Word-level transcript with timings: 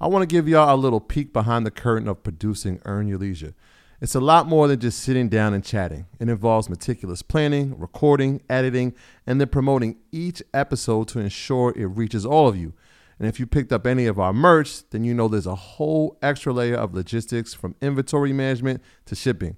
I 0.00 0.08
want 0.08 0.22
to 0.22 0.26
give 0.26 0.48
y'all 0.48 0.74
a 0.74 0.76
little 0.76 1.00
peek 1.00 1.32
behind 1.32 1.64
the 1.64 1.70
curtain 1.70 2.08
of 2.08 2.24
producing 2.24 2.80
Earn 2.84 3.06
Your 3.06 3.18
Leisure. 3.18 3.54
It's 4.00 4.16
a 4.16 4.20
lot 4.20 4.48
more 4.48 4.66
than 4.66 4.80
just 4.80 4.98
sitting 5.00 5.28
down 5.28 5.54
and 5.54 5.64
chatting. 5.64 6.06
It 6.18 6.28
involves 6.28 6.68
meticulous 6.68 7.22
planning, 7.22 7.78
recording, 7.78 8.42
editing, 8.50 8.94
and 9.24 9.40
then 9.40 9.48
promoting 9.48 9.98
each 10.10 10.42
episode 10.52 11.06
to 11.08 11.20
ensure 11.20 11.72
it 11.76 11.86
reaches 11.86 12.26
all 12.26 12.48
of 12.48 12.56
you. 12.56 12.74
And 13.20 13.28
if 13.28 13.38
you 13.38 13.46
picked 13.46 13.72
up 13.72 13.86
any 13.86 14.06
of 14.06 14.18
our 14.18 14.32
merch, 14.32 14.88
then 14.90 15.04
you 15.04 15.14
know 15.14 15.28
there's 15.28 15.46
a 15.46 15.54
whole 15.54 16.18
extra 16.20 16.52
layer 16.52 16.74
of 16.74 16.92
logistics 16.92 17.54
from 17.54 17.76
inventory 17.80 18.32
management 18.32 18.82
to 19.06 19.14
shipping. 19.14 19.56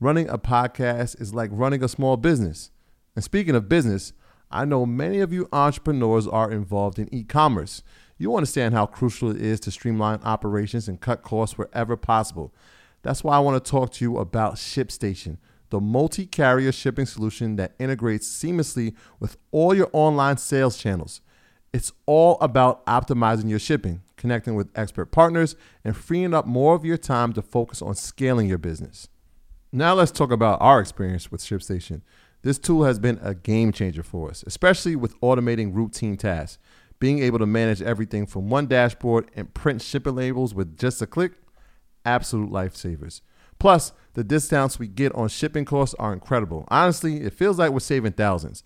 Running 0.00 0.30
a 0.30 0.38
podcast 0.38 1.20
is 1.20 1.34
like 1.34 1.50
running 1.52 1.84
a 1.84 1.88
small 1.88 2.16
business. 2.16 2.70
And 3.14 3.22
speaking 3.22 3.54
of 3.54 3.68
business, 3.68 4.14
I 4.50 4.64
know 4.64 4.86
many 4.86 5.20
of 5.20 5.32
you 5.32 5.48
entrepreneurs 5.52 6.26
are 6.26 6.50
involved 6.50 6.98
in 6.98 7.12
e 7.14 7.22
commerce. 7.22 7.82
You 8.16 8.34
understand 8.36 8.74
how 8.74 8.86
crucial 8.86 9.30
it 9.30 9.40
is 9.40 9.60
to 9.60 9.70
streamline 9.70 10.20
operations 10.22 10.88
and 10.88 11.00
cut 11.00 11.22
costs 11.22 11.58
wherever 11.58 11.96
possible. 11.96 12.54
That's 13.02 13.24
why 13.24 13.36
I 13.36 13.40
want 13.40 13.62
to 13.62 13.70
talk 13.70 13.92
to 13.92 14.04
you 14.04 14.18
about 14.18 14.54
ShipStation, 14.54 15.38
the 15.70 15.80
multi 15.80 16.26
carrier 16.26 16.72
shipping 16.72 17.06
solution 17.06 17.56
that 17.56 17.74
integrates 17.78 18.26
seamlessly 18.28 18.94
with 19.18 19.36
all 19.50 19.74
your 19.74 19.90
online 19.92 20.36
sales 20.36 20.78
channels. 20.78 21.20
It's 21.72 21.92
all 22.06 22.38
about 22.40 22.86
optimizing 22.86 23.50
your 23.50 23.58
shipping, 23.58 24.02
connecting 24.16 24.54
with 24.54 24.70
expert 24.76 25.06
partners, 25.06 25.56
and 25.82 25.96
freeing 25.96 26.32
up 26.32 26.46
more 26.46 26.74
of 26.74 26.84
your 26.84 26.96
time 26.96 27.32
to 27.32 27.42
focus 27.42 27.82
on 27.82 27.96
scaling 27.96 28.48
your 28.48 28.58
business. 28.58 29.08
Now, 29.72 29.94
let's 29.94 30.12
talk 30.12 30.30
about 30.30 30.62
our 30.62 30.80
experience 30.80 31.32
with 31.32 31.40
ShipStation. 31.40 32.02
This 32.42 32.58
tool 32.58 32.84
has 32.84 33.00
been 33.00 33.18
a 33.22 33.34
game 33.34 33.72
changer 33.72 34.04
for 34.04 34.30
us, 34.30 34.44
especially 34.46 34.94
with 34.94 35.18
automating 35.20 35.74
routine 35.74 36.16
tasks. 36.16 36.58
Being 37.00 37.18
able 37.20 37.38
to 37.38 37.46
manage 37.46 37.82
everything 37.82 38.26
from 38.26 38.48
one 38.48 38.66
dashboard 38.66 39.30
and 39.34 39.52
print 39.52 39.82
shipping 39.82 40.14
labels 40.14 40.54
with 40.54 40.78
just 40.78 41.02
a 41.02 41.06
click, 41.06 41.32
absolute 42.04 42.50
lifesavers. 42.50 43.20
Plus, 43.58 43.92
the 44.14 44.24
discounts 44.24 44.78
we 44.78 44.88
get 44.88 45.14
on 45.14 45.28
shipping 45.28 45.64
costs 45.64 45.94
are 45.98 46.12
incredible. 46.12 46.64
Honestly, 46.68 47.22
it 47.22 47.32
feels 47.32 47.58
like 47.58 47.70
we're 47.70 47.80
saving 47.80 48.12
thousands. 48.12 48.62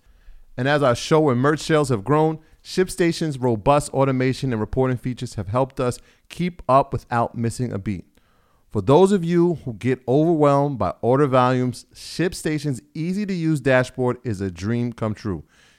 And 0.57 0.67
as 0.67 0.83
our 0.83 0.95
show 0.95 1.29
and 1.29 1.39
merch 1.39 1.61
sales 1.61 1.89
have 1.89 2.03
grown, 2.03 2.39
ShipStation's 2.63 3.39
robust 3.39 3.93
automation 3.93 4.51
and 4.51 4.59
reporting 4.59 4.97
features 4.97 5.35
have 5.35 5.47
helped 5.47 5.79
us 5.79 5.99
keep 6.27 6.61
up 6.67 6.91
without 6.91 7.35
missing 7.35 7.71
a 7.71 7.79
beat. 7.79 8.05
For 8.69 8.81
those 8.81 9.11
of 9.11 9.23
you 9.23 9.55
who 9.65 9.73
get 9.73 10.01
overwhelmed 10.07 10.77
by 10.77 10.93
order 11.01 11.25
volumes, 11.27 11.85
ShipStation's 11.93 12.81
easy 12.93 13.25
to 13.25 13.33
use 13.33 13.61
dashboard 13.61 14.17
is 14.23 14.41
a 14.41 14.51
dream 14.51 14.93
come 14.93 15.15
true. 15.15 15.43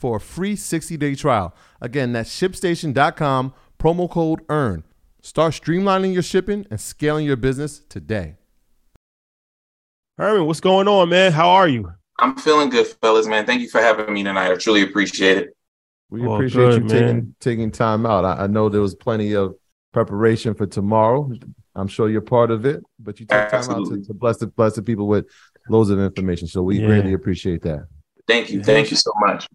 for 0.00 0.16
a 0.16 0.20
free 0.20 0.56
60 0.56 0.96
day 0.96 1.14
trial. 1.14 1.54
Again, 1.80 2.12
that's 2.12 2.30
shipstation.com, 2.30 3.52
promo 3.78 4.10
code 4.10 4.40
EARN. 4.48 4.84
Start 5.20 5.52
streamlining 5.52 6.14
your 6.14 6.22
shipping 6.22 6.66
and 6.70 6.80
scaling 6.80 7.26
your 7.26 7.36
business 7.36 7.80
today. 7.90 8.36
Herman, 10.16 10.46
what's 10.46 10.60
going 10.60 10.88
on, 10.88 11.10
man? 11.10 11.32
How 11.32 11.50
are 11.50 11.68
you? 11.68 11.92
I'm 12.18 12.36
feeling 12.36 12.70
good, 12.70 12.86
fellas, 13.02 13.26
man. 13.26 13.44
Thank 13.44 13.60
you 13.60 13.68
for 13.68 13.80
having 13.80 14.12
me 14.12 14.22
tonight. 14.22 14.50
I 14.50 14.54
truly 14.56 14.82
appreciate 14.82 15.36
it. 15.36 15.56
We 16.08 16.22
well, 16.22 16.34
appreciate 16.34 16.70
good, 16.70 16.82
you 16.82 16.88
taking 16.88 17.34
taking 17.40 17.70
time 17.70 18.04
out. 18.04 18.24
I, 18.24 18.44
I, 18.44 18.46
know 18.46 18.68
there 18.68 18.80
was 18.80 18.94
plenty 18.94 19.34
of 19.34 19.54
preparation 19.92 20.54
for 20.54 20.66
tomorrow. 20.66 21.30
I'm 21.74 21.86
sure 21.86 22.10
you're 22.10 22.20
part 22.20 22.50
of 22.50 22.66
it, 22.66 22.82
but 22.98 23.20
you 23.20 23.26
took 23.26 23.48
time 23.50 23.70
out 23.70 23.86
to, 23.88 24.02
to, 24.02 24.14
bless 24.14 24.38
the 24.38 24.48
bless 24.48 24.74
the 24.74 24.82
people 24.82 25.06
with 25.06 25.26
loads 25.68 25.90
of 25.90 26.00
information. 26.00 26.48
So 26.48 26.62
we 26.62 26.80
yeah. 26.80 26.86
greatly 26.86 27.12
appreciate 27.12 27.62
that. 27.62 27.86
Thank 28.26 28.50
you. 28.50 28.62
Thank 28.62 28.90
you 28.90 28.96
so 28.96 29.12
much. 29.20 29.46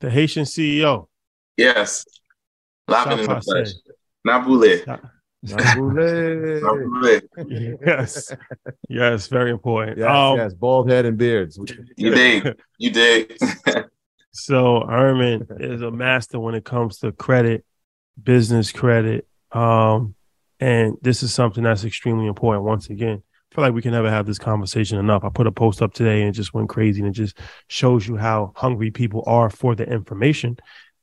The 0.00 0.10
Haitian 0.10 0.44
CEO. 0.44 1.08
Yes. 1.56 2.04
Laughing 2.88 3.18
in 3.20 3.26
the 3.26 3.40
flesh. 3.40 3.70
Nabule. 4.26 5.00
yes. 7.86 8.32
Yes, 8.88 9.26
very 9.28 9.50
important. 9.50 9.98
Yes, 9.98 10.08
um, 10.08 10.36
yes, 10.38 10.54
bald 10.54 10.90
head 10.90 11.04
and 11.04 11.16
beards. 11.16 11.58
You 11.96 12.10
did. 12.10 12.60
You 12.78 12.90
did. 12.90 13.38
so 14.32 14.84
Herman 14.88 15.46
is 15.60 15.82
a 15.82 15.90
master 15.90 16.40
when 16.40 16.54
it 16.54 16.64
comes 16.64 16.98
to 16.98 17.12
credit, 17.12 17.64
business 18.20 18.72
credit. 18.72 19.26
Um, 19.52 20.14
and 20.58 20.96
this 21.02 21.22
is 21.22 21.32
something 21.32 21.64
that's 21.64 21.84
extremely 21.84 22.26
important. 22.26 22.64
Once 22.64 22.88
again, 22.90 23.22
I 23.22 23.22
feel 23.56 23.64
like 23.64 23.72
we 23.72 23.80
can 23.80 23.92
never 23.92 24.10
have 24.10 24.26
this 24.26 24.38
conversation 24.38 24.98
enough. 24.98 25.24
I 25.24 25.30
put 25.30 25.46
a 25.46 25.52
post 25.52 25.80
up 25.80 25.94
today 25.94 26.20
and 26.20 26.28
it 26.28 26.32
just 26.32 26.52
went 26.52 26.68
crazy 26.68 27.00
and 27.00 27.08
it 27.08 27.12
just 27.12 27.38
shows 27.68 28.06
you 28.06 28.16
how 28.16 28.52
hungry 28.54 28.90
people 28.90 29.24
are 29.26 29.48
for 29.48 29.74
the 29.74 29.84
information. 29.84 30.58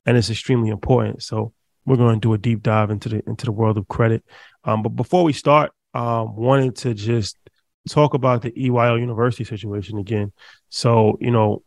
And 0.06 0.16
it's 0.16 0.30
extremely 0.30 0.70
important. 0.70 1.24
So 1.24 1.52
we're 1.84 1.96
going 1.98 2.14
to 2.14 2.20
do 2.20 2.34
a 2.34 2.38
deep 2.38 2.62
dive 2.62 2.92
into 2.92 3.10
the 3.10 3.24
into 3.28 3.46
the 3.46 3.52
world 3.52 3.80
of 3.80 3.88
credit. 3.88 4.24
Um, 4.66 4.84
but 4.84 4.90
before 4.90 5.24
we 5.24 5.34
start, 5.34 5.72
um, 5.96 6.36
wanted 6.36 6.76
to 6.78 6.94
just 6.94 7.38
talk 7.90 8.14
about 8.14 8.44
the 8.44 8.52
EYL 8.52 9.00
University 9.00 9.46
situation 9.46 9.98
again. 9.98 10.32
So, 10.70 11.18
you 11.20 11.32
know, 11.32 11.64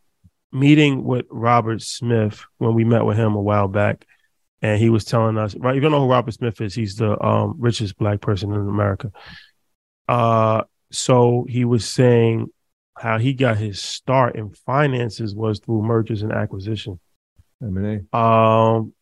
meeting 0.53 1.03
with 1.03 1.25
Robert 1.29 1.81
Smith 1.81 2.45
when 2.59 2.75
we 2.75 2.85
met 2.85 3.03
with 3.03 3.17
him 3.17 3.35
a 3.35 3.41
while 3.41 3.67
back, 3.67 4.05
and 4.61 4.79
he 4.79 4.89
was 4.89 5.03
telling 5.03 5.37
us, 5.37 5.53
right? 5.57 5.75
You 5.75 5.81
don't 5.81 5.91
know 5.91 6.05
who 6.05 6.11
Robert 6.11 6.33
Smith 6.33 6.61
is? 6.61 6.73
He's 6.73 6.95
the 6.95 7.21
um, 7.21 7.55
richest 7.59 7.97
black 7.97 8.21
person 8.21 8.53
in 8.53 8.61
America. 8.61 9.11
Uh, 10.07 10.63
so 10.91 11.45
he 11.49 11.65
was 11.65 11.87
saying 11.87 12.47
how 12.97 13.17
he 13.17 13.33
got 13.33 13.57
his 13.57 13.81
start 13.81 14.35
in 14.35 14.49
finances 14.49 15.35
was 15.35 15.59
through 15.59 15.83
mergers 15.83 16.23
and 16.23 16.31
acquisition. 16.31 16.99
M&A. 17.61 18.17
Um, 18.17 18.93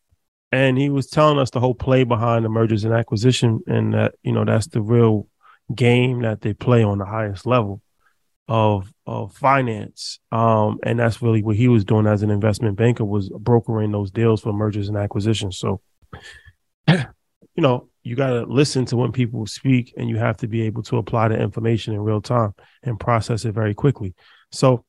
and 0.52 0.78
he 0.78 0.88
was 0.88 1.08
telling 1.08 1.38
us 1.38 1.50
the 1.50 1.60
whole 1.60 1.74
play 1.74 2.04
behind 2.04 2.44
the 2.44 2.48
mergers 2.48 2.84
and 2.84 2.94
acquisition, 2.94 3.60
and 3.66 3.94
that 3.94 4.14
you 4.22 4.32
know 4.32 4.44
that's 4.44 4.68
the 4.68 4.80
real 4.80 5.26
game 5.74 6.22
that 6.22 6.40
they 6.40 6.54
play 6.54 6.82
on 6.82 6.98
the 6.98 7.04
highest 7.04 7.46
level 7.46 7.82
of 8.48 8.92
of 9.06 9.34
finance. 9.34 10.20
Um, 10.30 10.78
and 10.82 10.98
that's 10.98 11.20
really 11.20 11.42
what 11.42 11.56
he 11.56 11.68
was 11.68 11.84
doing 11.84 12.06
as 12.06 12.22
an 12.22 12.30
investment 12.30 12.76
banker 12.76 13.04
was 13.04 13.28
brokering 13.28 13.92
those 13.92 14.10
deals 14.10 14.40
for 14.40 14.52
mergers 14.52 14.88
and 14.88 14.96
acquisitions. 14.96 15.58
So, 15.58 15.80
you 16.88 17.04
know, 17.56 17.88
you 18.06 18.14
got 18.14 18.30
to 18.30 18.44
listen 18.44 18.84
to 18.86 18.96
when 18.96 19.10
people 19.10 19.46
speak, 19.46 19.92
and 19.96 20.08
you 20.08 20.16
have 20.16 20.36
to 20.36 20.46
be 20.46 20.62
able 20.62 20.84
to 20.84 20.96
apply 20.96 21.26
the 21.26 21.36
information 21.36 21.92
in 21.92 22.00
real 22.00 22.22
time 22.22 22.54
and 22.84 23.00
process 23.00 23.44
it 23.44 23.52
very 23.52 23.74
quickly. 23.74 24.14
So, 24.52 24.84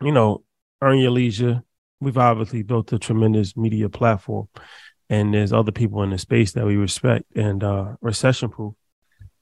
you 0.00 0.12
know, 0.12 0.42
earn 0.80 0.96
your 0.96 1.10
leisure. 1.10 1.62
We've 2.00 2.16
obviously 2.16 2.62
built 2.62 2.90
a 2.94 2.98
tremendous 2.98 3.54
media 3.54 3.90
platform, 3.90 4.48
and 5.10 5.34
there's 5.34 5.52
other 5.52 5.72
people 5.72 6.02
in 6.04 6.10
the 6.10 6.16
space 6.16 6.52
that 6.52 6.64
we 6.64 6.76
respect 6.76 7.26
and 7.36 7.62
uh, 7.62 7.96
recession 8.00 8.48
proof 8.48 8.72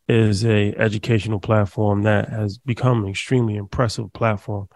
is 0.09 0.45
a 0.45 0.75
educational 0.75 1.39
platform 1.39 2.03
that 2.03 2.29
has 2.29 2.59
become 2.59 3.05
an 3.05 3.11
extremely 3.11 3.55
impressive 3.55 4.13
platform. 4.13 4.69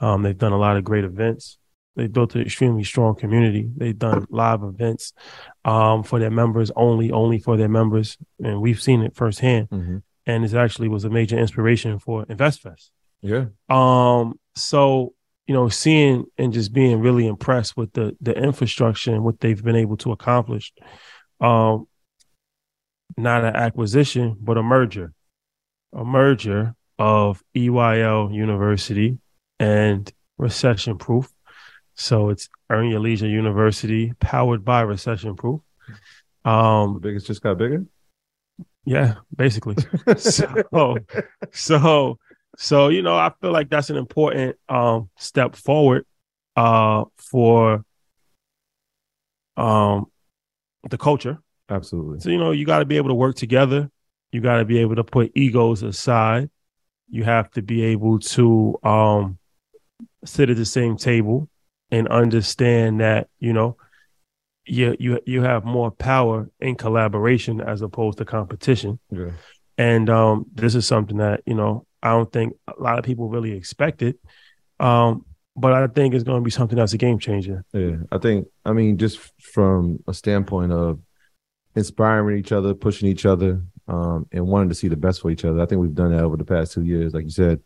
Um, 0.00 0.22
they've 0.24 0.36
done 0.36 0.50
a 0.50 0.58
lot 0.58 0.76
of 0.76 0.82
great 0.82 1.04
events. 1.04 1.59
They 1.96 2.06
built 2.06 2.34
an 2.34 2.42
extremely 2.42 2.84
strong 2.84 3.16
community. 3.16 3.68
They've 3.76 3.98
done 3.98 4.26
live 4.30 4.62
events 4.62 5.12
um, 5.64 6.02
for 6.02 6.18
their 6.18 6.30
members 6.30 6.70
only, 6.76 7.10
only 7.10 7.38
for 7.38 7.56
their 7.56 7.68
members, 7.68 8.16
and 8.42 8.60
we've 8.60 8.80
seen 8.80 9.02
it 9.02 9.16
firsthand. 9.16 9.68
Mm-hmm. 9.70 9.98
And 10.26 10.44
it 10.44 10.54
actually 10.54 10.88
was 10.88 11.04
a 11.04 11.10
major 11.10 11.36
inspiration 11.36 11.98
for 11.98 12.24
InvestFest. 12.26 12.90
Yeah. 13.22 13.46
Um, 13.68 14.38
so 14.54 15.14
you 15.50 15.54
know, 15.54 15.68
seeing 15.68 16.26
and 16.38 16.52
just 16.52 16.72
being 16.72 17.00
really 17.00 17.26
impressed 17.26 17.76
with 17.76 17.92
the 17.92 18.16
the 18.20 18.32
infrastructure 18.32 19.12
and 19.12 19.24
what 19.24 19.40
they've 19.40 19.62
been 19.62 19.74
able 19.74 19.96
to 19.96 20.12
accomplish. 20.12 20.72
Um, 21.40 21.88
not 23.16 23.44
an 23.44 23.56
acquisition, 23.56 24.36
but 24.40 24.58
a 24.58 24.62
merger, 24.62 25.12
a 25.92 26.04
merger 26.04 26.76
of 27.00 27.42
EYL 27.56 28.32
University 28.32 29.18
and 29.58 30.08
Recession 30.38 30.98
Proof. 30.98 31.28
So 32.00 32.30
it's 32.30 32.48
Earn 32.70 32.88
Your 32.88 33.00
Leisure 33.00 33.28
University, 33.28 34.14
powered 34.20 34.64
by 34.64 34.80
Recession 34.80 35.36
Proof. 35.36 35.60
Um, 36.46 36.94
The 36.94 37.00
biggest 37.00 37.26
just 37.26 37.42
got 37.42 37.58
bigger. 37.58 37.84
yeah, 38.86 39.16
basically. 39.36 39.76
so, 40.16 40.96
so, 41.52 42.18
so 42.56 42.88
you 42.88 43.02
know, 43.02 43.14
I 43.14 43.30
feel 43.42 43.52
like 43.52 43.68
that's 43.68 43.90
an 43.90 43.98
important 43.98 44.56
um 44.70 45.10
step 45.18 45.54
forward 45.54 46.06
uh 46.56 47.04
for 47.18 47.84
um 49.58 50.06
the 50.88 50.96
culture 50.96 51.38
Absolutely. 51.68 52.18
So, 52.20 52.30
you 52.30 52.38
know, 52.38 52.50
you 52.50 52.64
got 52.64 52.80
to 52.80 52.84
be 52.86 52.96
able 52.96 53.10
to 53.10 53.14
work 53.14 53.36
together. 53.36 53.90
You 54.32 54.40
got 54.40 54.56
to 54.56 54.64
be 54.64 54.78
able 54.78 54.96
to 54.96 55.04
put 55.04 55.30
egos 55.36 55.84
aside. 55.84 56.50
You 57.10 57.24
have 57.24 57.48
to 57.52 57.62
be 57.62 57.84
able 57.84 58.18
to 58.18 58.76
um, 58.82 59.38
sit 60.24 60.50
at 60.50 60.56
the 60.56 60.64
same 60.64 60.96
table 60.96 61.48
and 61.90 62.08
understand 62.08 63.00
that, 63.00 63.28
you 63.38 63.52
know, 63.52 63.76
you, 64.66 64.96
you, 65.00 65.20
you 65.26 65.42
have 65.42 65.64
more 65.64 65.90
power 65.90 66.50
in 66.60 66.76
collaboration 66.76 67.60
as 67.60 67.82
opposed 67.82 68.18
to 68.18 68.24
competition. 68.24 68.98
Yeah. 69.10 69.30
And 69.76 70.08
um, 70.10 70.46
this 70.54 70.74
is 70.74 70.86
something 70.86 71.16
that, 71.16 71.42
you 71.46 71.54
know, 71.54 71.86
I 72.02 72.10
don't 72.10 72.32
think 72.32 72.54
a 72.68 72.80
lot 72.80 72.98
of 72.98 73.04
people 73.04 73.28
really 73.28 73.52
expected. 73.52 74.18
Um, 74.78 75.24
but 75.56 75.72
I 75.72 75.86
think 75.88 76.14
it's 76.14 76.24
going 76.24 76.40
to 76.40 76.44
be 76.44 76.50
something 76.50 76.76
that's 76.76 76.92
a 76.92 76.98
game 76.98 77.18
changer. 77.18 77.64
Yeah. 77.72 77.96
I 78.12 78.18
think, 78.18 78.46
I 78.64 78.72
mean, 78.72 78.98
just 78.98 79.18
from 79.40 79.98
a 80.06 80.14
standpoint 80.14 80.72
of 80.72 81.00
inspiring 81.74 82.38
each 82.38 82.52
other, 82.52 82.74
pushing 82.74 83.08
each 83.08 83.26
other, 83.26 83.62
um, 83.88 84.26
and 84.30 84.46
wanting 84.46 84.68
to 84.68 84.74
see 84.74 84.88
the 84.88 84.96
best 84.96 85.20
for 85.20 85.30
each 85.30 85.44
other. 85.44 85.60
I 85.60 85.66
think 85.66 85.80
we've 85.80 85.94
done 85.94 86.12
that 86.12 86.22
over 86.22 86.36
the 86.36 86.44
past 86.44 86.72
two 86.72 86.84
years. 86.84 87.12
Like 87.12 87.24
you 87.24 87.30
said, 87.30 87.60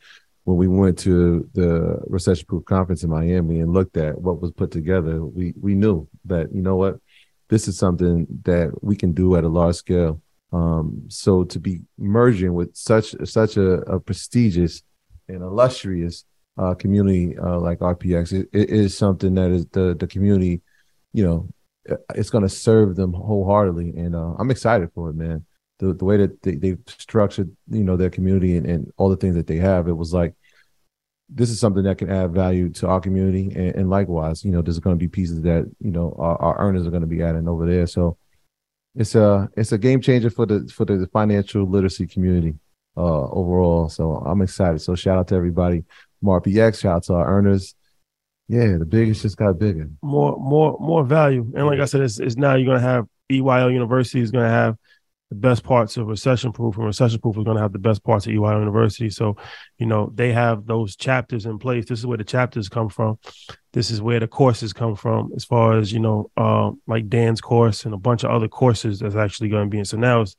when 0.44 0.56
we 0.58 0.68
went 0.68 0.98
to 0.98 1.48
the 1.54 1.98
recession 2.06 2.46
proof 2.46 2.64
conference 2.66 3.02
in 3.02 3.10
Miami 3.10 3.60
and 3.60 3.72
looked 3.72 3.96
at 3.96 4.20
what 4.20 4.40
was 4.40 4.52
put 4.52 4.70
together, 4.70 5.24
we 5.24 5.54
we 5.60 5.74
knew 5.74 6.06
that, 6.26 6.54
you 6.54 6.62
know 6.62 6.76
what, 6.76 7.00
this 7.48 7.66
is 7.66 7.78
something 7.78 8.26
that 8.44 8.70
we 8.82 8.94
can 8.94 9.12
do 9.12 9.36
at 9.36 9.44
a 9.44 9.48
large 9.48 9.76
scale. 9.76 10.20
Um, 10.52 11.04
so 11.08 11.44
to 11.44 11.58
be 11.58 11.80
merging 11.98 12.54
with 12.54 12.76
such 12.76 13.14
such 13.24 13.56
a, 13.56 13.80
a 13.82 13.98
prestigious 13.98 14.82
and 15.28 15.42
illustrious 15.42 16.24
uh, 16.58 16.74
community 16.74 17.36
uh, 17.38 17.58
like 17.58 17.78
RPX, 17.80 18.32
it, 18.32 18.48
it 18.52 18.70
is 18.70 18.96
something 18.96 19.34
that 19.34 19.50
is 19.50 19.66
the 19.68 19.96
the 19.98 20.06
community, 20.06 20.60
you 21.14 21.24
know, 21.24 21.48
it's 22.14 22.30
going 22.30 22.42
to 22.42 22.48
serve 22.48 22.96
them 22.96 23.12
wholeheartedly, 23.12 23.94
and 23.96 24.14
uh, 24.14 24.34
I'm 24.38 24.50
excited 24.50 24.90
for 24.94 25.10
it, 25.10 25.16
man. 25.16 25.44
The 25.78 25.92
the 25.94 26.04
way 26.04 26.16
that 26.18 26.42
they, 26.42 26.54
they've 26.54 26.78
structured, 26.86 27.54
you 27.68 27.84
know, 27.84 27.96
their 27.96 28.10
community 28.10 28.56
and, 28.56 28.66
and 28.66 28.92
all 28.96 29.08
the 29.08 29.16
things 29.16 29.34
that 29.34 29.46
they 29.46 29.56
have, 29.56 29.88
it 29.88 29.96
was 29.96 30.12
like 30.12 30.34
this 31.28 31.50
is 31.50 31.58
something 31.58 31.84
that 31.84 31.98
can 31.98 32.10
add 32.10 32.32
value 32.32 32.68
to 32.68 32.86
our 32.86 33.00
community, 33.00 33.52
and, 33.54 33.74
and 33.74 33.90
likewise, 33.90 34.44
you 34.44 34.52
know, 34.52 34.62
there's 34.62 34.78
going 34.78 34.96
to 34.96 35.00
be 35.00 35.08
pieces 35.08 35.42
that 35.42 35.70
you 35.80 35.90
know 35.90 36.14
our, 36.18 36.40
our 36.40 36.58
earners 36.60 36.86
are 36.86 36.90
going 36.90 37.02
to 37.02 37.08
be 37.08 37.22
adding 37.22 37.48
over 37.48 37.66
there. 37.66 37.86
So 37.86 38.16
it's 38.94 39.14
a 39.14 39.48
it's 39.56 39.72
a 39.72 39.78
game 39.78 40.00
changer 40.00 40.30
for 40.30 40.46
the 40.46 40.70
for 40.72 40.84
the 40.84 41.08
financial 41.12 41.68
literacy 41.68 42.06
community 42.06 42.54
uh, 42.96 43.28
overall. 43.30 43.88
So 43.88 44.16
I'm 44.16 44.42
excited. 44.42 44.80
So 44.80 44.94
shout 44.94 45.18
out 45.18 45.28
to 45.28 45.34
everybody, 45.34 45.84
from 46.20 46.28
RPX. 46.28 46.80
Shout 46.80 46.96
out 46.96 47.02
to 47.04 47.14
our 47.14 47.26
earners. 47.26 47.74
Yeah, 48.48 48.76
the 48.76 48.84
biggest 48.84 49.22
just 49.22 49.36
got 49.36 49.58
bigger. 49.58 49.88
more 50.02 50.36
more 50.38 50.76
more 50.78 51.04
value. 51.04 51.50
And 51.56 51.66
like 51.66 51.80
I 51.80 51.86
said, 51.86 52.02
it's, 52.02 52.20
it's 52.20 52.36
now 52.36 52.54
you're 52.54 52.66
gonna 52.66 52.86
have 52.86 53.06
EYL 53.30 53.72
University 53.72 54.20
is 54.20 54.30
gonna 54.30 54.50
have 54.50 54.76
the 55.34 55.48
best 55.48 55.64
parts 55.64 55.96
of 55.96 56.06
recession 56.06 56.52
proof, 56.52 56.76
and 56.76 56.86
recession 56.86 57.20
proof 57.20 57.36
is 57.36 57.44
gonna 57.44 57.60
have 57.60 57.72
the 57.72 57.78
best 57.78 58.04
parts 58.04 58.26
of 58.26 58.32
EYL 58.32 58.60
University. 58.60 59.10
So, 59.10 59.36
you 59.78 59.86
know, 59.86 60.10
they 60.14 60.32
have 60.32 60.66
those 60.66 60.96
chapters 60.96 61.46
in 61.46 61.58
place. 61.58 61.86
This 61.86 61.98
is 61.98 62.06
where 62.06 62.18
the 62.18 62.24
chapters 62.24 62.68
come 62.68 62.88
from. 62.88 63.18
This 63.72 63.90
is 63.90 64.00
where 64.00 64.20
the 64.20 64.28
courses 64.28 64.72
come 64.72 64.94
from, 64.94 65.32
as 65.34 65.44
far 65.44 65.78
as 65.78 65.92
you 65.92 65.98
know, 65.98 66.30
uh, 66.36 66.70
like 66.86 67.08
Dan's 67.08 67.40
course 67.40 67.84
and 67.84 67.94
a 67.94 67.98
bunch 67.98 68.22
of 68.22 68.30
other 68.30 68.48
courses 68.48 69.00
that's 69.00 69.16
actually 69.16 69.48
going 69.48 69.66
to 69.66 69.70
be 69.70 69.78
in. 69.78 69.84
So 69.84 69.96
now 69.96 70.20
it's 70.20 70.36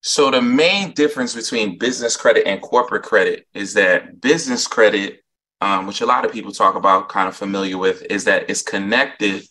So 0.01 0.31
the 0.31 0.41
main 0.41 0.93
difference 0.93 1.35
between 1.35 1.77
business 1.77 2.17
credit 2.17 2.47
and 2.47 2.61
corporate 2.61 3.03
credit 3.03 3.47
is 3.53 3.73
that 3.75 4.21
business 4.21 4.67
credit, 4.67 5.23
um, 5.61 5.87
which 5.87 6.01
a 6.01 6.05
lot 6.05 6.25
of 6.25 6.31
people 6.31 6.51
talk 6.51 6.75
about, 6.75 7.09
kind 7.09 7.27
of 7.27 7.35
familiar 7.35 7.77
with, 7.77 8.03
is 8.09 8.23
that 8.25 8.49
it's 8.49 8.61
connected 8.61 9.43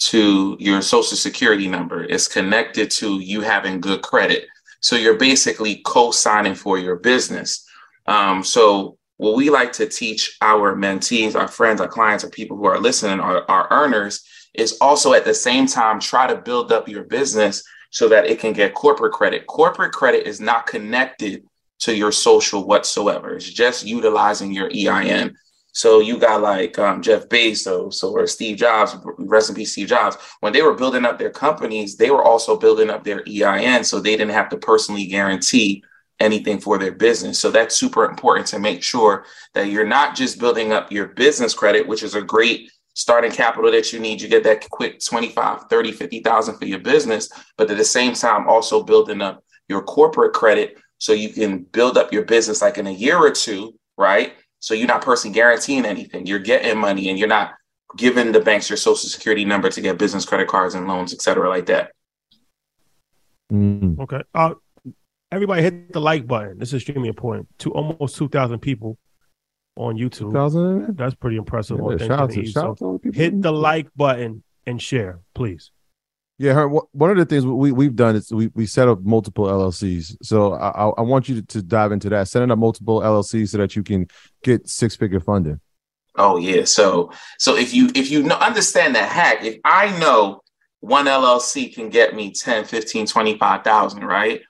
to 0.00 0.56
your 0.60 0.80
social 0.80 1.16
security 1.16 1.68
number. 1.68 2.04
It's 2.04 2.28
connected 2.28 2.90
to 2.92 3.18
you 3.18 3.40
having 3.40 3.80
good 3.80 4.02
credit. 4.02 4.46
So 4.80 4.96
you're 4.96 5.16
basically 5.16 5.82
co-signing 5.84 6.54
for 6.54 6.78
your 6.78 6.96
business. 6.96 7.66
Um, 8.06 8.44
so 8.44 8.97
what 9.18 9.36
we 9.36 9.50
like 9.50 9.72
to 9.74 9.86
teach 9.86 10.36
our 10.40 10.74
mentees, 10.74 11.34
our 11.34 11.48
friends, 11.48 11.80
our 11.80 11.88
clients, 11.88 12.24
or 12.24 12.30
people 12.30 12.56
who 12.56 12.66
are 12.66 12.80
listening, 12.80 13.20
our, 13.20 13.44
our 13.50 13.68
earners, 13.70 14.24
is 14.54 14.78
also 14.80 15.12
at 15.12 15.24
the 15.24 15.34
same 15.34 15.66
time 15.66 16.00
try 16.00 16.26
to 16.26 16.36
build 16.36 16.72
up 16.72 16.88
your 16.88 17.04
business 17.04 17.62
so 17.90 18.08
that 18.08 18.26
it 18.26 18.38
can 18.38 18.52
get 18.52 18.74
corporate 18.74 19.12
credit. 19.12 19.46
Corporate 19.46 19.92
credit 19.92 20.26
is 20.26 20.40
not 20.40 20.66
connected 20.66 21.44
to 21.80 21.94
your 21.94 22.12
social 22.12 22.64
whatsoever. 22.66 23.34
It's 23.34 23.50
just 23.50 23.86
utilizing 23.86 24.52
your 24.52 24.70
EIN. 24.72 25.36
So 25.72 26.00
you 26.00 26.18
got 26.18 26.40
like 26.40 26.78
um, 26.78 27.02
Jeff 27.02 27.28
Bezos 27.28 28.02
or 28.02 28.26
Steve 28.26 28.56
Jobs, 28.56 28.96
rest 29.18 29.50
in 29.50 29.54
peace, 29.54 29.72
Steve 29.72 29.88
Jobs. 29.88 30.16
When 30.40 30.52
they 30.52 30.62
were 30.62 30.74
building 30.74 31.04
up 31.04 31.18
their 31.18 31.30
companies, 31.30 31.96
they 31.96 32.10
were 32.10 32.22
also 32.22 32.56
building 32.56 32.90
up 32.90 33.04
their 33.04 33.22
EIN, 33.28 33.84
so 33.84 34.00
they 34.00 34.16
didn't 34.16 34.32
have 34.32 34.48
to 34.50 34.56
personally 34.56 35.06
guarantee 35.06 35.84
anything 36.20 36.58
for 36.58 36.78
their 36.78 36.92
business. 36.92 37.38
So 37.38 37.50
that's 37.50 37.76
super 37.76 38.04
important 38.04 38.46
to 38.48 38.58
make 38.58 38.82
sure 38.82 39.24
that 39.54 39.68
you're 39.68 39.86
not 39.86 40.16
just 40.16 40.38
building 40.38 40.72
up 40.72 40.90
your 40.90 41.08
business 41.08 41.54
credit, 41.54 41.86
which 41.86 42.02
is 42.02 42.14
a 42.14 42.22
great 42.22 42.70
starting 42.94 43.30
capital 43.30 43.70
that 43.70 43.92
you 43.92 44.00
need. 44.00 44.20
You 44.20 44.28
get 44.28 44.42
that 44.44 44.68
quick 44.70 45.00
25, 45.00 45.64
30, 45.70 45.92
50,000 45.92 46.58
for 46.58 46.64
your 46.66 46.80
business, 46.80 47.28
but 47.56 47.70
at 47.70 47.76
the 47.76 47.84
same 47.84 48.14
time, 48.14 48.48
also 48.48 48.82
building 48.82 49.20
up 49.20 49.44
your 49.68 49.82
corporate 49.82 50.32
credit 50.32 50.78
so 50.98 51.12
you 51.12 51.28
can 51.28 51.58
build 51.62 51.96
up 51.96 52.12
your 52.12 52.24
business 52.24 52.60
like 52.60 52.78
in 52.78 52.88
a 52.88 52.92
year 52.92 53.16
or 53.16 53.30
two, 53.30 53.78
right? 53.96 54.32
So 54.58 54.74
you're 54.74 54.88
not 54.88 55.02
personally 55.02 55.34
guaranteeing 55.34 55.84
anything. 55.84 56.26
You're 56.26 56.40
getting 56.40 56.76
money 56.76 57.08
and 57.08 57.18
you're 57.18 57.28
not 57.28 57.54
giving 57.96 58.32
the 58.32 58.40
banks 58.40 58.68
your 58.68 58.76
social 58.76 59.08
security 59.08 59.44
number 59.44 59.70
to 59.70 59.80
get 59.80 59.98
business 59.98 60.24
credit 60.24 60.48
cards 60.48 60.74
and 60.74 60.88
loans, 60.88 61.14
et 61.14 61.22
cetera, 61.22 61.48
like 61.48 61.66
that. 61.66 61.92
Mm. 63.52 63.98
Okay. 64.00 64.22
Uh, 64.34 64.54
everybody 65.30 65.62
hit 65.62 65.92
the 65.92 66.00
like 66.00 66.26
button. 66.26 66.58
This 66.58 66.68
is 66.68 66.74
extremely 66.74 67.08
important. 67.08 67.48
To 67.60 67.72
almost 67.72 68.16
2,000 68.16 68.58
people 68.60 68.98
on 69.76 69.96
YouTube. 69.96 70.32
2000? 70.32 70.96
That's 70.96 71.14
pretty 71.14 71.36
impressive. 71.36 71.78
Yeah, 71.78 71.96
shout 71.98 72.20
out 72.20 72.30
to, 72.30 72.46
shout 72.46 72.64
out 72.64 72.78
to 72.78 72.84
all 72.84 72.92
the 72.94 72.98
people. 72.98 73.20
hit 73.20 73.42
the 73.42 73.52
like 73.52 73.88
button 73.94 74.42
and 74.66 74.80
share, 74.80 75.20
please. 75.34 75.70
Yeah, 76.40 76.52
her, 76.52 76.68
one 76.68 77.10
of 77.10 77.16
the 77.16 77.24
things 77.24 77.44
we 77.44 77.72
we've 77.72 77.96
done 77.96 78.14
is 78.14 78.32
we 78.32 78.46
we 78.54 78.64
set 78.64 78.86
up 78.86 79.02
multiple 79.02 79.46
LLCs. 79.46 80.18
So 80.22 80.52
I 80.52 80.90
I 80.90 81.00
want 81.00 81.28
you 81.28 81.40
to, 81.40 81.42
to 81.42 81.62
dive 81.62 81.90
into 81.90 82.08
that, 82.10 82.28
setting 82.28 82.52
up 82.52 82.58
multiple 82.58 83.00
LLCs 83.00 83.48
so 83.48 83.58
that 83.58 83.74
you 83.74 83.82
can 83.82 84.06
get 84.44 84.68
six 84.68 84.94
figure 84.94 85.18
funding. 85.18 85.60
Oh 86.14 86.36
yeah. 86.36 86.64
So 86.64 87.10
so 87.38 87.56
if 87.56 87.74
you 87.74 87.90
if 87.96 88.08
you 88.08 88.22
know, 88.22 88.36
understand 88.36 88.94
that 88.94 89.10
hack, 89.10 89.42
if 89.42 89.58
I 89.64 89.98
know 89.98 90.42
one 90.78 91.06
LLC 91.06 91.74
can 91.74 91.88
get 91.88 92.14
me 92.14 92.30
10, 92.30 92.64
15, 92.66 93.06
25,000, 93.06 94.04
right? 94.04 94.40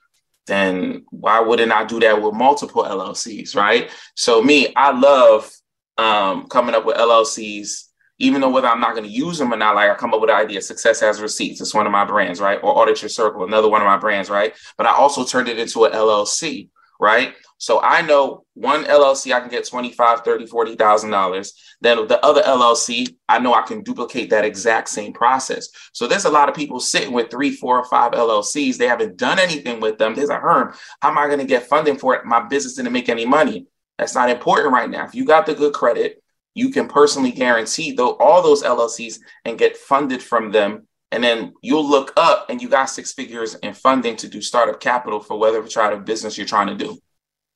Then 0.49 1.05
why 1.11 1.39
wouldn't 1.39 1.71
I 1.71 1.85
do 1.85 1.99
that 2.01 2.21
with 2.21 2.33
multiple 2.33 2.83
LLCs, 2.83 3.55
right? 3.55 3.89
So 4.15 4.41
me, 4.41 4.73
I 4.75 4.91
love 4.91 5.49
um, 5.97 6.47
coming 6.47 6.75
up 6.75 6.85
with 6.85 6.97
LLCs, 6.97 7.85
even 8.17 8.41
though 8.41 8.49
whether 8.49 8.67
I'm 8.67 8.81
not 8.81 8.95
going 8.95 9.05
to 9.05 9.09
use 9.09 9.37
them 9.37 9.53
or 9.53 9.57
not, 9.57 9.75
like 9.75 9.89
I 9.89 9.95
come 9.95 10.13
up 10.13 10.21
with 10.21 10.29
the 10.29 10.35
idea, 10.35 10.61
Success 10.61 10.99
has 10.99 11.21
receipts. 11.21 11.61
It's 11.61 11.73
one 11.73 11.85
of 11.85 11.91
my 11.91 12.05
brands, 12.05 12.41
right? 12.41 12.59
Or 12.61 12.77
Audit 12.77 13.01
Your 13.01 13.09
Circle, 13.09 13.45
another 13.45 13.69
one 13.69 13.81
of 13.81 13.87
my 13.87 13.97
brands, 13.97 14.29
right? 14.29 14.53
But 14.77 14.87
I 14.87 14.91
also 14.91 15.23
turned 15.23 15.47
it 15.47 15.59
into 15.59 15.85
an 15.85 15.93
LLC, 15.93 16.69
right? 16.99 17.33
So 17.59 17.81
I 17.81 18.01
know 18.01 18.45
one 18.53 18.85
LLC 18.85 19.33
I 19.33 19.41
can 19.41 19.49
get 19.49 19.67
25, 19.67 20.21
30, 20.21 20.45
40,000 20.47 21.09
dollars. 21.11 21.53
Then 21.81 22.07
the 22.07 22.23
other 22.25 22.41
LLC, 22.41 23.15
I 23.27 23.39
know 23.39 23.53
I 23.53 23.63
can 23.63 23.83
duplicate 23.83 24.29
that 24.29 24.45
exact 24.45 24.87
same 24.87 25.11
process. 25.11 25.67
So 25.91 26.07
there's 26.07 26.23
a 26.23 26.29
lot 26.29 26.47
of 26.47 26.55
people 26.55 26.79
sitting 26.79 27.11
with 27.11 27.29
three, 27.29 27.51
four, 27.51 27.77
or 27.77 27.85
five 27.85 28.13
LLCs. 28.13 28.77
They 28.77 28.87
haven't 28.87 29.17
done 29.17 29.39
anything 29.39 29.81
with 29.81 29.97
them. 29.97 30.15
There's 30.15 30.29
a 30.29 30.39
Herm. 30.39 30.73
How 31.01 31.11
am 31.11 31.17
I 31.17 31.27
going 31.27 31.39
to 31.39 31.45
get 31.45 31.67
funding 31.67 31.97
for 31.97 32.15
it? 32.15 32.25
My 32.25 32.39
business 32.39 32.75
didn't 32.75 32.93
make 32.93 33.09
any 33.09 33.25
money. 33.25 33.67
That's 33.97 34.15
not 34.15 34.29
important 34.29 34.73
right 34.73 34.89
now. 34.89 35.05
If 35.05 35.13
you 35.13 35.25
got 35.25 35.45
the 35.45 35.53
good 35.53 35.73
credit, 35.73 36.23
you 36.53 36.69
can 36.69 36.87
personally 36.87 37.31
guarantee 37.31 37.91
though 37.91 38.15
all 38.15 38.41
those 38.41 38.63
LLCs 38.63 39.19
and 39.43 39.59
get 39.59 39.75
funded 39.75 40.23
from 40.23 40.51
them. 40.51 40.87
And 41.11 41.21
then 41.21 41.53
you'll 41.61 41.89
look 41.89 42.13
up 42.15 42.49
and 42.49 42.61
you 42.61 42.69
got 42.69 42.85
six 42.85 43.11
figures 43.11 43.55
in 43.55 43.73
funding 43.73 44.15
to 44.17 44.29
do 44.29 44.41
startup 44.41 44.79
capital 44.79 45.19
for 45.19 45.37
whatever 45.37 45.67
try 45.67 45.89
to 45.89 45.97
business 45.97 46.37
you're 46.37 46.47
trying 46.47 46.67
to 46.67 46.75
do. 46.75 46.97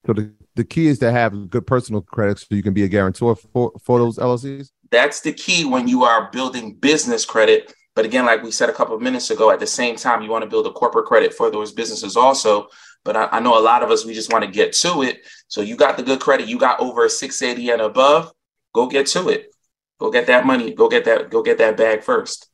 So 0.05 0.13
the, 0.13 0.33
the 0.55 0.63
key 0.63 0.87
is 0.87 0.99
to 0.99 1.11
have 1.11 1.49
good 1.49 1.65
personal 1.65 2.01
credit 2.01 2.39
so 2.39 2.47
you 2.51 2.63
can 2.63 2.73
be 2.73 2.83
a 2.83 2.87
guarantor 2.87 3.35
for, 3.35 3.71
for 3.81 3.99
those 3.99 4.17
LLCs? 4.17 4.69
That's 4.91 5.21
the 5.21 5.33
key 5.33 5.65
when 5.65 5.87
you 5.87 6.03
are 6.03 6.29
building 6.31 6.75
business 6.75 7.25
credit. 7.25 7.73
But 7.95 8.05
again, 8.05 8.25
like 8.25 8.43
we 8.43 8.51
said 8.51 8.69
a 8.69 8.73
couple 8.73 8.95
of 8.95 9.01
minutes 9.01 9.29
ago, 9.29 9.51
at 9.51 9.59
the 9.59 9.67
same 9.67 9.95
time, 9.95 10.21
you 10.21 10.29
want 10.29 10.43
to 10.43 10.49
build 10.49 10.67
a 10.67 10.71
corporate 10.71 11.05
credit 11.05 11.33
for 11.33 11.49
those 11.49 11.71
businesses 11.71 12.17
also. 12.17 12.67
But 13.05 13.15
I, 13.15 13.27
I 13.33 13.39
know 13.39 13.57
a 13.57 13.61
lot 13.61 13.83
of 13.83 13.91
us, 13.91 14.05
we 14.05 14.13
just 14.13 14.31
want 14.31 14.43
to 14.43 14.51
get 14.51 14.73
to 14.73 15.03
it. 15.03 15.25
So 15.47 15.61
you 15.61 15.75
got 15.75 15.97
the 15.97 16.03
good 16.03 16.19
credit, 16.19 16.47
you 16.47 16.57
got 16.57 16.79
over 16.79 17.07
680 17.07 17.71
and 17.71 17.81
above, 17.81 18.31
go 18.73 18.87
get 18.87 19.07
to 19.07 19.29
it. 19.29 19.53
Go 19.99 20.11
get 20.11 20.27
that 20.27 20.45
money. 20.45 20.73
Go 20.73 20.89
get 20.89 21.05
that, 21.05 21.29
go 21.29 21.41
get 21.41 21.59
that 21.59 21.77
bag 21.77 22.03
first. 22.03 22.49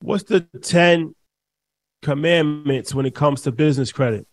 What's 0.00 0.24
the 0.24 0.42
10 0.62 1.14
commandments 2.02 2.94
when 2.94 3.06
it 3.06 3.14
comes 3.14 3.42
to 3.42 3.52
business 3.52 3.90
credit? 3.92 4.26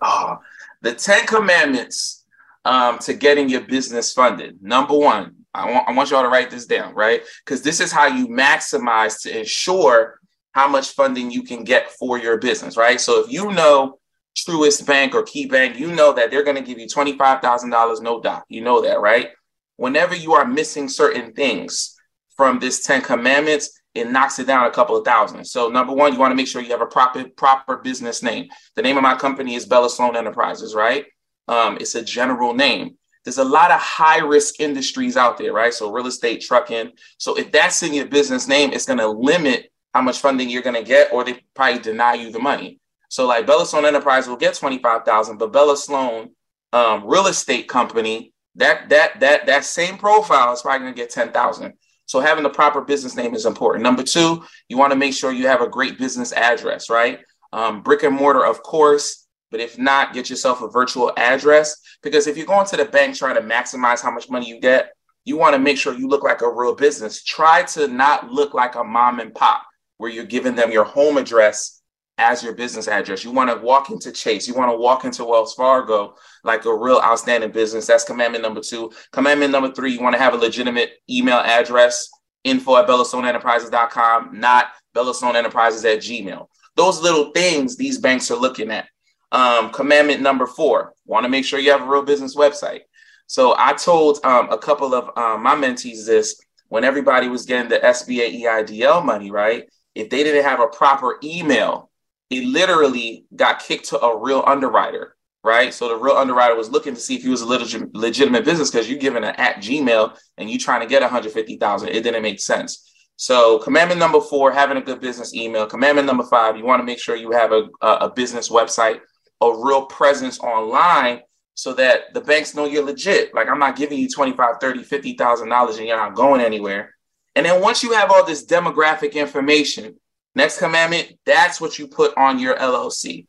Oh, 0.00 0.38
the 0.82 0.94
10 0.94 1.26
commandments 1.26 2.24
um, 2.64 2.98
to 2.98 3.14
getting 3.14 3.48
your 3.48 3.62
business 3.62 4.12
funded. 4.12 4.62
Number 4.62 4.96
one, 4.96 5.36
I 5.52 5.70
want, 5.70 5.88
I 5.88 5.92
want 5.92 6.10
you 6.10 6.16
all 6.16 6.22
to 6.22 6.28
write 6.28 6.50
this 6.50 6.66
down, 6.66 6.94
right? 6.94 7.22
Because 7.44 7.62
this 7.62 7.80
is 7.80 7.90
how 7.90 8.06
you 8.06 8.28
maximize 8.28 9.22
to 9.22 9.38
ensure 9.38 10.20
how 10.52 10.68
much 10.68 10.90
funding 10.90 11.30
you 11.30 11.42
can 11.42 11.64
get 11.64 11.90
for 11.92 12.18
your 12.18 12.38
business, 12.38 12.76
right? 12.76 13.00
So 13.00 13.24
if 13.24 13.32
you 13.32 13.52
know 13.52 13.98
Truist 14.36 14.86
Bank 14.86 15.14
or 15.14 15.22
Key 15.22 15.46
Bank, 15.46 15.78
you 15.78 15.92
know 15.92 16.12
that 16.12 16.30
they're 16.30 16.44
going 16.44 16.56
to 16.56 16.62
give 16.62 16.78
you 16.78 16.86
$25,000 16.86 18.02
no 18.02 18.20
doc. 18.20 18.44
You 18.48 18.62
know 18.62 18.82
that, 18.82 19.00
right? 19.00 19.28
Whenever 19.76 20.14
you 20.14 20.34
are 20.34 20.46
missing 20.46 20.88
certain 20.88 21.32
things 21.32 21.96
from 22.36 22.58
this 22.58 22.84
10 22.84 23.02
commandments, 23.02 23.79
it 23.94 24.10
knocks 24.10 24.38
it 24.38 24.46
down 24.46 24.66
a 24.66 24.70
couple 24.70 24.96
of 24.96 25.04
thousand. 25.04 25.44
So 25.44 25.68
number 25.68 25.92
one, 25.92 26.12
you 26.12 26.18
want 26.18 26.30
to 26.32 26.36
make 26.36 26.46
sure 26.46 26.62
you 26.62 26.70
have 26.70 26.80
a 26.80 26.86
proper 26.86 27.24
proper 27.36 27.76
business 27.78 28.22
name. 28.22 28.48
The 28.76 28.82
name 28.82 28.96
of 28.96 29.02
my 29.02 29.16
company 29.16 29.54
is 29.54 29.66
Bella 29.66 29.90
Sloan 29.90 30.16
Enterprises, 30.16 30.74
right? 30.74 31.06
Um, 31.48 31.76
it's 31.80 31.94
a 31.94 32.02
general 32.02 32.54
name. 32.54 32.96
There's 33.24 33.38
a 33.38 33.44
lot 33.44 33.70
of 33.70 33.80
high 33.80 34.18
risk 34.18 34.60
industries 34.60 35.16
out 35.16 35.36
there, 35.36 35.52
right? 35.52 35.74
So 35.74 35.92
real 35.92 36.06
estate, 36.06 36.40
trucking. 36.40 36.92
So 37.18 37.36
if 37.36 37.52
that's 37.52 37.82
in 37.82 37.92
your 37.92 38.06
business 38.06 38.48
name, 38.48 38.72
it's 38.72 38.86
going 38.86 38.98
to 38.98 39.08
limit 39.08 39.70
how 39.92 40.02
much 40.02 40.20
funding 40.20 40.48
you're 40.48 40.62
going 40.62 40.76
to 40.76 40.82
get, 40.82 41.12
or 41.12 41.24
they 41.24 41.42
probably 41.54 41.80
deny 41.80 42.14
you 42.14 42.30
the 42.30 42.38
money. 42.38 42.78
So 43.08 43.26
like 43.26 43.46
Bella 43.46 43.66
Sloan 43.66 43.84
Enterprise 43.84 44.28
will 44.28 44.36
get 44.36 44.54
twenty 44.54 44.78
five 44.78 45.04
thousand, 45.04 45.38
but 45.38 45.52
Bella 45.52 45.76
Sloan 45.76 46.30
um, 46.72 47.04
Real 47.04 47.26
Estate 47.26 47.68
Company 47.68 48.32
that 48.54 48.88
that 48.88 49.20
that 49.20 49.46
that 49.46 49.64
same 49.64 49.98
profile 49.98 50.52
is 50.52 50.62
probably 50.62 50.80
going 50.80 50.94
to 50.94 51.00
get 51.00 51.10
ten 51.10 51.32
thousand. 51.32 51.74
So 52.10 52.18
having 52.18 52.42
the 52.42 52.50
proper 52.50 52.80
business 52.80 53.14
name 53.14 53.36
is 53.36 53.46
important. 53.46 53.84
Number 53.84 54.02
two, 54.02 54.42
you 54.68 54.76
want 54.76 54.92
to 54.92 54.98
make 54.98 55.14
sure 55.14 55.30
you 55.30 55.46
have 55.46 55.60
a 55.60 55.68
great 55.68 55.96
business 55.96 56.32
address, 56.32 56.90
right? 56.90 57.20
Um, 57.52 57.84
brick 57.84 58.02
and 58.02 58.16
mortar, 58.16 58.44
of 58.44 58.64
course, 58.64 59.28
but 59.52 59.60
if 59.60 59.78
not, 59.78 60.12
get 60.12 60.28
yourself 60.28 60.60
a 60.60 60.66
virtual 60.66 61.12
address 61.16 61.76
because 62.02 62.26
if 62.26 62.36
you're 62.36 62.46
going 62.46 62.66
to 62.66 62.76
the 62.76 62.84
bank 62.86 63.14
trying 63.14 63.36
to 63.36 63.42
maximize 63.42 64.02
how 64.02 64.10
much 64.10 64.28
money 64.28 64.48
you 64.48 64.58
get, 64.58 64.90
you 65.24 65.36
want 65.36 65.54
to 65.54 65.60
make 65.60 65.78
sure 65.78 65.94
you 65.94 66.08
look 66.08 66.24
like 66.24 66.42
a 66.42 66.52
real 66.52 66.74
business. 66.74 67.22
Try 67.22 67.62
to 67.74 67.86
not 67.86 68.28
look 68.28 68.54
like 68.54 68.74
a 68.74 68.82
mom 68.82 69.20
and 69.20 69.32
pop 69.32 69.62
where 69.98 70.10
you're 70.10 70.24
giving 70.24 70.56
them 70.56 70.72
your 70.72 70.86
home 70.86 71.16
address 71.16 71.79
as 72.20 72.42
your 72.42 72.54
business 72.54 72.86
address. 72.86 73.24
You 73.24 73.32
want 73.32 73.50
to 73.50 73.64
walk 73.64 73.90
into 73.90 74.12
Chase. 74.12 74.46
You 74.46 74.54
want 74.54 74.70
to 74.70 74.76
walk 74.76 75.04
into 75.04 75.24
Wells 75.24 75.54
Fargo 75.54 76.14
like 76.44 76.64
a 76.66 76.74
real 76.74 77.00
outstanding 77.02 77.50
business. 77.50 77.86
That's 77.86 78.04
commandment 78.04 78.42
number 78.42 78.60
two. 78.60 78.92
Commandment 79.10 79.50
number 79.50 79.72
three, 79.72 79.92
you 79.92 80.02
want 80.02 80.14
to 80.14 80.22
have 80.22 80.34
a 80.34 80.36
legitimate 80.36 80.92
email 81.08 81.38
address, 81.38 82.08
info 82.44 82.76
at 82.76 82.86
bellastoneNterprises.com, 82.86 84.38
not 84.38 84.66
bellastoneNterprises 84.94 85.90
at 85.90 86.00
Gmail. 86.00 86.46
Those 86.76 87.00
little 87.00 87.32
things 87.32 87.76
these 87.76 87.98
banks 87.98 88.30
are 88.30 88.38
looking 88.38 88.70
at. 88.70 88.86
Um, 89.32 89.70
commandment 89.70 90.20
number 90.20 90.46
four, 90.46 90.92
want 91.06 91.24
to 91.24 91.28
make 91.28 91.44
sure 91.44 91.58
you 91.58 91.70
have 91.70 91.82
a 91.82 91.90
real 91.90 92.02
business 92.02 92.36
website. 92.36 92.80
So 93.26 93.54
I 93.56 93.74
told 93.74 94.18
um, 94.24 94.50
a 94.50 94.58
couple 94.58 94.92
of 94.92 95.16
um, 95.16 95.42
my 95.42 95.54
mentees 95.54 96.04
this 96.04 96.40
when 96.68 96.84
everybody 96.84 97.28
was 97.28 97.46
getting 97.46 97.68
the 97.68 97.78
SBA 97.78 98.42
EIDL 98.42 99.04
money, 99.04 99.30
right? 99.30 99.68
If 99.94 100.10
they 100.10 100.24
didn't 100.24 100.44
have 100.44 100.60
a 100.60 100.66
proper 100.66 101.18
email 101.22 101.89
he 102.30 102.46
literally 102.46 103.26
got 103.36 103.60
kicked 103.60 103.90
to 103.90 104.00
a 104.00 104.18
real 104.18 104.42
underwriter, 104.46 105.16
right? 105.44 105.74
So 105.74 105.88
the 105.88 105.96
real 105.96 106.16
underwriter 106.16 106.56
was 106.56 106.70
looking 106.70 106.94
to 106.94 107.00
see 107.00 107.16
if 107.16 107.22
he 107.22 107.28
was 107.28 107.42
a 107.42 107.46
legit, 107.46 107.94
legitimate 107.94 108.44
business 108.44 108.70
because 108.70 108.88
you're 108.88 108.98
giving 108.98 109.24
an 109.24 109.34
at 109.36 109.56
Gmail 109.56 110.16
and 110.38 110.48
you're 110.48 110.58
trying 110.58 110.80
to 110.80 110.86
get 110.86 111.02
150,000. 111.02 111.88
It 111.88 112.02
didn't 112.02 112.22
make 112.22 112.40
sense. 112.40 112.86
So 113.16 113.58
commandment 113.58 114.00
number 114.00 114.20
four, 114.20 114.50
having 114.50 114.78
a 114.78 114.80
good 114.80 115.00
business 115.00 115.34
email. 115.34 115.66
Commandment 115.66 116.06
number 116.06 116.24
five, 116.24 116.56
you 116.56 116.64
want 116.64 116.80
to 116.80 116.86
make 116.86 116.98
sure 116.98 117.16
you 117.16 117.32
have 117.32 117.52
a, 117.52 117.68
a 117.82 118.10
business 118.10 118.48
website 118.48 119.00
a 119.40 119.64
real 119.64 119.86
presence 119.86 120.38
online 120.40 121.20
so 121.54 121.72
that 121.74 122.14
the 122.14 122.20
banks 122.20 122.54
know 122.54 122.66
you're 122.66 122.84
legit. 122.84 123.34
Like 123.34 123.48
I'm 123.48 123.58
not 123.58 123.76
giving 123.76 123.98
you 123.98 124.08
25, 124.08 124.56
30, 124.60 124.82
50,000 124.82 125.48
dollars 125.48 125.76
and 125.78 125.86
you're 125.86 125.96
not 125.96 126.14
going 126.14 126.40
anywhere. 126.40 126.94
And 127.34 127.46
then 127.46 127.60
once 127.60 127.82
you 127.82 127.92
have 127.92 128.10
all 128.10 128.24
this 128.24 128.44
demographic 128.44 129.14
information, 129.14 129.96
next 130.34 130.58
commandment, 130.58 131.12
that's 131.26 131.60
what 131.60 131.78
you 131.78 131.86
put 131.86 132.16
on 132.16 132.38
your 132.38 132.56
LLC. 132.56 133.26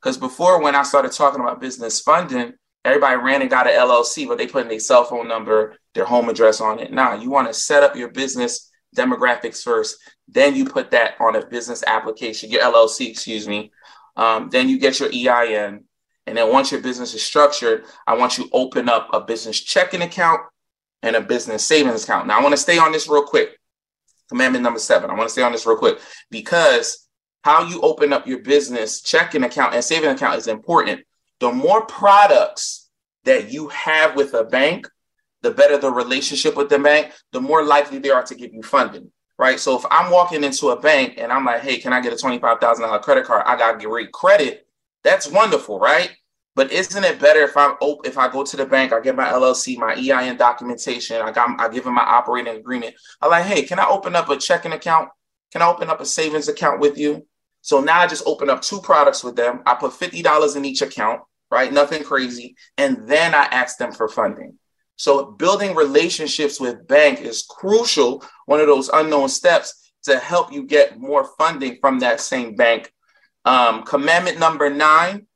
Because 0.00 0.16
before 0.16 0.62
when 0.62 0.74
I 0.74 0.82
started 0.82 1.12
talking 1.12 1.40
about 1.40 1.60
business 1.60 2.00
funding, 2.00 2.54
everybody 2.84 3.16
ran 3.16 3.42
and 3.42 3.50
got 3.50 3.66
an 3.66 3.74
LLC, 3.74 4.26
but 4.26 4.38
they 4.38 4.46
put 4.46 4.62
in 4.62 4.68
their 4.68 4.80
cell 4.80 5.04
phone 5.04 5.28
number, 5.28 5.76
their 5.94 6.04
home 6.04 6.28
address 6.28 6.60
on 6.60 6.78
it. 6.78 6.92
Now 6.92 7.14
you 7.14 7.30
want 7.30 7.48
to 7.48 7.54
set 7.54 7.82
up 7.82 7.96
your 7.96 8.08
business 8.08 8.70
demographics 8.96 9.62
first, 9.62 9.98
then 10.28 10.54
you 10.54 10.64
put 10.64 10.90
that 10.90 11.14
on 11.20 11.36
a 11.36 11.46
business 11.46 11.84
application, 11.86 12.50
your 12.50 12.62
LLC, 12.62 13.08
excuse 13.08 13.46
me. 13.46 13.70
Um, 14.16 14.48
then 14.50 14.68
you 14.68 14.78
get 14.78 14.98
your 15.00 15.10
EIN. 15.12 15.84
And 16.26 16.36
then 16.36 16.52
once 16.52 16.70
your 16.70 16.80
business 16.80 17.14
is 17.14 17.22
structured, 17.22 17.84
I 18.06 18.14
want 18.16 18.38
you 18.38 18.48
open 18.52 18.88
up 18.88 19.08
a 19.12 19.20
business 19.20 19.58
checking 19.60 20.02
account 20.02 20.40
and 21.02 21.16
a 21.16 21.20
business 21.20 21.64
savings 21.64 22.04
account. 22.04 22.26
Now 22.26 22.38
I 22.38 22.42
want 22.42 22.52
to 22.52 22.60
stay 22.60 22.78
on 22.78 22.92
this 22.92 23.08
real 23.08 23.24
quick. 23.24 23.59
Commandment 24.30 24.62
number 24.62 24.78
seven. 24.78 25.10
I 25.10 25.14
want 25.14 25.28
to 25.28 25.32
stay 25.32 25.42
on 25.42 25.50
this 25.50 25.66
real 25.66 25.76
quick 25.76 25.98
because 26.30 27.08
how 27.42 27.64
you 27.64 27.80
open 27.80 28.12
up 28.12 28.28
your 28.28 28.38
business 28.38 29.02
checking 29.02 29.42
account 29.42 29.74
and 29.74 29.82
saving 29.82 30.10
account 30.10 30.38
is 30.38 30.46
important. 30.46 31.00
The 31.40 31.50
more 31.50 31.84
products 31.84 32.88
that 33.24 33.50
you 33.52 33.68
have 33.68 34.14
with 34.14 34.32
a 34.34 34.44
bank, 34.44 34.86
the 35.42 35.50
better 35.50 35.78
the 35.78 35.90
relationship 35.90 36.56
with 36.56 36.68
the 36.68 36.78
bank, 36.78 37.12
the 37.32 37.40
more 37.40 37.64
likely 37.64 37.98
they 37.98 38.10
are 38.10 38.22
to 38.22 38.36
give 38.36 38.54
you 38.54 38.62
funding, 38.62 39.10
right? 39.36 39.58
So 39.58 39.76
if 39.76 39.84
I'm 39.90 40.12
walking 40.12 40.44
into 40.44 40.68
a 40.68 40.80
bank 40.80 41.14
and 41.18 41.32
I'm 41.32 41.44
like, 41.44 41.62
hey, 41.62 41.78
can 41.78 41.92
I 41.92 42.00
get 42.00 42.12
a 42.12 42.16
$25,000 42.16 43.02
credit 43.02 43.24
card? 43.24 43.42
I 43.46 43.56
got 43.56 43.82
great 43.82 44.12
credit. 44.12 44.64
That's 45.02 45.28
wonderful, 45.28 45.80
right? 45.80 46.12
But 46.60 46.72
isn't 46.72 47.04
it 47.04 47.18
better 47.18 47.40
if 47.40 47.56
I 47.56 47.74
if 48.04 48.18
I 48.18 48.30
go 48.30 48.44
to 48.44 48.54
the 48.54 48.66
bank, 48.66 48.92
I 48.92 49.00
get 49.00 49.16
my 49.16 49.28
LLC, 49.28 49.78
my 49.78 49.94
EIN 49.94 50.36
documentation, 50.36 51.22
I 51.22 51.32
got 51.32 51.58
I 51.58 51.70
give 51.70 51.84
them 51.84 51.94
my 51.94 52.02
operating 52.02 52.54
agreement. 52.54 52.96
I'm 53.22 53.30
like, 53.30 53.46
hey, 53.46 53.62
can 53.62 53.78
I 53.78 53.86
open 53.88 54.14
up 54.14 54.28
a 54.28 54.36
checking 54.36 54.72
account? 54.72 55.08
Can 55.52 55.62
I 55.62 55.68
open 55.68 55.88
up 55.88 56.02
a 56.02 56.04
savings 56.04 56.48
account 56.48 56.78
with 56.78 56.98
you? 56.98 57.26
So 57.62 57.80
now 57.80 58.00
I 58.00 58.06
just 58.06 58.24
open 58.26 58.50
up 58.50 58.60
two 58.60 58.78
products 58.82 59.24
with 59.24 59.36
them. 59.36 59.62
I 59.64 59.72
put 59.74 59.92
$50 59.92 60.54
in 60.54 60.66
each 60.66 60.82
account, 60.82 61.22
right? 61.50 61.72
Nothing 61.72 62.04
crazy. 62.04 62.56
And 62.76 63.08
then 63.08 63.34
I 63.34 63.44
ask 63.44 63.78
them 63.78 63.92
for 63.92 64.06
funding. 64.06 64.58
So 64.96 65.30
building 65.30 65.74
relationships 65.74 66.60
with 66.60 66.86
bank 66.86 67.22
is 67.22 67.46
crucial, 67.48 68.22
one 68.44 68.60
of 68.60 68.66
those 68.66 68.90
unknown 68.90 69.30
steps 69.30 69.92
to 70.02 70.18
help 70.18 70.52
you 70.52 70.66
get 70.66 71.00
more 71.00 71.24
funding 71.38 71.78
from 71.80 72.00
that 72.00 72.20
same 72.20 72.54
bank. 72.54 72.92
Um, 73.46 73.82
commandment 73.84 74.38
number 74.38 74.68
nine, 74.68 75.26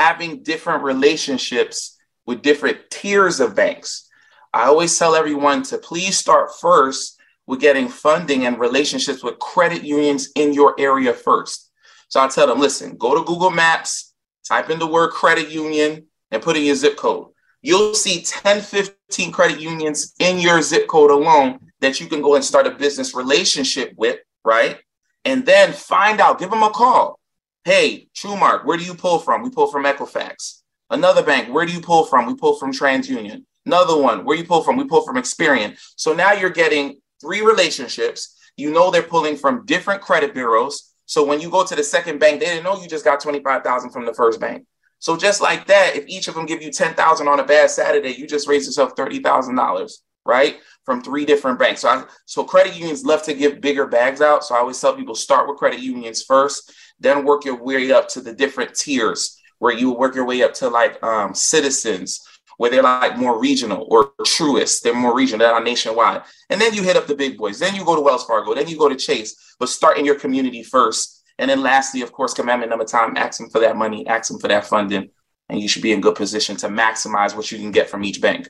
having 0.00 0.42
different 0.42 0.82
relationships 0.82 1.98
with 2.26 2.42
different 2.42 2.78
tiers 2.90 3.40
of 3.40 3.54
banks. 3.54 4.08
I 4.52 4.64
always 4.64 4.98
tell 4.98 5.14
everyone 5.14 5.62
to 5.64 5.78
please 5.78 6.16
start 6.16 6.50
first 6.60 7.20
with 7.46 7.60
getting 7.60 7.88
funding 7.88 8.46
and 8.46 8.58
relationships 8.58 9.22
with 9.22 9.38
credit 9.38 9.84
unions 9.84 10.30
in 10.34 10.54
your 10.54 10.74
area 10.78 11.12
first. 11.12 11.70
So 12.08 12.20
I 12.20 12.28
tell 12.28 12.46
them, 12.46 12.60
listen, 12.60 12.96
go 12.96 13.14
to 13.14 13.24
Google 13.24 13.50
Maps, 13.50 14.14
type 14.48 14.70
in 14.70 14.78
the 14.78 14.86
word 14.86 15.10
credit 15.10 15.50
union, 15.50 16.06
and 16.30 16.42
put 16.42 16.56
in 16.56 16.64
your 16.64 16.74
zip 16.74 16.96
code 16.96 17.28
you'll 17.62 17.94
see 17.94 18.22
10, 18.22 18.62
15 18.62 19.32
credit 19.32 19.60
unions 19.60 20.14
in 20.18 20.38
your 20.38 20.62
zip 20.62 20.86
code 20.86 21.10
alone 21.10 21.58
that 21.80 22.00
you 22.00 22.06
can 22.06 22.22
go 22.22 22.34
and 22.34 22.44
start 22.44 22.66
a 22.66 22.70
business 22.70 23.14
relationship 23.14 23.92
with, 23.96 24.18
right? 24.44 24.78
And 25.24 25.44
then 25.44 25.72
find 25.72 26.20
out, 26.20 26.38
give 26.38 26.50
them 26.50 26.62
a 26.62 26.70
call. 26.70 27.19
Hey, 27.64 28.08
TrueMark, 28.14 28.64
where 28.64 28.78
do 28.78 28.84
you 28.84 28.94
pull 28.94 29.18
from? 29.18 29.42
We 29.42 29.50
pull 29.50 29.66
from 29.66 29.84
Equifax. 29.84 30.62
Another 30.88 31.22
bank, 31.22 31.52
where 31.52 31.66
do 31.66 31.72
you 31.72 31.82
pull 31.82 32.06
from? 32.06 32.24
We 32.24 32.34
pull 32.34 32.58
from 32.58 32.72
TransUnion. 32.72 33.44
Another 33.66 34.00
one, 34.00 34.24
where 34.24 34.34
you 34.34 34.44
pull 34.44 34.62
from? 34.62 34.78
We 34.78 34.84
pull 34.84 35.04
from 35.04 35.16
Experian. 35.16 35.78
So 35.96 36.14
now 36.14 36.32
you're 36.32 36.48
getting 36.48 37.02
three 37.20 37.42
relationships. 37.42 38.34
You 38.56 38.72
know 38.72 38.90
they're 38.90 39.02
pulling 39.02 39.36
from 39.36 39.66
different 39.66 40.00
credit 40.00 40.32
bureaus. 40.32 40.94
So 41.04 41.22
when 41.22 41.38
you 41.38 41.50
go 41.50 41.62
to 41.62 41.76
the 41.76 41.84
second 41.84 42.18
bank, 42.18 42.40
they 42.40 42.46
didn't 42.46 42.64
know 42.64 42.80
you 42.80 42.88
just 42.88 43.04
got 43.04 43.20
25,000 43.20 43.90
from 43.90 44.06
the 44.06 44.14
first 44.14 44.40
bank. 44.40 44.64
So 44.98 45.18
just 45.18 45.42
like 45.42 45.66
that, 45.66 45.96
if 45.96 46.06
each 46.06 46.28
of 46.28 46.34
them 46.34 46.46
give 46.46 46.62
you 46.62 46.70
10,000 46.70 47.28
on 47.28 47.40
a 47.40 47.44
bad 47.44 47.68
Saturday, 47.68 48.10
you 48.10 48.26
just 48.26 48.48
raise 48.48 48.64
yourself 48.64 48.94
$30,000, 48.96 49.92
right? 50.24 50.56
From 50.86 51.02
three 51.02 51.26
different 51.26 51.58
banks. 51.58 51.82
So 51.82 51.88
I, 51.90 52.04
so 52.24 52.42
credit 52.42 52.74
unions 52.74 53.04
love 53.04 53.22
to 53.24 53.34
give 53.34 53.60
bigger 53.60 53.86
bags 53.86 54.22
out. 54.22 54.44
So 54.44 54.54
I 54.54 54.58
always 54.58 54.80
tell 54.80 54.96
people 54.96 55.14
start 55.14 55.46
with 55.46 55.58
credit 55.58 55.80
unions 55.80 56.22
first, 56.22 56.72
then 57.00 57.24
work 57.24 57.44
your 57.44 57.62
way 57.62 57.90
up 57.92 58.08
to 58.10 58.20
the 58.20 58.32
different 58.32 58.74
tiers 58.74 59.38
where 59.58 59.72
you 59.72 59.92
work 59.92 60.14
your 60.14 60.24
way 60.24 60.42
up 60.42 60.54
to 60.54 60.68
like 60.68 61.02
um, 61.02 61.34
citizens, 61.34 62.20
where 62.56 62.70
they're 62.70 62.82
like 62.82 63.16
more 63.16 63.40
regional 63.40 63.86
or 63.90 64.12
Truist, 64.22 64.82
they're 64.82 64.94
more 64.94 65.14
regional, 65.14 65.46
they're 65.46 65.54
not 65.54 65.64
nationwide. 65.64 66.22
And 66.48 66.60
then 66.60 66.74
you 66.74 66.82
hit 66.82 66.96
up 66.96 67.06
the 67.06 67.14
big 67.14 67.36
boys. 67.36 67.58
Then 67.58 67.74
you 67.74 67.84
go 67.84 67.94
to 67.94 68.00
Wells 68.00 68.24
Fargo, 68.24 68.54
then 68.54 68.68
you 68.68 68.78
go 68.78 68.88
to 68.88 68.96
Chase, 68.96 69.54
but 69.58 69.68
start 69.68 69.98
in 69.98 70.04
your 70.04 70.18
community 70.18 70.62
first 70.62 71.20
and 71.40 71.48
then 71.48 71.62
lastly, 71.62 72.02
of 72.02 72.12
course, 72.12 72.34
commandment 72.34 72.68
number 72.68 72.84
time, 72.84 73.16
ask 73.16 73.40
them 73.40 73.48
for 73.48 73.60
that 73.60 73.74
money, 73.74 74.06
ask 74.06 74.30
them 74.30 74.38
for 74.38 74.48
that 74.48 74.66
funding, 74.66 75.08
and 75.48 75.58
you 75.58 75.68
should 75.68 75.80
be 75.80 75.90
in 75.90 76.02
good 76.02 76.14
position 76.14 76.54
to 76.58 76.68
maximize 76.68 77.34
what 77.34 77.50
you 77.50 77.56
can 77.56 77.70
get 77.70 77.88
from 77.88 78.04
each 78.04 78.20
bank. 78.20 78.46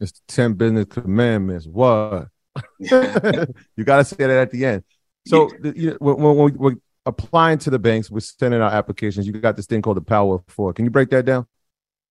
It's 0.00 0.12
10 0.28 0.52
business 0.54 0.84
commandments. 0.84 1.66
What? 1.66 2.28
you 2.78 3.84
got 3.84 3.96
to 3.96 4.04
say 4.04 4.16
that 4.16 4.30
at 4.30 4.52
the 4.52 4.64
end. 4.64 4.84
So 5.28 5.50
you 5.62 5.90
know, 5.90 5.96
when, 6.00 6.36
when, 6.36 6.54
we're 6.56 6.76
applying 7.04 7.58
to 7.58 7.70
the 7.70 7.78
banks, 7.78 8.10
we're 8.10 8.20
sending 8.20 8.62
out 8.62 8.72
applications. 8.72 9.26
You 9.26 9.32
got 9.34 9.56
this 9.56 9.66
thing 9.66 9.82
called 9.82 9.98
the 9.98 10.02
power 10.02 10.36
of 10.36 10.44
four. 10.48 10.72
Can 10.72 10.84
you 10.84 10.90
break 10.90 11.10
that 11.10 11.24
down? 11.24 11.46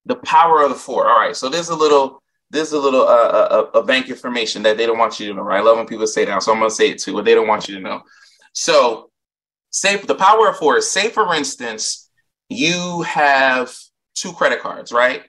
The 0.06 0.16
power 0.18 0.64
of 0.64 0.70
the 0.70 0.76
four. 0.76 1.10
All 1.10 1.18
right. 1.18 1.36
So 1.36 1.50
there's 1.50 1.70
a 1.70 1.76
little 1.76 2.22
there's 2.50 2.72
a 2.72 2.80
little 2.80 3.02
uh, 3.02 3.06
a, 3.06 3.10
uh, 3.10 3.70
uh, 3.74 3.80
a 3.80 3.84
bank 3.84 4.10
information 4.10 4.64
that 4.64 4.78
they 4.78 4.86
don't 4.86 4.98
want 4.98 5.20
you 5.20 5.28
to 5.28 5.34
know. 5.34 5.42
Right. 5.42 5.58
I 5.58 5.62
love 5.62 5.78
when 5.78 5.88
people 5.88 6.08
say 6.08 6.26
that. 6.26 6.44
So 6.44 6.52
I'm 6.52 6.60
gonna 6.60 6.70
say 6.70 6.92
it 6.92 7.00
too. 7.00 7.14
But 7.14 7.26
they 7.26 7.34
don't 7.34 7.48
want 7.48 7.68
you 7.68 7.76
to 7.76 7.82
know. 7.82 8.02
So, 8.54 9.10
say 9.72 9.98
the 9.98 10.16
power 10.16 10.50
of 10.50 10.58
four 10.58 10.78
is 10.78 10.90
say, 10.90 11.10
for 11.10 11.34
instance, 11.34 12.10
you 12.50 13.02
have 13.02 13.76
two 14.16 14.32
credit 14.32 14.62
cards, 14.62 14.92
right? 14.92 15.24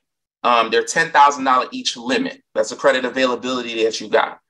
Um, 0.44 0.70
they're 0.70 0.84
ten 0.84 1.10
thousand 1.10 1.44
dollar 1.44 1.66
each 1.72 1.96
limit. 1.96 2.42
That's 2.54 2.70
the 2.70 2.76
credit 2.76 3.04
availability 3.04 3.84
that 3.84 4.00
you 4.00 4.08
got, 4.08 4.40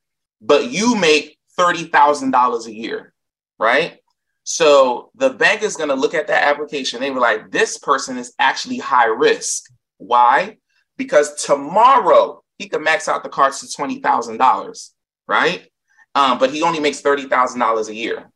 but 0.40 0.70
you 0.70 0.96
make 0.96 1.38
thirty 1.56 1.84
thousand 1.84 2.32
dollars 2.32 2.66
a 2.66 2.74
year, 2.74 3.14
right? 3.58 3.98
So 4.44 5.10
the 5.14 5.30
bank 5.30 5.62
is 5.62 5.76
going 5.76 5.90
to 5.90 5.94
look 5.94 6.14
at 6.14 6.28
that 6.28 6.44
application. 6.48 7.00
They 7.00 7.10
were 7.10 7.20
like, 7.20 7.50
this 7.50 7.78
person 7.78 8.16
is 8.16 8.34
actually 8.38 8.78
high 8.78 9.06
risk. 9.06 9.64
Why? 9.98 10.56
Because 10.96 11.44
tomorrow 11.44 12.42
he 12.58 12.68
could 12.68 12.82
max 12.82 13.08
out 13.08 13.22
the 13.22 13.28
cards 13.28 13.60
to 13.60 13.70
twenty 13.76 14.00
thousand 14.00 14.38
dollars, 14.38 14.94
right? 15.26 15.68
Um, 16.14 16.38
but 16.38 16.50
he 16.50 16.62
only 16.62 16.80
makes 16.80 17.00
thirty 17.00 17.26
thousand 17.28 17.60
dollars 17.60 17.88
a 17.88 17.94
year 17.94 18.30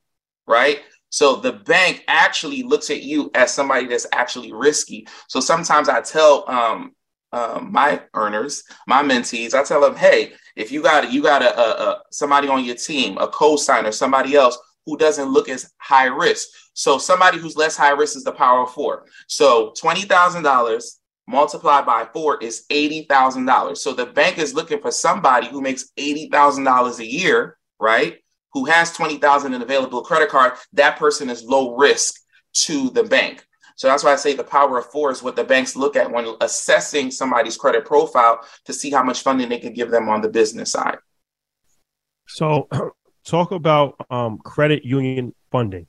right? 0.46 0.80
So 1.10 1.36
the 1.36 1.52
bank 1.52 2.04
actually 2.08 2.62
looks 2.62 2.90
at 2.90 3.02
you 3.02 3.30
as 3.34 3.52
somebody 3.52 3.86
that's 3.86 4.06
actually 4.12 4.52
risky. 4.52 5.06
So 5.28 5.40
sometimes 5.40 5.88
I 5.88 6.00
tell 6.00 6.48
um, 6.48 6.92
um, 7.32 7.70
my 7.72 8.02
earners, 8.14 8.64
my 8.86 9.02
mentees, 9.02 9.54
I 9.54 9.62
tell 9.62 9.80
them, 9.80 9.96
hey, 9.96 10.32
if 10.56 10.72
you 10.72 10.82
got 10.82 11.12
you 11.12 11.22
got 11.22 11.42
a, 11.42 11.58
a, 11.58 11.90
a 11.90 12.02
somebody 12.10 12.48
on 12.48 12.64
your 12.64 12.76
team, 12.76 13.18
a 13.18 13.28
co-signer, 13.28 13.92
somebody 13.92 14.34
else 14.34 14.58
who 14.86 14.96
doesn't 14.96 15.28
look 15.28 15.48
as 15.48 15.70
high 15.78 16.06
risk. 16.06 16.48
So 16.74 16.98
somebody 16.98 17.38
who's 17.38 17.56
less 17.56 17.76
high 17.76 17.90
risk 17.90 18.16
is 18.16 18.24
the 18.24 18.32
power 18.32 18.62
of 18.62 18.72
four. 18.72 19.06
So 19.28 19.72
twenty 19.78 20.02
thousand 20.02 20.42
dollars 20.42 20.98
multiplied 21.26 21.86
by 21.86 22.06
four 22.12 22.42
is 22.42 22.64
eighty 22.70 23.04
thousand 23.04 23.46
dollars. 23.46 23.82
So 23.82 23.92
the 23.92 24.06
bank 24.06 24.38
is 24.38 24.54
looking 24.54 24.80
for 24.80 24.90
somebody 24.90 25.48
who 25.48 25.60
makes 25.60 25.90
eighty 25.96 26.28
thousand 26.28 26.64
dollars 26.64 26.98
a 26.98 27.06
year, 27.06 27.58
right? 27.78 28.18
who 28.52 28.66
has 28.66 28.92
20,000 28.92 29.54
in 29.54 29.62
available 29.62 30.02
credit 30.02 30.28
card, 30.28 30.52
that 30.72 30.98
person 30.98 31.30
is 31.30 31.42
low 31.42 31.76
risk 31.76 32.20
to 32.52 32.90
the 32.90 33.02
bank. 33.02 33.46
So 33.76 33.88
that's 33.88 34.04
why 34.04 34.12
I 34.12 34.16
say 34.16 34.34
the 34.34 34.44
power 34.44 34.78
of 34.78 34.86
four 34.86 35.10
is 35.10 35.22
what 35.22 35.36
the 35.36 35.44
banks 35.44 35.74
look 35.74 35.96
at 35.96 36.10
when 36.10 36.36
assessing 36.40 37.10
somebody's 37.10 37.56
credit 37.56 37.86
profile 37.86 38.40
to 38.66 38.72
see 38.72 38.90
how 38.90 39.02
much 39.02 39.22
funding 39.22 39.48
they 39.48 39.58
can 39.58 39.72
give 39.72 39.90
them 39.90 40.08
on 40.08 40.20
the 40.20 40.28
business 40.28 40.70
side. 40.70 40.98
So, 42.28 42.68
talk 43.24 43.52
about 43.52 43.94
um, 44.10 44.38
credit 44.38 44.84
union 44.84 45.34
funding. 45.50 45.86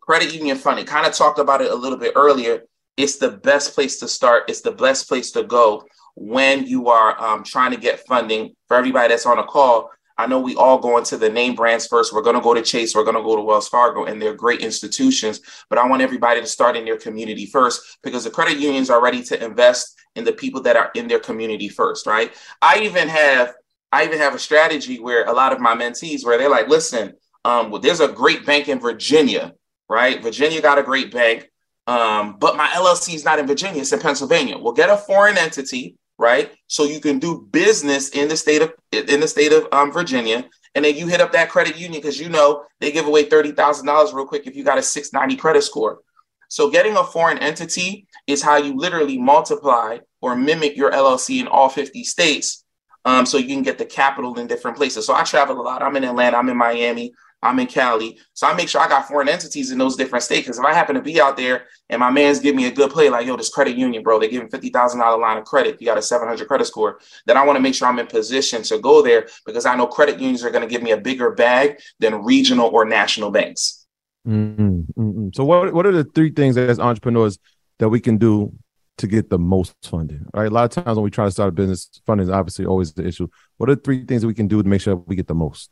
Credit 0.00 0.34
union 0.34 0.56
funding, 0.56 0.86
kind 0.86 1.06
of 1.06 1.14
talked 1.14 1.38
about 1.38 1.60
it 1.60 1.70
a 1.70 1.74
little 1.74 1.98
bit 1.98 2.12
earlier. 2.16 2.62
It's 2.96 3.16
the 3.16 3.30
best 3.30 3.74
place 3.74 3.98
to 4.00 4.08
start. 4.08 4.44
It's 4.48 4.60
the 4.60 4.72
best 4.72 5.08
place 5.08 5.30
to 5.32 5.42
go 5.42 5.84
when 6.14 6.66
you 6.66 6.88
are 6.88 7.20
um, 7.20 7.42
trying 7.42 7.72
to 7.72 7.76
get 7.76 8.06
funding. 8.06 8.54
For 8.68 8.76
everybody 8.76 9.08
that's 9.08 9.26
on 9.26 9.38
a 9.38 9.44
call, 9.44 9.90
I 10.20 10.26
know 10.26 10.38
we 10.38 10.54
all 10.54 10.78
go 10.78 10.98
into 10.98 11.16
the 11.16 11.30
name 11.30 11.54
brands 11.54 11.86
first. 11.86 12.12
We're 12.12 12.22
going 12.22 12.36
to 12.36 12.42
go 12.42 12.52
to 12.52 12.62
Chase, 12.62 12.94
we're 12.94 13.04
going 13.04 13.16
to 13.16 13.22
go 13.22 13.36
to 13.36 13.42
Wells 13.42 13.68
Fargo, 13.68 14.04
and 14.04 14.20
they're 14.20 14.34
great 14.34 14.60
institutions. 14.60 15.40
But 15.70 15.78
I 15.78 15.88
want 15.88 16.02
everybody 16.02 16.40
to 16.40 16.46
start 16.46 16.76
in 16.76 16.84
their 16.84 16.98
community 16.98 17.46
first 17.46 17.98
because 18.02 18.24
the 18.24 18.30
credit 18.30 18.58
unions 18.58 18.90
are 18.90 19.02
ready 19.02 19.22
to 19.24 19.42
invest 19.42 19.98
in 20.16 20.24
the 20.24 20.32
people 20.32 20.60
that 20.62 20.76
are 20.76 20.90
in 20.94 21.08
their 21.08 21.20
community 21.20 21.68
first, 21.68 22.06
right? 22.06 22.32
I 22.60 22.80
even 22.80 23.08
have 23.08 23.54
I 23.92 24.04
even 24.04 24.18
have 24.18 24.34
a 24.34 24.38
strategy 24.38 25.00
where 25.00 25.24
a 25.26 25.32
lot 25.32 25.52
of 25.52 25.60
my 25.60 25.74
mentees 25.74 26.24
where 26.24 26.38
they're 26.38 26.50
like, 26.50 26.68
listen, 26.68 27.14
um, 27.44 27.70
well, 27.70 27.80
there's 27.80 28.00
a 28.00 28.08
great 28.08 28.46
bank 28.46 28.68
in 28.68 28.78
Virginia, 28.78 29.54
right? 29.88 30.22
Virginia 30.22 30.60
got 30.60 30.78
a 30.78 30.82
great 30.82 31.12
bank. 31.12 31.50
Um, 31.86 32.36
but 32.38 32.56
my 32.56 32.68
LLC 32.68 33.14
is 33.14 33.24
not 33.24 33.38
in 33.38 33.46
Virginia, 33.46 33.80
it's 33.80 33.92
in 33.92 34.00
Pennsylvania. 34.00 34.58
We'll 34.58 34.74
get 34.74 34.90
a 34.90 34.96
foreign 34.96 35.36
entity, 35.36 35.96
right? 36.18 36.52
So 36.68 36.84
you 36.84 37.00
can 37.00 37.18
do 37.18 37.48
business 37.50 38.10
in 38.10 38.28
the 38.28 38.36
state 38.36 38.62
of 38.62 38.72
in 38.92 39.20
the 39.20 39.26
state 39.26 39.52
of 39.52 39.66
um, 39.72 39.90
Virginia. 39.90 40.48
And 40.74 40.84
then 40.84 40.96
you 40.96 41.08
hit 41.08 41.20
up 41.20 41.32
that 41.32 41.50
credit 41.50 41.76
union 41.76 42.00
because 42.00 42.20
you 42.20 42.28
know 42.28 42.64
they 42.78 42.92
give 42.92 43.06
away 43.06 43.24
$30,000 43.24 44.14
real 44.14 44.26
quick 44.26 44.46
if 44.46 44.54
you 44.54 44.62
got 44.62 44.78
a 44.78 44.82
690 44.82 45.40
credit 45.40 45.62
score. 45.62 46.00
So 46.48 46.70
getting 46.70 46.96
a 46.96 47.02
foreign 47.02 47.38
entity 47.38 48.06
is 48.26 48.42
how 48.42 48.56
you 48.56 48.76
literally 48.76 49.18
multiply 49.18 49.98
or 50.20 50.36
mimic 50.36 50.76
your 50.76 50.92
LLC 50.92 51.40
in 51.40 51.48
all 51.48 51.68
50 51.68 52.04
states. 52.04 52.64
Um, 53.04 53.24
so 53.24 53.38
you 53.38 53.46
can 53.46 53.62
get 53.62 53.78
the 53.78 53.86
capital 53.86 54.38
in 54.38 54.46
different 54.46 54.76
places. 54.76 55.06
So 55.06 55.14
I 55.14 55.22
travel 55.22 55.60
a 55.60 55.62
lot. 55.62 55.82
I'm 55.82 55.96
in 55.96 56.04
Atlanta, 56.04 56.36
I'm 56.36 56.48
in 56.48 56.56
Miami, 56.56 57.12
I'm 57.42 57.58
in 57.58 57.66
Cali. 57.66 58.18
So 58.34 58.46
I 58.46 58.54
make 58.54 58.68
sure 58.68 58.80
I 58.80 58.88
got 58.88 59.08
foreign 59.08 59.28
entities 59.28 59.70
in 59.70 59.78
those 59.78 59.96
different 59.96 60.22
states. 60.22 60.42
Because 60.42 60.58
if 60.58 60.64
I 60.64 60.74
happen 60.74 60.94
to 60.94 61.02
be 61.02 61.20
out 61.20 61.36
there 61.36 61.66
and 61.88 62.00
my 62.00 62.10
man's 62.10 62.38
give 62.38 62.54
me 62.54 62.66
a 62.66 62.70
good 62.70 62.90
play, 62.90 63.08
like, 63.08 63.26
yo, 63.26 63.36
this 63.36 63.48
credit 63.48 63.76
union, 63.76 64.02
bro, 64.02 64.18
they 64.18 64.28
give 64.28 64.42
him 64.42 64.50
$50,000 64.50 65.20
line 65.20 65.38
of 65.38 65.44
credit. 65.44 65.80
You 65.80 65.86
got 65.86 65.98
a 65.98 66.02
700 66.02 66.46
credit 66.46 66.66
score. 66.66 67.00
Then 67.26 67.36
I 67.36 67.44
want 67.44 67.56
to 67.56 67.60
make 67.60 67.74
sure 67.74 67.88
I'm 67.88 67.98
in 67.98 68.06
position 68.06 68.62
to 68.64 68.78
go 68.78 69.02
there 69.02 69.28
because 69.46 69.64
I 69.64 69.74
know 69.76 69.86
credit 69.86 70.20
unions 70.20 70.44
are 70.44 70.50
going 70.50 70.66
to 70.66 70.68
give 70.68 70.82
me 70.82 70.90
a 70.90 70.98
bigger 70.98 71.32
bag 71.32 71.80
than 71.98 72.22
regional 72.22 72.68
or 72.68 72.84
national 72.84 73.30
banks. 73.30 73.86
Mm-hmm. 74.28 75.00
Mm-hmm. 75.00 75.28
So 75.34 75.44
what, 75.44 75.72
what 75.72 75.86
are 75.86 75.92
the 75.92 76.04
three 76.04 76.30
things 76.30 76.58
as 76.58 76.78
entrepreneurs 76.78 77.38
that 77.78 77.88
we 77.88 78.00
can 78.00 78.18
do 78.18 78.52
to 79.00 79.06
get 79.06 79.30
the 79.30 79.38
most 79.38 79.74
funding? 79.82 80.24
Right. 80.34 80.46
A 80.46 80.50
lot 80.50 80.76
of 80.76 80.84
times 80.84 80.96
when 80.96 81.04
we 81.04 81.10
try 81.10 81.24
to 81.24 81.30
start 81.30 81.50
a 81.50 81.52
business, 81.52 81.90
funding 82.06 82.24
is 82.24 82.30
obviously 82.30 82.64
always 82.64 82.92
the 82.92 83.06
issue. 83.06 83.28
What 83.58 83.68
are 83.68 83.74
three 83.74 84.04
things 84.04 84.24
we 84.24 84.34
can 84.34 84.48
do 84.48 84.62
to 84.62 84.68
make 84.68 84.80
sure 84.80 84.96
we 84.96 85.16
get 85.16 85.26
the 85.26 85.34
most? 85.34 85.70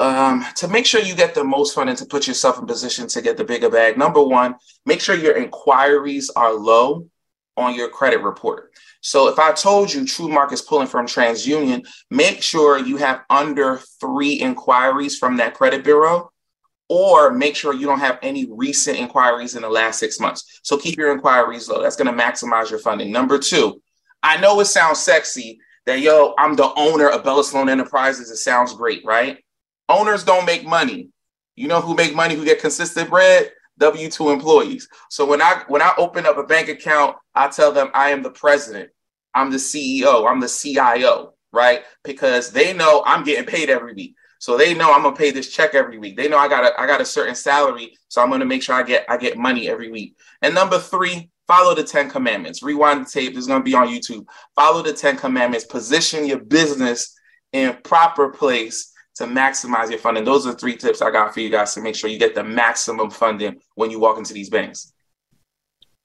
um, 0.00 0.44
to 0.56 0.66
make 0.66 0.86
sure 0.86 1.02
you 1.02 1.14
get 1.14 1.34
the 1.34 1.44
most 1.44 1.74
funding 1.74 1.96
to 1.96 2.06
put 2.06 2.26
yourself 2.26 2.58
in 2.58 2.66
position 2.66 3.06
to 3.08 3.20
get 3.20 3.36
the 3.36 3.44
bigger 3.44 3.68
bag, 3.68 3.98
number 3.98 4.22
one, 4.22 4.54
make 4.86 5.00
sure 5.00 5.14
your 5.14 5.36
inquiries 5.36 6.30
are 6.30 6.54
low 6.54 7.06
on 7.56 7.74
your 7.74 7.88
credit 7.88 8.22
report. 8.22 8.72
So 9.02 9.28
if 9.28 9.38
I 9.38 9.52
told 9.52 9.92
you 9.92 10.02
TrueMark 10.02 10.52
is 10.52 10.62
pulling 10.62 10.86
from 10.86 11.06
TransUnion, 11.06 11.86
make 12.10 12.42
sure 12.42 12.78
you 12.78 12.96
have 12.96 13.22
under 13.28 13.78
three 14.00 14.32
inquiries 14.40 15.18
from 15.18 15.36
that 15.36 15.54
credit 15.54 15.84
bureau, 15.84 16.30
or 16.90 17.30
make 17.32 17.54
sure 17.54 17.72
you 17.72 17.86
don't 17.86 18.00
have 18.00 18.18
any 18.20 18.50
recent 18.50 18.98
inquiries 18.98 19.54
in 19.54 19.62
the 19.62 19.68
last 19.68 20.00
six 20.00 20.18
months. 20.18 20.58
So 20.64 20.76
keep 20.76 20.98
your 20.98 21.12
inquiries 21.12 21.68
low. 21.68 21.80
That's 21.80 21.94
going 21.94 22.14
to 22.14 22.22
maximize 22.22 22.68
your 22.68 22.80
funding. 22.80 23.12
Number 23.12 23.38
two, 23.38 23.80
I 24.24 24.40
know 24.40 24.58
it 24.58 24.64
sounds 24.64 24.98
sexy 24.98 25.60
that 25.86 26.00
yo, 26.00 26.34
I'm 26.36 26.56
the 26.56 26.74
owner 26.74 27.08
of 27.08 27.22
Bella 27.22 27.44
Sloan 27.44 27.68
Enterprises. 27.68 28.28
It 28.30 28.38
sounds 28.38 28.74
great, 28.74 29.04
right? 29.04 29.38
Owners 29.88 30.24
don't 30.24 30.44
make 30.44 30.66
money. 30.66 31.10
You 31.54 31.68
know 31.68 31.80
who 31.80 31.94
make 31.94 32.12
money, 32.12 32.34
who 32.34 32.44
get 32.44 32.60
consistent 32.60 33.08
bread? 33.08 33.52
W2 33.78 34.32
employees. 34.32 34.88
So 35.10 35.24
when 35.24 35.40
I 35.40 35.62
when 35.68 35.82
I 35.82 35.92
open 35.96 36.26
up 36.26 36.38
a 36.38 36.42
bank 36.42 36.68
account, 36.68 37.16
I 37.36 37.48
tell 37.48 37.70
them 37.70 37.90
I 37.94 38.10
am 38.10 38.22
the 38.22 38.30
president. 38.30 38.90
I'm 39.32 39.50
the 39.50 39.58
CEO, 39.58 40.28
I'm 40.28 40.40
the 40.40 40.48
CIO, 40.48 41.34
right? 41.52 41.82
Because 42.02 42.50
they 42.50 42.72
know 42.72 43.04
I'm 43.06 43.22
getting 43.22 43.46
paid 43.46 43.70
every 43.70 43.94
week. 43.94 44.16
So 44.40 44.56
they 44.56 44.72
know 44.72 44.90
I'm 44.90 45.02
gonna 45.02 45.14
pay 45.14 45.30
this 45.30 45.52
check 45.52 45.74
every 45.74 45.98
week. 45.98 46.16
They 46.16 46.26
know 46.26 46.38
I 46.38 46.48
got 46.48 46.64
a 46.64 46.80
I 46.80 46.86
got 46.86 47.02
a 47.02 47.04
certain 47.04 47.34
salary, 47.34 47.94
so 48.08 48.22
I'm 48.22 48.30
gonna 48.30 48.46
make 48.46 48.62
sure 48.62 48.74
I 48.74 48.82
get 48.82 49.04
I 49.06 49.18
get 49.18 49.36
money 49.36 49.68
every 49.68 49.90
week. 49.90 50.16
And 50.40 50.54
number 50.54 50.78
three, 50.78 51.28
follow 51.46 51.74
the 51.74 51.84
Ten 51.84 52.08
Commandments. 52.08 52.62
Rewind 52.62 53.04
the 53.04 53.10
tape. 53.10 53.36
It's 53.36 53.46
gonna 53.46 53.62
be 53.62 53.74
on 53.74 53.88
YouTube. 53.88 54.24
Follow 54.56 54.82
the 54.82 54.94
Ten 54.94 55.18
Commandments. 55.18 55.66
Position 55.66 56.24
your 56.26 56.38
business 56.40 57.14
in 57.52 57.76
proper 57.84 58.30
place 58.30 58.94
to 59.16 59.24
maximize 59.24 59.90
your 59.90 59.98
funding. 59.98 60.24
Those 60.24 60.46
are 60.46 60.54
three 60.54 60.76
tips 60.76 61.02
I 61.02 61.10
got 61.10 61.34
for 61.34 61.40
you 61.40 61.50
guys 61.50 61.74
to 61.74 61.82
make 61.82 61.94
sure 61.94 62.08
you 62.08 62.18
get 62.18 62.34
the 62.34 62.42
maximum 62.42 63.10
funding 63.10 63.60
when 63.74 63.90
you 63.90 64.00
walk 64.00 64.16
into 64.16 64.32
these 64.32 64.48
banks. 64.48 64.94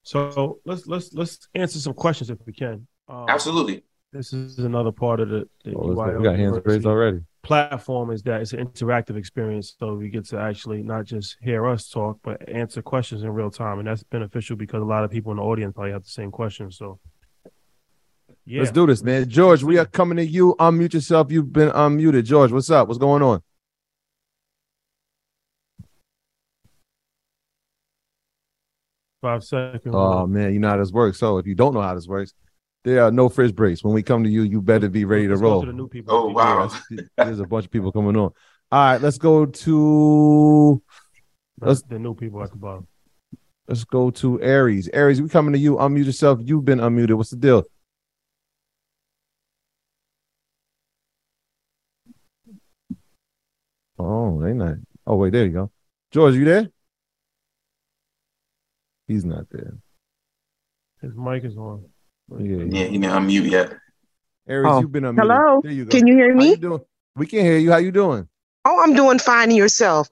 So 0.03 0.59
let's 0.65 0.85
let's 0.87 1.13
let's 1.13 1.47
answer 1.55 1.79
some 1.79 1.93
questions 1.93 2.29
if 2.29 2.39
we 2.45 2.51
can. 2.51 2.85
Um, 3.07 3.27
Absolutely. 3.29 3.83
This 4.11 4.33
is 4.33 4.59
another 4.59 4.91
part 4.91 5.21
of 5.21 5.29
the, 5.29 5.47
the 5.63 5.73
oh, 5.73 5.87
we 5.87 6.23
got 6.23 6.37
hands 6.37 6.59
raised 6.65 6.85
already. 6.85 7.21
Platform 7.45 8.09
is 8.09 8.23
that 8.23 8.41
it's 8.41 8.53
an 8.53 8.65
interactive 8.65 9.17
experience, 9.17 9.75
so 9.79 9.93
we 9.93 10.09
get 10.09 10.25
to 10.25 10.39
actually 10.39 10.81
not 10.81 11.05
just 11.05 11.37
hear 11.43 11.67
us 11.67 11.87
talk, 11.87 12.17
but 12.23 12.49
answer 12.49 12.81
questions 12.81 13.21
in 13.21 13.29
real 13.29 13.51
time, 13.51 13.77
and 13.77 13.87
that's 13.87 14.01
beneficial 14.01 14.55
because 14.55 14.81
a 14.81 14.85
lot 14.85 15.03
of 15.03 15.11
people 15.11 15.31
in 15.31 15.37
the 15.37 15.43
audience 15.43 15.75
probably 15.75 15.91
have 15.91 16.03
the 16.03 16.09
same 16.09 16.31
questions. 16.31 16.75
So 16.75 16.99
yeah. 18.47 18.61
Let's 18.61 18.71
do 18.71 18.87
this, 18.87 19.03
man. 19.03 19.29
George, 19.29 19.61
we 19.61 19.77
are 19.77 19.85
coming 19.85 20.17
to 20.17 20.25
you. 20.25 20.55
Unmute 20.57 20.95
yourself. 20.95 21.31
You've 21.31 21.53
been 21.53 21.69
unmuted. 21.69 22.25
George, 22.25 22.51
what's 22.51 22.71
up? 22.71 22.87
What's 22.87 22.97
going 22.97 23.21
on? 23.21 23.43
Five 29.21 29.43
seconds. 29.43 29.93
Oh 29.93 30.25
man, 30.25 30.51
you 30.51 30.59
know 30.59 30.69
how 30.69 30.77
this 30.77 30.91
works. 30.91 31.19
So 31.19 31.37
if 31.37 31.45
you 31.45 31.53
don't 31.53 31.75
know 31.75 31.81
how 31.81 31.93
this 31.93 32.07
works, 32.07 32.33
there 32.85 33.03
are 33.03 33.11
no 33.11 33.27
fridge 33.27 33.53
breaks. 33.55 33.83
When 33.83 33.93
we 33.93 34.03
come 34.03 34.23
to 34.23 34.29
you, 34.29 34.43
you 34.43 34.61
better 34.61 34.87
be 34.87 35.03
ready 35.05 35.27
to 35.27 35.35
roll. 35.35 35.61
To 35.61 35.67
the 35.67 35.73
new 35.73 35.89
people. 35.89 36.15
Oh 36.15 36.27
wow, 36.27 36.71
there's 37.17 37.39
a 37.39 37.45
bunch 37.45 37.65
of 37.65 37.71
people 37.71 37.91
coming 37.91 38.15
on. 38.15 38.31
All 38.31 38.31
right, 38.71 39.01
let's 39.01 39.17
go 39.17 39.45
to 39.45 40.81
let's 41.59 41.81
the 41.81 41.99
new 41.99 42.13
people 42.13 42.41
at 42.43 42.51
the 42.51 42.57
bottom. 42.57 42.87
Let's 43.67 43.83
go 43.83 44.11
to 44.11 44.39
Aries. 44.41 44.87
Aries, 44.93 45.19
we 45.21 45.27
coming 45.27 45.53
to 45.53 45.59
you. 45.59 45.77
Unmute 45.77 46.05
yourself. 46.05 46.39
You've 46.43 46.63
been 46.63 46.79
unmuted. 46.79 47.15
What's 47.15 47.31
the 47.31 47.37
deal? 47.37 47.63
Oh, 53.97 54.39
they 54.43 54.53
not. 54.53 54.75
Oh, 55.07 55.15
wait, 55.15 55.31
there 55.31 55.45
you 55.45 55.51
go. 55.51 55.71
George, 56.11 56.35
you 56.35 56.45
there? 56.45 56.69
He's 59.07 59.25
not 59.25 59.49
there. 59.49 59.77
His 61.01 61.15
mic 61.15 61.43
is 61.43 61.57
on. 61.57 61.85
Yeah, 62.31 62.63
yeah 62.69 62.85
he 62.85 62.97
didn't 62.97 63.11
unmute 63.11 63.49
yet. 63.49 63.73
Aries, 64.47 64.67
oh. 64.69 64.81
you've 64.81 64.91
been 64.91 65.03
unmuted. 65.03 65.19
Hello. 65.19 65.61
There 65.61 65.71
you 65.71 65.85
go. 65.85 65.91
Can 65.91 66.07
you 66.07 66.15
hear 66.15 66.33
me? 66.33 66.55
You 66.55 66.85
we 67.15 67.27
can 67.27 67.39
hear 67.39 67.57
you. 67.57 67.71
How 67.71 67.77
you 67.77 67.91
doing? 67.91 68.27
Oh, 68.65 68.81
I'm 68.81 68.93
doing 68.93 69.19
fine. 69.19 69.51
Yourself? 69.51 70.09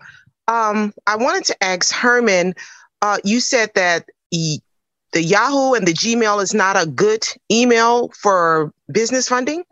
Um, 0.48 0.94
I 1.08 1.16
wanted 1.16 1.46
to 1.46 1.64
ask 1.64 1.94
Herman. 1.94 2.54
Uh, 3.02 3.18
you 3.24 3.40
said 3.40 3.72
that 3.76 4.08
e- 4.32 4.60
the 5.12 5.22
Yahoo 5.22 5.74
and 5.74 5.88
the 5.88 5.94
Gmail 5.94 6.42
is 6.42 6.54
not 6.54 6.82
a 6.82 6.88
good 6.88 7.24
email 7.52 8.10
for 8.10 8.72
business 8.92 9.28
funding. 9.28 9.64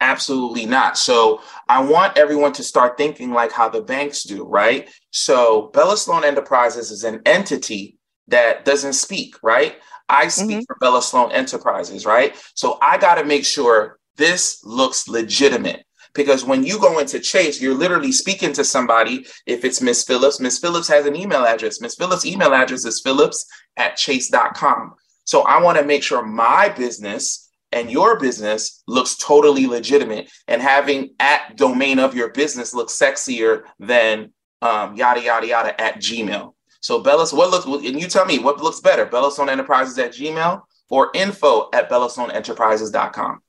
Absolutely 0.00 0.66
not. 0.66 0.98
So 0.98 1.40
I 1.68 1.82
want 1.82 2.18
everyone 2.18 2.52
to 2.54 2.64
start 2.64 2.96
thinking 2.96 3.32
like 3.32 3.52
how 3.52 3.68
the 3.68 3.80
banks 3.80 4.24
do, 4.24 4.44
right? 4.44 4.88
So 5.10 5.70
Bella 5.72 5.96
Sloan 5.96 6.24
Enterprises 6.24 6.90
is 6.90 7.04
an 7.04 7.22
entity 7.24 7.96
that 8.28 8.64
doesn't 8.64 8.94
speak, 8.94 9.36
right? 9.42 9.76
I 10.08 10.28
speak 10.28 10.48
mm-hmm. 10.48 10.64
for 10.66 10.76
Bella 10.80 11.02
Sloan 11.02 11.32
Enterprises, 11.32 12.04
right? 12.04 12.36
So 12.54 12.78
I 12.82 12.98
got 12.98 13.16
to 13.16 13.24
make 13.24 13.44
sure 13.44 13.98
this 14.16 14.64
looks 14.64 15.08
legitimate 15.08 15.84
because 16.14 16.44
when 16.44 16.64
you 16.64 16.78
go 16.78 16.98
into 16.98 17.18
Chase, 17.18 17.60
you're 17.60 17.74
literally 17.74 18.12
speaking 18.12 18.52
to 18.52 18.64
somebody. 18.64 19.26
If 19.46 19.64
it's 19.64 19.80
Miss 19.82 20.04
Phillips, 20.04 20.40
Miss 20.40 20.58
Phillips 20.58 20.88
has 20.88 21.06
an 21.06 21.16
email 21.16 21.44
address. 21.44 21.80
Miss 21.80 21.96
Phillips' 21.96 22.24
email 22.24 22.54
address 22.54 22.84
is 22.84 23.00
phillips 23.00 23.46
at 23.76 23.96
chase.com. 23.96 24.94
So 25.24 25.42
I 25.42 25.60
want 25.60 25.78
to 25.78 25.84
make 25.84 26.02
sure 26.02 26.24
my 26.24 26.68
business 26.68 27.50
and 27.72 27.90
your 27.90 28.20
business 28.20 28.82
looks 28.86 29.16
totally 29.16 29.66
legitimate 29.66 30.30
and 30.46 30.62
having 30.62 31.10
at 31.18 31.56
domain 31.56 31.98
of 31.98 32.14
your 32.14 32.30
business 32.30 32.72
looks 32.72 32.96
sexier 32.96 33.64
than 33.80 34.32
um, 34.62 34.94
yada 34.94 35.22
yada 35.22 35.46
yada 35.46 35.80
at 35.80 35.96
gmail 35.96 36.53
so 36.84 37.02
bellas 37.02 37.32
what 37.32 37.50
looks 37.50 37.64
and 37.64 37.98
you 37.98 38.06
tell 38.06 38.26
me 38.26 38.38
what 38.38 38.62
looks 38.62 38.78
better 38.78 39.06
bellasone 39.06 39.48
enterprises 39.48 39.98
at 39.98 40.12
gmail 40.12 40.60
or 40.90 41.10
info 41.14 41.70
at 41.72 41.88
bellasoneenterprises.com 41.88 43.40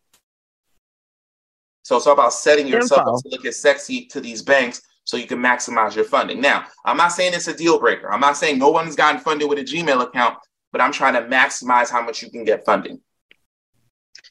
so 1.84 1.98
it's 1.98 2.08
all 2.08 2.14
about 2.14 2.32
setting 2.32 2.66
yourself 2.66 3.02
info. 3.02 3.16
up 3.16 3.22
to 3.22 3.30
look 3.30 3.46
as 3.46 3.60
sexy 3.60 4.06
to 4.06 4.22
these 4.22 4.42
banks 4.42 4.82
so 5.04 5.18
you 5.18 5.28
can 5.28 5.40
maximize 5.40 5.96
your 5.96 6.06
funding 6.06 6.40
now 6.40 6.66
i'm 6.86 6.96
not 6.96 7.10
saying 7.10 7.34
it's 7.34 7.50
a 7.50 7.56
deal 7.56 7.78
breaker 7.78 8.10
i'm 8.10 8.22
not 8.22 8.38
saying 8.38 8.58
no 8.58 8.70
one's 8.70 8.96
gotten 8.96 9.20
funded 9.20 9.50
with 9.50 9.60
a 9.60 9.64
gmail 9.64 10.02
account 10.02 10.38
but 10.72 10.80
i'm 10.80 10.94
trying 10.94 11.14
to 11.14 11.22
maximize 11.24 11.90
how 11.90 12.02
much 12.02 12.24
you 12.24 12.30
can 12.30 12.46
get 12.46 12.64
funding 12.66 13.02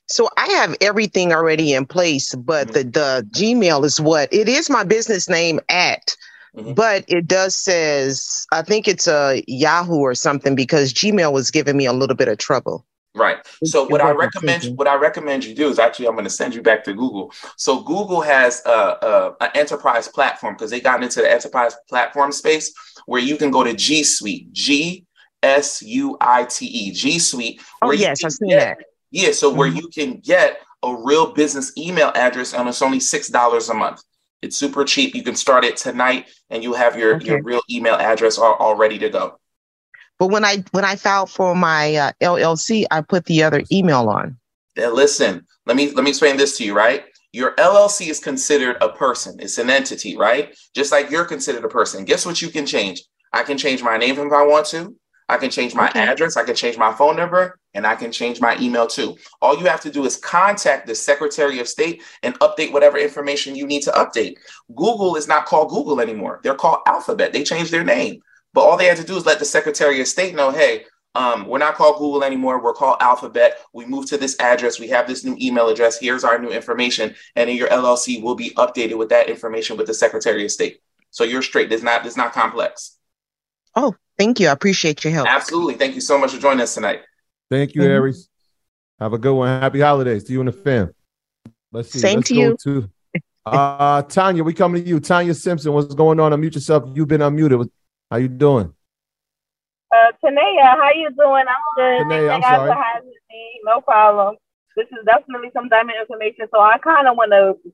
so 0.06 0.28
I 0.36 0.46
have 0.60 0.76
everything 0.82 1.32
already 1.32 1.72
in 1.72 1.86
place, 1.86 2.34
but 2.34 2.66
mm-hmm. 2.66 2.74
the, 2.74 2.84
the 2.84 3.28
Gmail 3.30 3.86
is 3.86 3.98
what 3.98 4.30
it 4.34 4.50
is 4.50 4.68
my 4.68 4.84
business 4.84 5.30
name 5.30 5.60
at. 5.70 6.14
Mm-hmm. 6.56 6.74
But 6.74 7.04
it 7.08 7.26
does 7.26 7.54
says 7.56 8.46
I 8.52 8.62
think 8.62 8.86
it's 8.86 9.08
a 9.08 9.42
Yahoo 9.46 9.98
or 9.98 10.14
something 10.14 10.54
because 10.54 10.92
Gmail 10.92 11.32
was 11.32 11.50
giving 11.50 11.76
me 11.76 11.86
a 11.86 11.92
little 11.92 12.16
bit 12.16 12.28
of 12.28 12.38
trouble. 12.38 12.86
Right. 13.16 13.38
So 13.64 13.86
what 13.86 14.00
I 14.00 14.10
recommend 14.10 14.76
what 14.76 14.88
I 14.88 14.96
recommend 14.96 15.44
you 15.44 15.54
do 15.54 15.68
is 15.68 15.78
actually 15.78 16.08
I'm 16.08 16.14
going 16.14 16.24
to 16.24 16.30
send 16.30 16.54
you 16.54 16.62
back 16.62 16.82
to 16.84 16.92
Google. 16.92 17.32
So 17.56 17.80
Google 17.82 18.20
has 18.22 18.60
a, 18.66 18.70
a 18.70 19.36
an 19.40 19.50
enterprise 19.54 20.08
platform 20.08 20.54
because 20.54 20.70
they 20.70 20.80
got 20.80 21.02
into 21.02 21.20
the 21.20 21.30
enterprise 21.30 21.76
platform 21.88 22.32
space 22.32 22.72
where 23.06 23.20
you 23.20 23.36
can 23.36 23.52
go 23.52 23.62
to 23.62 23.72
G 23.72 24.02
Suite, 24.02 24.52
G 24.52 25.06
S 25.44 25.80
U 25.82 26.16
I 26.20 26.44
T 26.44 26.66
E, 26.66 26.90
G 26.90 27.20
Suite. 27.20 27.62
Oh 27.82 27.92
yes, 27.92 28.24
I've 28.24 28.32
seen 28.32 28.48
get, 28.48 28.58
that 28.58 28.78
yeah, 29.14 29.30
so 29.30 29.48
mm-hmm. 29.48 29.58
where 29.58 29.68
you 29.68 29.88
can 29.88 30.18
get 30.18 30.58
a 30.82 30.92
real 30.92 31.32
business 31.32 31.72
email 31.78 32.10
address 32.16 32.52
and 32.52 32.68
it's 32.68 32.82
only 32.82 32.98
six 32.98 33.28
dollars 33.28 33.68
a 33.68 33.74
month. 33.74 34.02
It's 34.44 34.56
super 34.56 34.84
cheap. 34.84 35.14
You 35.14 35.22
can 35.22 35.34
start 35.34 35.64
it 35.64 35.76
tonight 35.76 36.28
and 36.50 36.62
you 36.62 36.74
have 36.74 36.98
your, 36.98 37.16
okay. 37.16 37.26
your 37.26 37.42
real 37.42 37.62
email 37.70 37.94
address 37.94 38.38
all, 38.38 38.54
all 38.54 38.76
ready 38.76 38.98
to 38.98 39.08
go. 39.08 39.38
But 40.18 40.28
when 40.28 40.44
I 40.44 40.62
when 40.70 40.84
I 40.84 40.94
filed 40.96 41.30
for 41.30 41.54
my 41.56 41.96
uh, 41.96 42.12
LLC, 42.22 42.84
I 42.90 43.00
put 43.00 43.24
the 43.24 43.42
other 43.42 43.64
email 43.72 44.08
on. 44.08 44.38
Now 44.76 44.92
listen, 44.92 45.46
let 45.66 45.76
me 45.76 45.90
let 45.90 46.04
me 46.04 46.10
explain 46.10 46.36
this 46.36 46.56
to 46.58 46.64
you, 46.64 46.74
right? 46.74 47.04
Your 47.32 47.56
LLC 47.56 48.08
is 48.08 48.20
considered 48.20 48.76
a 48.80 48.90
person. 48.90 49.40
It's 49.40 49.58
an 49.58 49.70
entity, 49.70 50.16
right? 50.16 50.56
Just 50.74 50.92
like 50.92 51.10
you're 51.10 51.24
considered 51.24 51.64
a 51.64 51.68
person. 51.68 52.04
Guess 52.04 52.26
what 52.26 52.40
you 52.40 52.48
can 52.48 52.64
change? 52.64 53.02
I 53.32 53.42
can 53.42 53.58
change 53.58 53.82
my 53.82 53.96
name 53.96 54.18
if 54.18 54.32
I 54.32 54.46
want 54.46 54.66
to. 54.66 54.94
I 55.28 55.38
can 55.38 55.50
change 55.50 55.74
my 55.74 55.88
okay. 55.88 56.00
address, 56.00 56.36
I 56.36 56.44
can 56.44 56.54
change 56.54 56.76
my 56.76 56.92
phone 56.92 57.16
number, 57.16 57.58
and 57.72 57.86
I 57.86 57.94
can 57.94 58.12
change 58.12 58.40
my 58.40 58.56
email 58.58 58.86
too. 58.86 59.16
All 59.40 59.58
you 59.58 59.66
have 59.66 59.80
to 59.82 59.90
do 59.90 60.04
is 60.04 60.16
contact 60.16 60.86
the 60.86 60.94
Secretary 60.94 61.60
of 61.60 61.68
State 61.68 62.02
and 62.22 62.38
update 62.40 62.72
whatever 62.72 62.98
information 62.98 63.56
you 63.56 63.66
need 63.66 63.82
to 63.82 63.90
update. 63.92 64.36
Google 64.74 65.16
is 65.16 65.26
not 65.26 65.46
called 65.46 65.70
Google 65.70 66.00
anymore. 66.00 66.40
They're 66.42 66.54
called 66.54 66.80
Alphabet. 66.86 67.32
They 67.32 67.42
changed 67.42 67.72
their 67.72 67.84
name. 67.84 68.20
But 68.52 68.62
all 68.62 68.76
they 68.76 68.86
had 68.86 68.98
to 68.98 69.04
do 69.04 69.16
is 69.16 69.26
let 69.26 69.38
the 69.38 69.44
Secretary 69.44 70.00
of 70.00 70.06
State 70.06 70.34
know, 70.34 70.50
hey, 70.50 70.84
um, 71.16 71.46
we're 71.46 71.58
not 71.58 71.76
called 71.76 71.98
Google 71.98 72.24
anymore. 72.24 72.62
We're 72.62 72.72
called 72.72 72.98
Alphabet. 73.00 73.60
We 73.72 73.86
moved 73.86 74.08
to 74.08 74.18
this 74.18 74.38
address. 74.40 74.80
We 74.80 74.88
have 74.88 75.06
this 75.06 75.24
new 75.24 75.36
email 75.40 75.68
address. 75.68 75.98
Here's 75.98 76.24
our 76.24 76.38
new 76.38 76.50
information. 76.50 77.14
And 77.36 77.48
in 77.48 77.56
your 77.56 77.68
LLC 77.68 78.22
will 78.22 78.34
be 78.34 78.50
updated 78.50 78.98
with 78.98 79.08
that 79.10 79.28
information 79.28 79.76
with 79.76 79.86
the 79.86 79.94
Secretary 79.94 80.44
of 80.44 80.50
State. 80.50 80.80
So 81.10 81.24
you're 81.24 81.42
straight. 81.42 81.72
It's 81.72 81.82
not, 81.82 82.04
it's 82.04 82.16
not 82.16 82.32
complex. 82.32 82.98
Oh, 83.76 83.94
thank 84.18 84.40
you. 84.40 84.48
I 84.48 84.52
appreciate 84.52 85.04
your 85.04 85.12
help. 85.12 85.28
Absolutely. 85.28 85.74
Thank 85.74 85.94
you 85.94 86.00
so 86.00 86.18
much 86.18 86.32
for 86.32 86.40
joining 86.40 86.60
us 86.60 86.74
tonight. 86.74 87.02
Thank 87.50 87.74
you, 87.74 87.82
mm-hmm. 87.82 87.90
Aries. 87.90 88.28
Have 89.00 89.12
a 89.12 89.18
good 89.18 89.34
one. 89.34 89.60
Happy 89.60 89.80
holidays 89.80 90.24
to 90.24 90.32
you 90.32 90.40
and 90.40 90.48
the 90.48 90.52
fam. 90.52 90.94
Let's 91.72 91.90
see. 91.90 91.98
Same 91.98 92.18
Let's 92.18 92.28
to 92.28 92.34
you. 92.34 92.56
To, 92.62 92.90
uh, 93.46 94.02
Tanya, 94.02 94.44
we 94.44 94.54
coming 94.54 94.82
to 94.82 94.88
you. 94.88 95.00
Tanya 95.00 95.34
Simpson, 95.34 95.72
what's 95.72 95.94
going 95.94 96.20
on? 96.20 96.32
Unmute 96.32 96.54
yourself. 96.54 96.84
You've 96.94 97.08
been 97.08 97.20
unmuted. 97.20 97.68
How 98.10 98.18
you 98.18 98.28
doing? 98.28 98.72
Uh, 99.92 100.12
Tanea, 100.24 100.62
how 100.62 100.90
you 100.94 101.10
doing? 101.16 101.44
I'm 101.48 101.74
good. 101.76 102.06
Tanea, 102.06 102.34
I'm 102.34 102.42
sorry. 102.42 102.70
For 102.70 102.82
having 102.82 103.08
me. 103.08 103.60
No 103.64 103.80
problem. 103.80 104.36
This 104.76 104.86
is 104.86 105.04
definitely 105.04 105.50
some 105.52 105.68
diamond 105.68 105.96
information. 106.00 106.46
So 106.52 106.60
I 106.60 106.78
kind 106.78 107.06
of 107.08 107.16
want 107.16 107.32
to 107.32 107.72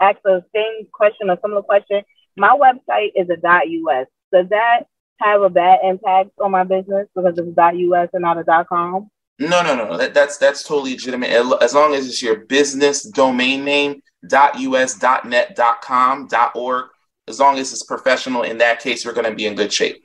ask 0.00 0.18
the 0.24 0.44
same 0.54 0.86
question 0.92 1.30
or 1.30 1.38
similar 1.42 1.62
question. 1.62 2.02
My 2.36 2.56
website 2.56 3.10
is 3.14 3.28
a 3.28 3.38
.us. 3.46 4.06
Does 4.32 4.48
that 4.48 4.86
have 5.22 5.42
a 5.42 5.50
bad 5.50 5.80
impact 5.84 6.30
on 6.40 6.50
my 6.50 6.64
business 6.64 7.08
because 7.14 7.38
it's 7.38 7.58
.us 7.58 8.08
and 8.12 8.22
not 8.22 8.38
a 8.38 8.64
.com? 8.64 9.10
No, 9.38 9.62
no, 9.62 9.74
no. 9.74 9.96
That, 9.96 10.14
that's 10.14 10.36
that's 10.36 10.62
totally 10.62 10.92
legitimate. 10.92 11.30
As 11.30 11.74
long 11.74 11.94
as 11.94 12.06
it's 12.06 12.22
your 12.22 12.40
business 12.44 13.02
domain 13.02 13.64
name 13.64 14.02
.dot 14.28 14.56
.us, 14.56 14.98
.dot 14.98 15.26
.net, 15.26 15.56
.dot 15.56 15.80
.com, 15.82 16.28
.dot 16.28 16.52
.org. 16.54 16.86
As 17.28 17.40
long 17.40 17.58
as 17.58 17.72
it's 17.72 17.84
professional, 17.84 18.42
in 18.42 18.58
that 18.58 18.80
case, 18.80 19.06
we're 19.06 19.12
going 19.14 19.30
to 19.30 19.34
be 19.34 19.46
in 19.46 19.54
good 19.54 19.72
shape. 19.72 20.02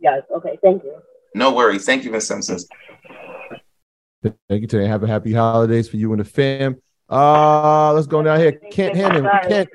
Yes. 0.00 0.22
Okay. 0.34 0.58
Thank 0.62 0.84
you. 0.84 0.96
No 1.34 1.52
worries. 1.52 1.84
Thank 1.84 2.04
you, 2.04 2.10
Ms. 2.10 2.28
Simpson. 2.28 2.58
Thank 4.22 4.62
you, 4.62 4.66
Terry. 4.66 4.86
Have 4.86 5.02
a 5.02 5.06
happy 5.06 5.32
holidays 5.32 5.88
for 5.88 5.96
you 5.96 6.12
and 6.12 6.20
the 6.20 6.24
fam. 6.24 6.80
Uh, 7.08 7.92
let's 7.92 8.06
go 8.06 8.22
down 8.22 8.40
here. 8.40 8.52
Kent 8.52 8.96
Hammond. 8.96 9.28
Kent, 9.48 9.68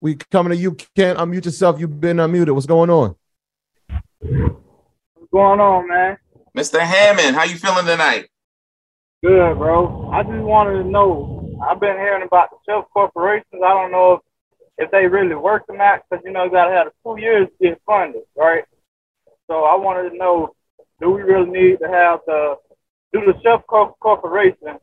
we 0.00 0.16
coming 0.16 0.50
to 0.50 0.56
you. 0.56 0.76
Kent, 0.96 1.18
unmute 1.18 1.44
yourself. 1.44 1.80
You've 1.80 2.00
been 2.00 2.18
unmuted. 2.18 2.54
What's 2.54 2.66
going 2.66 2.90
on? 2.90 3.14
What's 4.22 5.30
going 5.32 5.58
on, 5.58 5.88
man? 5.88 6.16
Mr. 6.56 6.78
Hammond, 6.78 7.34
how 7.34 7.44
you 7.44 7.56
feeling 7.56 7.86
tonight? 7.86 8.28
Good, 9.24 9.54
bro. 9.54 10.10
I 10.12 10.22
just 10.22 10.34
wanted 10.36 10.84
to 10.84 10.88
know. 10.88 11.58
I've 11.68 11.80
been 11.80 11.96
hearing 11.96 12.22
about 12.22 12.50
the 12.50 12.56
shelf 12.66 12.86
corporations. 12.92 13.62
I 13.64 13.70
don't 13.70 13.90
know 13.90 14.12
if, 14.14 14.20
if 14.78 14.90
they 14.92 15.06
really 15.06 15.34
work 15.34 15.64
or 15.68 15.76
not, 15.76 16.02
because 16.08 16.24
you 16.24 16.32
know 16.32 16.44
you 16.44 16.50
gotta 16.50 16.72
have 16.72 16.92
two 17.04 17.20
years 17.20 17.48
to 17.48 17.68
get 17.68 17.80
funded, 17.84 18.22
right? 18.36 18.64
So 19.48 19.64
I 19.64 19.74
wanted 19.74 20.10
to 20.10 20.16
know, 20.16 20.54
do 21.00 21.10
we 21.10 21.22
really 21.22 21.50
need 21.50 21.78
to 21.80 21.88
have 21.88 22.20
the 22.26 22.56
do 23.12 23.20
the 23.26 23.34
shelf 23.42 23.62
corporation 23.66 24.78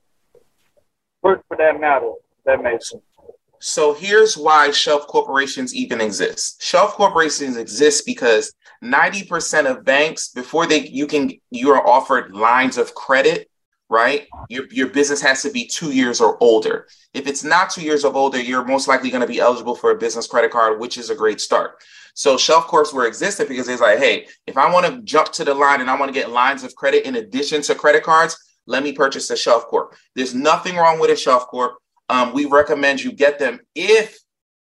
work 1.23 1.43
for 1.47 1.55
that 1.57 1.79
matter? 1.79 2.11
That 2.45 2.61
makes 2.61 2.89
sense. 2.89 3.03
So 3.61 3.93
here's 3.93 4.37
why 4.37 4.71
shelf 4.71 5.07
corporations 5.07 5.75
even 5.75 5.99
exist. 5.99 6.61
Shelf 6.61 6.93
corporations 6.93 7.57
exist 7.57 8.05
because 8.05 8.53
90% 8.83 9.69
of 9.69 9.83
banks, 9.83 10.29
before 10.29 10.65
they 10.65 10.87
you 10.87 11.07
can 11.07 11.31
you 11.51 11.71
are 11.71 11.85
offered 11.85 12.33
lines 12.33 12.77
of 12.77 12.95
credit, 12.95 13.49
right? 13.89 14.27
Your, 14.49 14.65
your 14.69 14.87
business 14.87 15.21
has 15.21 15.41
to 15.41 15.51
be 15.51 15.65
two 15.65 15.91
years 15.91 16.21
or 16.21 16.41
older. 16.41 16.87
If 17.13 17.27
it's 17.27 17.43
not 17.43 17.69
two 17.69 17.81
years 17.81 18.05
or 18.05 18.13
older, 18.13 18.39
you're 18.39 18.63
most 18.63 18.87
likely 18.87 19.09
going 19.09 19.21
to 19.21 19.27
be 19.27 19.39
eligible 19.39 19.75
for 19.75 19.91
a 19.91 19.97
business 19.97 20.27
credit 20.27 20.51
card, 20.51 20.79
which 20.79 20.97
is 20.97 21.09
a 21.09 21.15
great 21.15 21.41
start. 21.41 21.81
So 22.13 22.37
shelf 22.37 22.67
corps 22.67 22.93
were 22.93 23.07
existed 23.07 23.47
because 23.47 23.67
it's 23.67 23.81
like, 23.81 23.97
hey, 23.97 24.27
if 24.45 24.57
I 24.57 24.71
want 24.71 24.85
to 24.85 25.01
jump 25.01 25.31
to 25.33 25.43
the 25.43 25.53
line 25.53 25.81
and 25.81 25.89
I 25.89 25.99
want 25.99 26.13
to 26.13 26.19
get 26.19 26.29
lines 26.29 26.63
of 26.63 26.75
credit 26.75 27.05
in 27.05 27.15
addition 27.15 27.61
to 27.63 27.75
credit 27.75 28.03
cards, 28.03 28.37
let 28.67 28.83
me 28.83 28.93
purchase 28.93 29.29
a 29.31 29.37
shelf 29.37 29.65
corp. 29.65 29.95
There's 30.15 30.35
nothing 30.35 30.75
wrong 30.75 30.99
with 30.99 31.09
a 31.09 31.15
shelf 31.15 31.47
corp. 31.47 31.77
Um, 32.09 32.33
we 32.33 32.45
recommend 32.45 33.01
you 33.01 33.11
get 33.11 33.39
them 33.39 33.59
if 33.75 34.19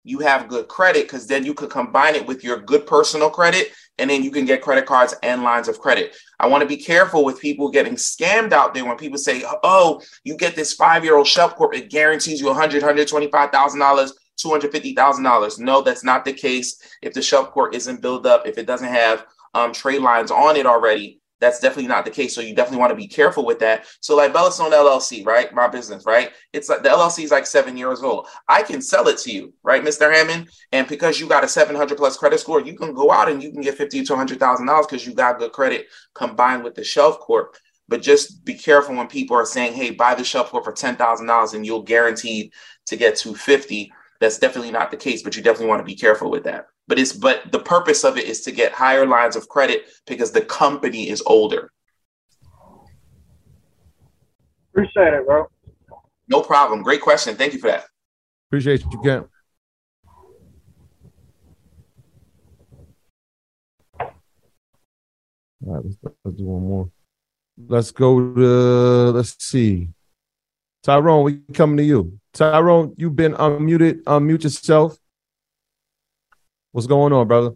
you 0.05 0.19
have 0.21 0.49
good 0.49 0.69
credit, 0.69 1.05
because 1.05 1.27
then 1.27 1.45
you 1.45 1.55
could 1.55 1.71
combine 1.71 2.15
it 2.15 2.27
with 2.27 2.43
your 2.43 2.59
good 2.61 2.87
personal 2.87 3.31
credit, 3.31 3.69
and 3.99 4.11
then 4.11 4.23
you 4.23 4.31
can 4.31 4.45
get 4.45 4.63
credit 4.63 4.87
cards 4.87 5.15
and 5.23 5.43
lines 5.43 5.69
of 5.69 5.79
credit. 5.79 6.17
I 6.41 6.49
want 6.49 6.63
to 6.63 6.69
be 6.69 6.77
careful 6.77 7.25
with 7.25 7.41
people 7.41 7.71
getting 7.71 7.95
scammed 7.95 8.53
out 8.53 8.75
there 8.75 8.85
when 8.85 8.97
people 8.97 9.19
say, 9.19 9.45
"Oh, 9.63 10.03
you 10.25 10.37
get 10.37 10.57
this 10.57 10.73
five-year-old 10.73 11.27
shelf 11.27 11.55
corp, 11.55 11.75
it 11.75 11.91
guarantees 11.91 12.41
you 12.41 12.47
100, 12.47 12.83
125 12.83 13.51
thousand 13.51 13.81
dollars." 13.81 14.15
$250,000. 14.43 15.59
No, 15.59 15.83
that's 15.83 16.03
not 16.03 16.25
the 16.25 16.33
case. 16.33 16.81
If 17.03 17.13
the 17.13 17.23
shelf 17.23 17.51
corp 17.51 17.75
isn't 17.75 18.01
built 18.01 18.27
up, 18.27 18.47
if 18.47 18.59
it 18.59 18.67
doesn't 18.67 18.89
have 18.89 19.27
um, 19.55 19.73
trade 19.73 20.01
lines 20.01 20.31
on 20.31 20.57
it 20.57 20.67
already, 20.67 21.21
that's 21.43 21.59
definitely 21.59 21.89
not 21.89 22.05
the 22.05 22.11
case. 22.11 22.35
So 22.35 22.41
you 22.41 22.55
definitely 22.55 22.79
want 22.79 22.91
to 22.91 22.97
be 22.97 23.09
careful 23.09 23.45
with 23.45 23.59
that. 23.59 23.87
So 24.01 24.17
like 24.17 24.33
Bellastone 24.33 24.73
LLC, 24.73 25.27
right? 25.27 25.53
My 25.53 25.67
business, 25.67 26.07
right? 26.07 26.31
It's 26.53 26.69
like 26.69 26.85
the 26.85 26.89
LLC 26.89 27.25
is 27.25 27.33
like 27.33 27.47
seven 27.47 27.77
years 27.77 28.01
old. 28.05 28.29
I 28.49 28.63
can 28.63 28.81
sell 28.81 29.09
it 29.09 29.19
to 29.19 29.33
you, 29.33 29.53
right, 29.65 29.83
Mr. 29.83 30.13
Hammond? 30.15 30.51
And 30.71 30.87
because 30.87 31.19
you 31.19 31.29
got 31.29 31.43
a 31.43 31.49
700 31.49 31.99
plus 31.99 32.17
credit 32.17 32.39
score, 32.39 32.61
you 32.61 32.77
can 32.77 32.95
go 32.95 33.11
out 33.11 33.29
and 33.29 33.43
you 33.43 33.51
can 33.51 33.61
get 33.61 33.77
50 33.77 34.05
to 34.05 34.13
100,000 34.13 34.67
dollars 34.67 34.87
because 34.87 35.05
you 35.05 35.15
got 35.15 35.41
good 35.41 35.53
credit 35.53 35.89
combined 36.15 36.63
with 36.63 36.77
the 36.77 36.85
shelf 36.85 37.19
corp. 37.19 37.57
But 37.89 38.03
just 38.03 38.45
be 38.45 38.55
careful 38.55 38.95
when 38.95 39.09
people 39.09 39.37
are 39.37 39.45
saying, 39.45 39.75
"Hey, 39.75 39.91
buy 39.91 40.15
the 40.15 40.25
shelf 40.25 40.51
corp 40.51 40.65
for 40.65 40.73
ten 40.73 40.95
thousand 40.97 41.27
dollars 41.27 41.55
and 41.55 41.67
you'll 41.67 41.83
guaranteed 41.83 42.53
to 42.87 42.97
get 42.97 43.17
250." 43.17 43.93
That's 44.21 44.39
definitely 44.39 44.71
not 44.71 44.93
the 44.93 44.97
case, 44.97 45.23
but 45.23 45.37
you 45.37 45.43
definitely 45.43 45.67
want 45.67 45.81
to 45.81 45.85
be 45.85 45.97
careful 45.97 46.31
with 46.31 46.45
that. 46.45 46.67
But 46.93 46.99
it's 46.99 47.15
but 47.15 47.51
the 47.51 47.59
purpose 47.59 48.05
of 48.05 48.19
it 48.19 48.27
is 48.27 48.43
to 48.43 48.53
get 48.53 48.71
higher 48.71 49.07
lines 49.07 49.35
of 49.35 49.49
credit 49.49 49.87
because 50.07 50.31
the 50.31 50.43
company 50.43 51.09
is 51.09 51.23
older. 51.25 51.73
Appreciate 54.75 55.15
it, 55.15 55.25
bro. 55.25 55.47
No 56.29 56.43
problem. 56.43 56.83
Great 56.83 57.01
question. 57.01 57.35
Thank 57.35 57.55
you 57.55 57.61
for 57.61 57.69
that. 57.69 57.87
Appreciate 58.51 58.85
you, 58.93 59.01
Kent. 59.03 59.27
All 63.99 64.11
right, 65.65 65.83
let's, 65.83 65.97
let's 66.03 66.37
do 66.37 66.45
one 66.45 66.63
more. 66.63 66.91
Let's 67.69 67.91
go 67.91 68.35
to 68.35 69.13
let's 69.13 69.43
see. 69.43 69.89
Tyrone, 70.83 71.25
we 71.25 71.41
coming 71.55 71.79
to 71.79 71.85
you. 71.85 72.21
Tyrone, 72.35 72.93
you've 72.99 73.17
been 73.17 73.33
unmuted. 73.33 74.03
Unmute 74.03 74.45
yourself. 74.45 74.99
What's 76.73 76.87
going 76.87 77.13
on, 77.13 77.29
brother? 77.29 77.51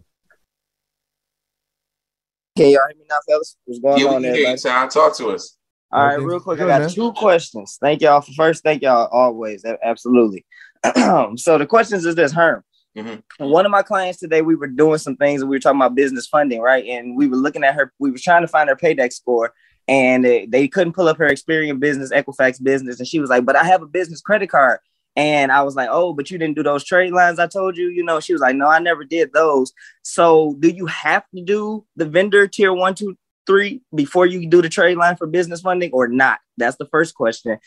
Can 2.55 2.69
y'all 2.69 2.81
hear 2.87 2.97
me 2.99 3.05
now, 3.09 3.17
fellas? 3.27 3.57
What's 3.65 3.79
going 3.79 3.99
yeah, 3.99 4.07
on 4.13 4.21
there? 4.21 4.37
Yeah, 4.37 4.55
Ty, 4.55 4.87
talk 4.87 5.17
to 5.17 5.29
us. 5.29 5.57
All 5.91 6.05
right, 6.05 6.21
real 6.21 6.39
quick. 6.39 6.59
Good, 6.59 6.69
I 6.69 6.79
got 6.79 6.81
man. 6.81 6.89
two 6.91 7.11
questions. 7.13 7.79
Thank 7.81 8.01
y'all 8.01 8.21
for 8.21 8.31
first. 8.33 8.63
Thank 8.63 8.83
y'all 8.83 9.07
always. 9.07 9.65
Absolutely. 9.83 10.45
so 11.35 11.57
the 11.57 11.65
questions 11.67 12.05
is 12.05 12.13
this, 12.13 12.31
Herm. 12.31 12.63
Mm-hmm. 12.95 13.49
One 13.49 13.65
of 13.65 13.71
my 13.71 13.81
clients 13.81 14.19
today, 14.19 14.43
we 14.43 14.53
were 14.53 14.67
doing 14.67 14.99
some 14.99 15.15
things 15.15 15.41
and 15.41 15.49
we 15.49 15.55
were 15.55 15.59
talking 15.59 15.79
about 15.79 15.95
business 15.95 16.27
funding, 16.27 16.61
right? 16.61 16.85
And 16.85 17.17
we 17.17 17.27
were 17.27 17.37
looking 17.37 17.63
at 17.63 17.73
her, 17.73 17.91
we 17.97 18.11
were 18.11 18.19
trying 18.19 18.41
to 18.43 18.47
find 18.47 18.69
her 18.69 18.75
paydex 18.75 19.13
score 19.13 19.51
and 19.87 20.23
they, 20.23 20.45
they 20.45 20.67
couldn't 20.67 20.93
pull 20.93 21.07
up 21.07 21.17
her 21.17 21.29
Experian 21.29 21.79
business, 21.79 22.11
Equifax 22.11 22.61
business. 22.61 22.99
And 22.99 23.07
she 23.07 23.19
was 23.19 23.31
like, 23.31 23.45
but 23.45 23.55
I 23.55 23.63
have 23.63 23.81
a 23.81 23.87
business 23.87 24.21
credit 24.21 24.49
card. 24.51 24.79
And 25.17 25.51
I 25.51 25.63
was 25.63 25.75
like, 25.75 25.89
oh, 25.91 26.13
but 26.13 26.29
you 26.31 26.37
didn't 26.37 26.55
do 26.55 26.63
those 26.63 26.85
trade 26.85 27.11
lines 27.11 27.39
I 27.39 27.47
told 27.47 27.75
you. 27.75 27.89
You 27.89 28.03
know, 28.03 28.19
she 28.19 28.33
was 28.33 28.41
like, 28.41 28.55
no, 28.55 28.67
I 28.67 28.77
never 28.77 29.03
did 29.03 29.33
those. 29.33 29.73
So 30.03 30.55
do 30.59 30.69
you 30.69 30.85
have 30.85 31.23
to 31.35 31.41
do 31.41 31.85
the 31.95 32.05
vendor 32.05 32.47
tier 32.47 32.71
one, 32.71 32.93
two, 32.93 33.17
three 33.47 33.81
before 33.93 34.27
you 34.27 34.47
do 34.47 34.61
the 34.61 34.69
trade 34.69 34.97
line 34.97 35.17
for 35.17 35.25
business 35.25 35.61
funding 35.61 35.91
or 35.91 36.07
not? 36.07 36.39
That's 36.57 36.77
the 36.77 36.85
first 36.85 37.15
question. 37.15 37.57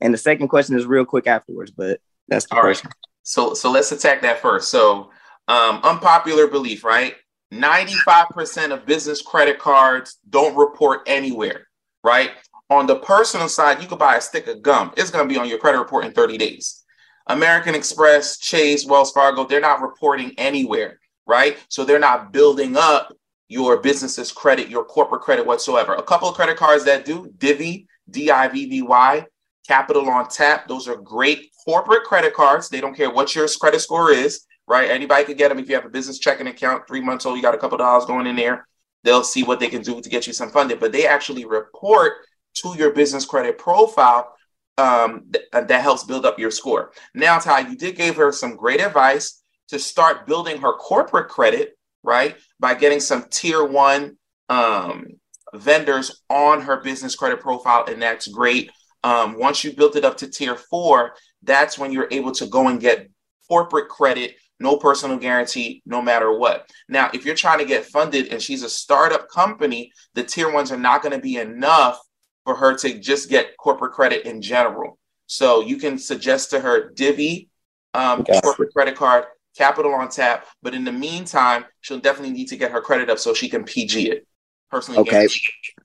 And 0.00 0.14
the 0.14 0.18
second 0.18 0.48
question 0.48 0.78
is 0.78 0.86
real 0.86 1.04
quick 1.04 1.26
afterwards, 1.26 1.72
but 1.72 2.00
that's 2.28 2.46
the 2.46 2.54
All 2.54 2.62
question. 2.62 2.88
Right. 2.88 2.94
So 3.24 3.54
so 3.54 3.70
let's 3.70 3.92
attack 3.92 4.22
that 4.22 4.38
first. 4.38 4.70
So 4.70 5.10
um, 5.48 5.80
unpopular 5.82 6.46
belief, 6.46 6.84
right? 6.84 7.16
95% 7.52 8.72
of 8.72 8.86
business 8.86 9.20
credit 9.20 9.58
cards 9.58 10.18
don't 10.30 10.56
report 10.56 11.00
anywhere 11.06 11.66
right? 12.02 12.30
On 12.68 12.86
the 12.86 12.96
personal 12.96 13.48
side, 13.48 13.82
you 13.82 13.88
could 13.88 13.98
buy 13.98 14.16
a 14.16 14.20
stick 14.20 14.46
of 14.46 14.62
gum. 14.62 14.92
It's 14.96 15.10
going 15.10 15.26
to 15.26 15.32
be 15.32 15.38
on 15.38 15.48
your 15.48 15.58
credit 15.58 15.78
report 15.78 16.04
in 16.04 16.12
30 16.12 16.38
days. 16.38 16.84
American 17.26 17.74
Express, 17.74 18.38
Chase, 18.38 18.86
Wells 18.86 19.12
Fargo, 19.12 19.44
they're 19.44 19.60
not 19.60 19.82
reporting 19.82 20.32
anywhere, 20.38 20.98
right? 21.26 21.58
So 21.68 21.84
they're 21.84 21.98
not 21.98 22.32
building 22.32 22.76
up 22.76 23.12
your 23.48 23.78
business's 23.78 24.32
credit, 24.32 24.68
your 24.68 24.84
corporate 24.84 25.22
credit 25.22 25.44
whatsoever. 25.44 25.94
A 25.94 26.02
couple 26.02 26.28
of 26.28 26.34
credit 26.34 26.56
cards 26.56 26.84
that 26.84 27.04
do 27.04 27.32
Divvy, 27.38 27.86
D 28.08 28.30
I 28.30 28.48
V 28.48 28.66
V 28.66 28.82
Y, 28.82 29.26
Capital 29.66 30.08
on 30.08 30.28
Tap. 30.28 30.66
Those 30.66 30.88
are 30.88 30.96
great 30.96 31.50
corporate 31.64 32.04
credit 32.04 32.34
cards. 32.34 32.68
They 32.68 32.80
don't 32.80 32.96
care 32.96 33.10
what 33.10 33.34
your 33.34 33.46
credit 33.60 33.80
score 33.80 34.10
is, 34.10 34.46
right? 34.66 34.90
Anybody 34.90 35.24
could 35.24 35.38
get 35.38 35.48
them 35.48 35.58
if 35.58 35.68
you 35.68 35.74
have 35.74 35.84
a 35.84 35.90
business 35.90 36.18
checking 36.18 36.46
account, 36.46 36.86
three 36.88 37.00
months 37.00 37.26
old, 37.26 37.36
you 37.36 37.42
got 37.42 37.54
a 37.54 37.58
couple 37.58 37.76
of 37.76 37.80
dollars 37.80 38.06
going 38.06 38.26
in 38.26 38.36
there. 38.36 38.66
They'll 39.04 39.24
see 39.24 39.42
what 39.42 39.60
they 39.60 39.68
can 39.68 39.82
do 39.82 40.00
to 40.00 40.08
get 40.08 40.26
you 40.26 40.32
some 40.32 40.50
funding, 40.50 40.78
but 40.78 40.92
they 40.92 41.06
actually 41.06 41.44
report 41.44 42.14
to 42.54 42.74
your 42.76 42.92
business 42.92 43.24
credit 43.24 43.58
profile 43.58 44.34
um, 44.80 45.30
th- 45.32 45.44
that 45.52 45.82
helps 45.82 46.04
build 46.04 46.24
up 46.24 46.38
your 46.38 46.50
score. 46.50 46.92
Now, 47.14 47.38
Ty, 47.38 47.68
you 47.68 47.76
did 47.76 47.96
give 47.96 48.16
her 48.16 48.32
some 48.32 48.56
great 48.56 48.80
advice 48.80 49.42
to 49.68 49.78
start 49.78 50.26
building 50.26 50.60
her 50.60 50.72
corporate 50.72 51.28
credit, 51.28 51.76
right? 52.02 52.36
By 52.58 52.74
getting 52.74 53.00
some 53.00 53.26
tier 53.30 53.62
one 53.64 54.16
um, 54.48 55.06
vendors 55.54 56.22
on 56.28 56.62
her 56.62 56.78
business 56.78 57.14
credit 57.14 57.40
profile, 57.40 57.84
and 57.86 58.00
that's 58.00 58.26
great. 58.26 58.70
Um, 59.04 59.38
once 59.38 59.62
you 59.62 59.72
built 59.72 59.96
it 59.96 60.04
up 60.04 60.16
to 60.18 60.30
tier 60.30 60.56
four, 60.56 61.14
that's 61.42 61.78
when 61.78 61.92
you're 61.92 62.08
able 62.10 62.32
to 62.32 62.46
go 62.46 62.68
and 62.68 62.80
get 62.80 63.08
corporate 63.48 63.88
credit, 63.88 64.36
no 64.58 64.76
personal 64.76 65.18
guarantee, 65.18 65.82
no 65.86 66.00
matter 66.02 66.36
what. 66.36 66.68
Now, 66.88 67.10
if 67.12 67.24
you're 67.24 67.34
trying 67.34 67.60
to 67.60 67.64
get 67.64 67.86
funded 67.86 68.28
and 68.28 68.42
she's 68.42 68.62
a 68.62 68.68
startup 68.68 69.28
company, 69.28 69.92
the 70.14 70.22
tier 70.22 70.52
ones 70.52 70.70
are 70.72 70.76
not 70.78 71.02
going 71.02 71.14
to 71.14 71.22
be 71.22 71.36
enough 71.36 71.98
for 72.44 72.54
her 72.54 72.76
to 72.78 72.98
just 72.98 73.28
get 73.28 73.56
corporate 73.56 73.92
credit 73.92 74.26
in 74.26 74.42
general. 74.42 74.98
So 75.26 75.60
you 75.60 75.76
can 75.76 75.98
suggest 75.98 76.50
to 76.50 76.60
her 76.60 76.90
Divvy, 76.90 77.48
um, 77.94 78.20
okay. 78.20 78.40
corporate 78.40 78.72
credit 78.72 78.96
card, 78.96 79.24
capital 79.56 79.94
on 79.94 80.08
tap. 80.08 80.46
But 80.62 80.74
in 80.74 80.84
the 80.84 80.92
meantime, 80.92 81.64
she'll 81.80 82.00
definitely 82.00 82.32
need 82.32 82.48
to 82.48 82.56
get 82.56 82.72
her 82.72 82.80
credit 82.80 83.10
up 83.10 83.18
so 83.18 83.34
she 83.34 83.48
can 83.48 83.64
PG 83.64 84.10
it 84.10 84.26
personally. 84.70 85.00
Okay. 85.00 85.28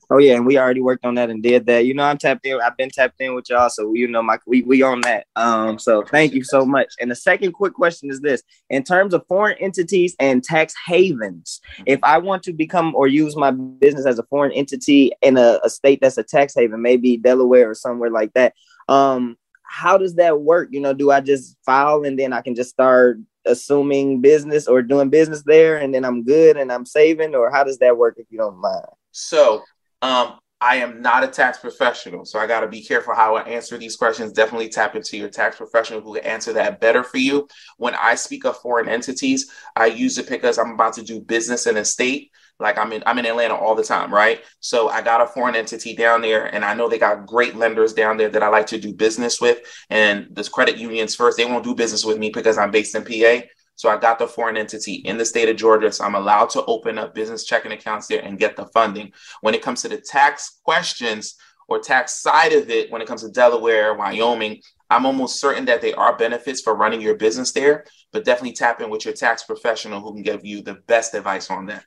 Oh 0.08 0.18
yeah, 0.18 0.36
and 0.36 0.46
we 0.46 0.56
already 0.56 0.80
worked 0.80 1.04
on 1.04 1.16
that 1.16 1.30
and 1.30 1.42
did 1.42 1.66
that. 1.66 1.84
You 1.84 1.92
know, 1.92 2.04
I'm 2.04 2.16
tapped 2.16 2.46
in. 2.46 2.60
I've 2.60 2.76
been 2.76 2.90
tapped 2.90 3.20
in 3.20 3.34
with 3.34 3.50
y'all, 3.50 3.68
so 3.68 3.92
you 3.94 4.06
know, 4.06 4.22
my 4.22 4.38
we 4.46 4.62
we 4.62 4.82
on 4.82 5.00
that. 5.00 5.26
Um, 5.34 5.78
so 5.80 6.02
thank 6.02 6.32
you 6.32 6.44
so 6.44 6.64
much. 6.64 6.94
And 7.00 7.10
the 7.10 7.16
second 7.16 7.52
quick 7.52 7.74
question 7.74 8.10
is 8.10 8.20
this: 8.20 8.42
in 8.70 8.84
terms 8.84 9.14
of 9.14 9.26
foreign 9.26 9.58
entities 9.58 10.14
and 10.20 10.44
tax 10.44 10.74
havens, 10.86 11.60
if 11.86 11.98
I 12.04 12.18
want 12.18 12.44
to 12.44 12.52
become 12.52 12.94
or 12.94 13.08
use 13.08 13.34
my 13.36 13.50
business 13.50 14.06
as 14.06 14.20
a 14.20 14.24
foreign 14.24 14.52
entity 14.52 15.10
in 15.22 15.36
a, 15.36 15.58
a 15.64 15.70
state 15.70 15.98
that's 16.00 16.18
a 16.18 16.22
tax 16.22 16.54
haven, 16.54 16.80
maybe 16.80 17.16
Delaware 17.16 17.70
or 17.70 17.74
somewhere 17.74 18.10
like 18.10 18.32
that, 18.34 18.54
um, 18.88 19.36
how 19.64 19.98
does 19.98 20.14
that 20.14 20.40
work? 20.40 20.68
You 20.70 20.80
know, 20.80 20.94
do 20.94 21.10
I 21.10 21.20
just 21.20 21.56
file 21.66 22.04
and 22.04 22.16
then 22.16 22.32
I 22.32 22.42
can 22.42 22.54
just 22.54 22.70
start 22.70 23.18
assuming 23.46 24.20
business 24.20 24.66
or 24.66 24.82
doing 24.82 25.08
business 25.08 25.42
there 25.44 25.76
and 25.76 25.94
then 25.94 26.04
I'm 26.04 26.24
good 26.24 26.56
and 26.56 26.70
I'm 26.72 26.86
saving 26.86 27.34
or 27.34 27.50
how 27.50 27.64
does 27.64 27.78
that 27.78 27.96
work 27.96 28.14
if 28.18 28.26
you 28.30 28.38
don't 28.38 28.60
mind? 28.60 28.86
So, 29.12 29.62
um, 30.02 30.38
I 30.60 30.76
am 30.76 31.02
not 31.02 31.22
a 31.22 31.28
tax 31.28 31.58
professional, 31.58 32.24
so 32.24 32.38
I 32.38 32.46
got 32.46 32.60
to 32.60 32.68
be 32.68 32.82
careful 32.82 33.14
how 33.14 33.36
I 33.36 33.42
answer 33.42 33.76
these 33.76 33.94
questions. 33.94 34.32
Definitely 34.32 34.70
tap 34.70 34.96
into 34.96 35.18
your 35.18 35.28
tax 35.28 35.56
professional 35.56 36.00
who 36.00 36.14
can 36.14 36.24
answer 36.24 36.54
that 36.54 36.80
better 36.80 37.04
for 37.04 37.18
you. 37.18 37.46
When 37.76 37.94
I 37.94 38.14
speak 38.14 38.46
of 38.46 38.56
foreign 38.56 38.88
entities, 38.88 39.50
I 39.74 39.86
use 39.86 40.16
it 40.16 40.30
because 40.30 40.58
I'm 40.58 40.70
about 40.70 40.94
to 40.94 41.02
do 41.02 41.20
business 41.20 41.66
in 41.66 41.76
a 41.76 41.84
state. 41.84 42.30
Like 42.58 42.78
I'm 42.78 42.92
in 42.92 43.02
I'm 43.06 43.18
in 43.18 43.26
Atlanta 43.26 43.54
all 43.54 43.74
the 43.74 43.84
time, 43.84 44.12
right? 44.12 44.42
So 44.60 44.88
I 44.88 45.02
got 45.02 45.20
a 45.20 45.26
foreign 45.26 45.56
entity 45.56 45.94
down 45.94 46.22
there, 46.22 46.46
and 46.54 46.64
I 46.64 46.74
know 46.74 46.88
they 46.88 46.98
got 46.98 47.26
great 47.26 47.54
lenders 47.54 47.92
down 47.92 48.16
there 48.16 48.30
that 48.30 48.42
I 48.42 48.48
like 48.48 48.66
to 48.68 48.78
do 48.78 48.94
business 48.94 49.40
with. 49.40 49.60
And 49.90 50.28
this 50.30 50.48
credit 50.48 50.78
unions 50.78 51.14
first, 51.14 51.36
they 51.36 51.44
won't 51.44 51.64
do 51.64 51.74
business 51.74 52.04
with 52.04 52.18
me 52.18 52.30
because 52.30 52.56
I'm 52.56 52.70
based 52.70 52.94
in 52.94 53.04
PA. 53.04 53.46
So 53.74 53.90
I 53.90 53.98
got 53.98 54.18
the 54.18 54.26
foreign 54.26 54.56
entity 54.56 54.94
in 54.94 55.18
the 55.18 55.24
state 55.24 55.50
of 55.50 55.56
Georgia. 55.56 55.92
So 55.92 56.04
I'm 56.04 56.14
allowed 56.14 56.48
to 56.50 56.64
open 56.64 56.98
up 56.98 57.14
business 57.14 57.44
checking 57.44 57.72
accounts 57.72 58.06
there 58.06 58.22
and 58.22 58.38
get 58.38 58.56
the 58.56 58.66
funding. 58.66 59.12
When 59.42 59.54
it 59.54 59.62
comes 59.62 59.82
to 59.82 59.88
the 59.88 59.98
tax 59.98 60.60
questions 60.64 61.36
or 61.68 61.78
tax 61.78 62.22
side 62.22 62.54
of 62.54 62.70
it, 62.70 62.90
when 62.90 63.02
it 63.02 63.08
comes 63.08 63.22
to 63.22 63.30
Delaware, 63.30 63.94
Wyoming, 63.94 64.62
I'm 64.88 65.04
almost 65.04 65.40
certain 65.40 65.66
that 65.66 65.82
there 65.82 65.98
are 65.98 66.16
benefits 66.16 66.62
for 66.62 66.74
running 66.74 67.02
your 67.02 67.16
business 67.16 67.52
there, 67.52 67.84
but 68.12 68.24
definitely 68.24 68.52
tap 68.54 68.80
in 68.80 68.88
with 68.88 69.04
your 69.04 69.14
tax 69.14 69.42
professional 69.42 70.00
who 70.00 70.14
can 70.14 70.22
give 70.22 70.46
you 70.46 70.62
the 70.62 70.74
best 70.86 71.12
advice 71.14 71.50
on 71.50 71.66
that. 71.66 71.84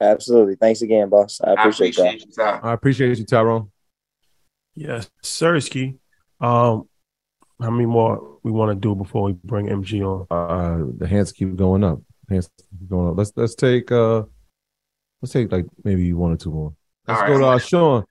Absolutely. 0.00 0.56
Thanks 0.56 0.82
again, 0.82 1.08
boss. 1.08 1.40
I 1.40 1.52
appreciate, 1.52 1.98
I 1.98 2.08
appreciate 2.08 2.36
you. 2.36 2.44
I 2.44 2.72
appreciate 2.72 3.18
you, 3.18 3.24
Tyrone. 3.24 3.70
Yes, 4.74 5.08
Sirski. 5.22 5.98
Um, 6.40 6.88
how 7.60 7.70
many 7.70 7.86
more 7.86 8.38
we 8.42 8.50
want 8.50 8.70
to 8.70 8.74
do 8.74 8.94
before 8.94 9.22
we 9.24 9.32
bring 9.32 9.66
MG 9.66 10.02
on? 10.02 10.26
Uh, 10.30 10.92
the 10.98 11.06
hands 11.06 11.32
keep 11.32 11.54
going 11.56 11.84
up. 11.84 12.00
Hands 12.28 12.48
keep 12.58 12.88
going 12.88 13.10
up. 13.10 13.18
Let's 13.18 13.32
let's 13.36 13.54
take 13.54 13.92
uh, 13.92 14.24
let's 15.22 15.32
take 15.32 15.52
like 15.52 15.66
maybe 15.84 16.12
one 16.12 16.32
or 16.32 16.36
two 16.36 16.50
more. 16.50 16.74
Let's 17.06 17.20
All 17.20 17.26
go 17.26 17.32
right. 17.34 17.40
to 17.40 17.46
uh, 17.46 17.58
Sean. 17.58 18.04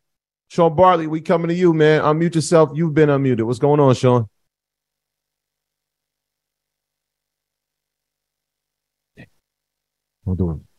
Sean 0.48 0.76
Bartley, 0.76 1.08
we 1.08 1.20
coming 1.20 1.48
to 1.48 1.54
you, 1.54 1.74
man. 1.74 2.02
Unmute 2.02 2.36
yourself. 2.36 2.72
You've 2.76 2.94
been 2.94 3.10
unmuted. 3.10 3.44
What's 3.44 3.60
going 3.60 3.80
on, 3.80 3.96
Sean? 3.96 4.30
We'll 10.26 10.36
do 10.36 10.52
it. 10.52 10.73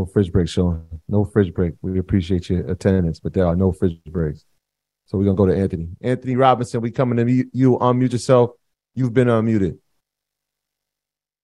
No 0.00 0.06
fridge 0.06 0.32
break, 0.32 0.48
Sean. 0.48 0.86
No 1.08 1.26
fridge 1.26 1.52
break. 1.52 1.74
We 1.82 1.98
appreciate 1.98 2.48
your 2.48 2.66
attendance, 2.70 3.20
but 3.20 3.34
there 3.34 3.44
are 3.44 3.54
no 3.54 3.70
fridge 3.70 4.02
breaks. 4.06 4.46
So 5.04 5.18
we're 5.18 5.24
gonna 5.24 5.36
go 5.36 5.44
to 5.44 5.54
Anthony. 5.54 5.90
Anthony 6.00 6.36
Robinson, 6.36 6.80
we 6.80 6.90
coming 6.90 7.18
to 7.18 7.30
you. 7.52 7.76
Unmute 7.76 8.12
yourself. 8.12 8.52
You've 8.94 9.12
been 9.12 9.28
unmuted. 9.28 9.76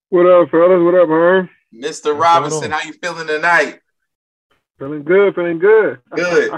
What 0.09 0.25
up, 0.25 0.49
fellas? 0.49 0.83
What 0.83 0.95
up, 0.95 1.07
Herm? 1.07 1.51
Mr. 1.75 1.83
What's 1.83 2.07
Robinson, 2.07 2.71
how 2.71 2.81
you 2.81 2.95
feeling 2.95 3.27
tonight? 3.27 3.81
Feeling 4.79 5.05
good, 5.05 5.35
feeling 5.35 5.59
good. 5.59 5.99
Good. 6.15 6.51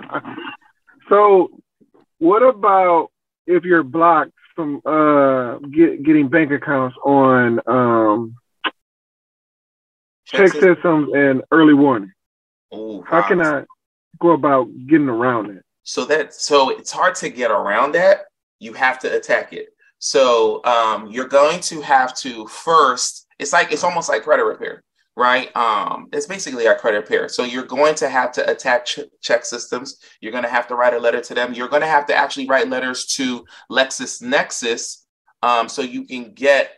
so, 1.09 1.49
what 2.19 2.45
about 2.45 3.09
if 3.49 3.65
you're 3.65 3.83
blocked 3.83 4.31
from 4.55 4.81
uh 4.87 5.59
get, 5.67 6.05
getting 6.05 6.29
bank 6.29 6.53
accounts 6.53 6.97
on 7.05 7.59
um 7.67 8.37
ChexSystems 10.33 11.17
and 11.17 11.43
early 11.51 11.75
warning. 11.75 12.13
Ooh, 12.75 13.03
How 13.07 13.23
can 13.23 13.41
I 13.41 13.65
go 14.21 14.31
about 14.31 14.69
getting 14.87 15.09
around 15.09 15.51
it? 15.51 15.65
So 15.85 16.05
that 16.07 16.35
so 16.35 16.71
it's 16.71 16.91
hard 16.91 17.15
to 17.17 17.31
get 17.31 17.51
around 17.51 17.93
that. 17.93 18.27
You 18.59 18.75
have 18.75 18.99
to 19.01 19.17
attack 19.17 19.53
it. 19.53 19.69
So 19.99 20.63
um, 20.65 21.07
you're 21.09 21.29
going 21.29 21.61
to 21.61 21.81
have 21.81 22.15
to 22.19 22.47
first. 22.47 23.27
It's 23.39 23.53
like 23.53 23.73
it's 23.73 23.85
almost 23.85 24.09
like 24.09 24.23
credit 24.25 24.45
repair, 24.45 24.83
right? 25.17 25.55
Um, 25.57 26.09
it's 26.13 26.27
basically 26.27 26.67
our 26.67 26.77
credit 26.77 26.99
repair. 26.99 27.29
So 27.29 27.45
you're 27.45 27.65
going 27.65 27.95
to 27.97 28.09
have 28.09 28.33
to 28.33 28.51
attack 28.51 28.85
ch- 28.85 29.01
ChexSystems. 29.25 29.95
You're 30.21 30.33
going 30.33 30.45
to 30.45 30.51
have 30.51 30.69
to 30.69 30.77
write 30.77 30.95
a 30.95 30.99
letter 30.99 31.21
to 31.21 31.35
them. 31.35 31.55
You're 31.55 31.69
going 31.69 31.83
to 31.83 31.89
have 31.89 32.07
to 32.07 32.15
actually 32.15 32.47
write 32.49 32.69
letters 32.69 33.07
to 33.17 33.45
LexisNexis, 33.71 35.05
um, 35.43 35.69
so 35.69 35.83
you 35.83 36.05
can 36.05 36.33
get 36.35 36.73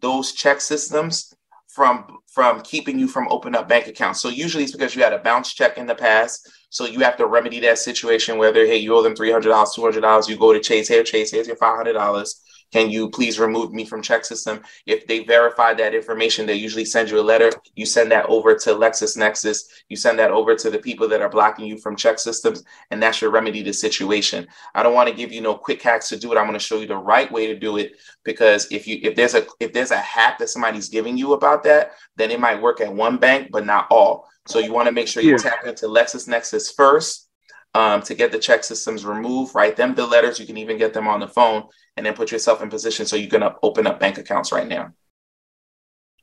those 0.00 0.36
ChexSystems 0.36 1.34
from 1.72 2.18
from 2.32 2.60
keeping 2.62 2.98
you 2.98 3.08
from 3.08 3.28
opening 3.30 3.58
up 3.58 3.68
bank 3.68 3.86
accounts. 3.86 4.20
So 4.20 4.28
usually 4.28 4.64
it's 4.64 4.72
because 4.72 4.94
you 4.94 5.02
had 5.02 5.12
a 5.12 5.18
bounce 5.18 5.54
check 5.54 5.78
in 5.78 5.86
the 5.86 5.94
past. 5.94 6.50
So 6.70 6.86
you 6.86 7.00
have 7.00 7.16
to 7.16 7.26
remedy 7.26 7.60
that 7.60 7.78
situation. 7.78 8.38
Whether 8.38 8.66
hey, 8.66 8.76
you 8.76 8.94
owe 8.94 9.02
them 9.02 9.16
three 9.16 9.30
hundred 9.30 9.50
dollars, 9.50 9.72
two 9.74 9.82
hundred 9.82 10.02
dollars, 10.02 10.28
you 10.28 10.36
go 10.36 10.52
to 10.52 10.60
Chase. 10.60 10.88
Here, 10.88 11.02
Chase, 11.02 11.30
here's 11.30 11.46
your 11.46 11.56
five 11.56 11.76
hundred 11.76 11.94
dollars. 11.94 12.42
Can 12.72 12.90
you 12.90 13.10
please 13.10 13.38
remove 13.38 13.72
me 13.72 13.84
from 13.84 14.00
check 14.00 14.24
system? 14.24 14.62
If 14.86 15.06
they 15.06 15.24
verify 15.24 15.74
that 15.74 15.94
information, 15.94 16.46
they 16.46 16.54
usually 16.54 16.86
send 16.86 17.10
you 17.10 17.20
a 17.20 17.22
letter. 17.22 17.50
You 17.76 17.84
send 17.84 18.10
that 18.12 18.26
over 18.26 18.54
to 18.54 18.70
LexisNexis. 18.70 19.64
You 19.88 19.96
send 19.96 20.18
that 20.18 20.30
over 20.30 20.56
to 20.56 20.70
the 20.70 20.78
people 20.78 21.06
that 21.08 21.20
are 21.20 21.28
blocking 21.28 21.66
you 21.66 21.76
from 21.78 21.96
ChexSystems, 21.96 22.64
and 22.90 23.02
that 23.02 23.14
should 23.14 23.32
remedy 23.32 23.62
the 23.62 23.72
situation. 23.72 24.46
I 24.74 24.82
don't 24.82 24.94
want 24.94 25.08
to 25.10 25.14
give 25.14 25.32
you 25.32 25.42
no 25.42 25.54
quick 25.54 25.82
hacks 25.82 26.08
to 26.08 26.16
do 26.16 26.32
it. 26.32 26.38
I'm 26.38 26.46
going 26.46 26.58
to 26.58 26.64
show 26.64 26.80
you 26.80 26.86
the 26.86 26.96
right 26.96 27.30
way 27.30 27.46
to 27.48 27.58
do 27.58 27.76
it 27.76 27.92
because 28.24 28.70
if 28.72 28.86
you 28.86 28.98
if 29.02 29.14
there's 29.14 29.34
a 29.34 29.46
if 29.60 29.72
there's 29.72 29.90
a 29.90 29.98
hack 29.98 30.38
that 30.38 30.48
somebody's 30.48 30.88
giving 30.88 31.18
you 31.18 31.34
about 31.34 31.62
that, 31.64 31.92
then 32.16 32.30
it 32.30 32.40
might 32.40 32.62
work 32.62 32.80
at 32.80 32.92
one 32.92 33.18
bank, 33.18 33.48
but 33.52 33.66
not 33.66 33.86
all. 33.90 34.28
So 34.46 34.58
you 34.58 34.72
want 34.72 34.86
to 34.86 34.92
make 34.92 35.08
sure 35.08 35.22
you 35.22 35.32
yeah. 35.32 35.36
tap 35.36 35.66
into 35.66 35.86
LexisNexis 35.86 36.74
first 36.74 37.28
um, 37.74 38.02
to 38.02 38.14
get 38.14 38.32
the 38.32 38.38
ChexSystems 38.38 39.04
removed. 39.04 39.54
Write 39.54 39.76
them 39.76 39.94
the 39.94 40.06
letters. 40.06 40.38
You 40.38 40.46
can 40.46 40.56
even 40.56 40.78
get 40.78 40.92
them 40.92 41.08
on 41.08 41.20
the 41.20 41.28
phone, 41.28 41.64
and 41.96 42.04
then 42.04 42.14
put 42.14 42.32
yourself 42.32 42.62
in 42.62 42.68
position 42.68 43.06
so 43.06 43.16
you 43.16 43.28
can 43.28 43.42
open 43.62 43.86
up 43.86 44.00
bank 44.00 44.18
accounts 44.18 44.52
right 44.52 44.66
now. 44.66 44.92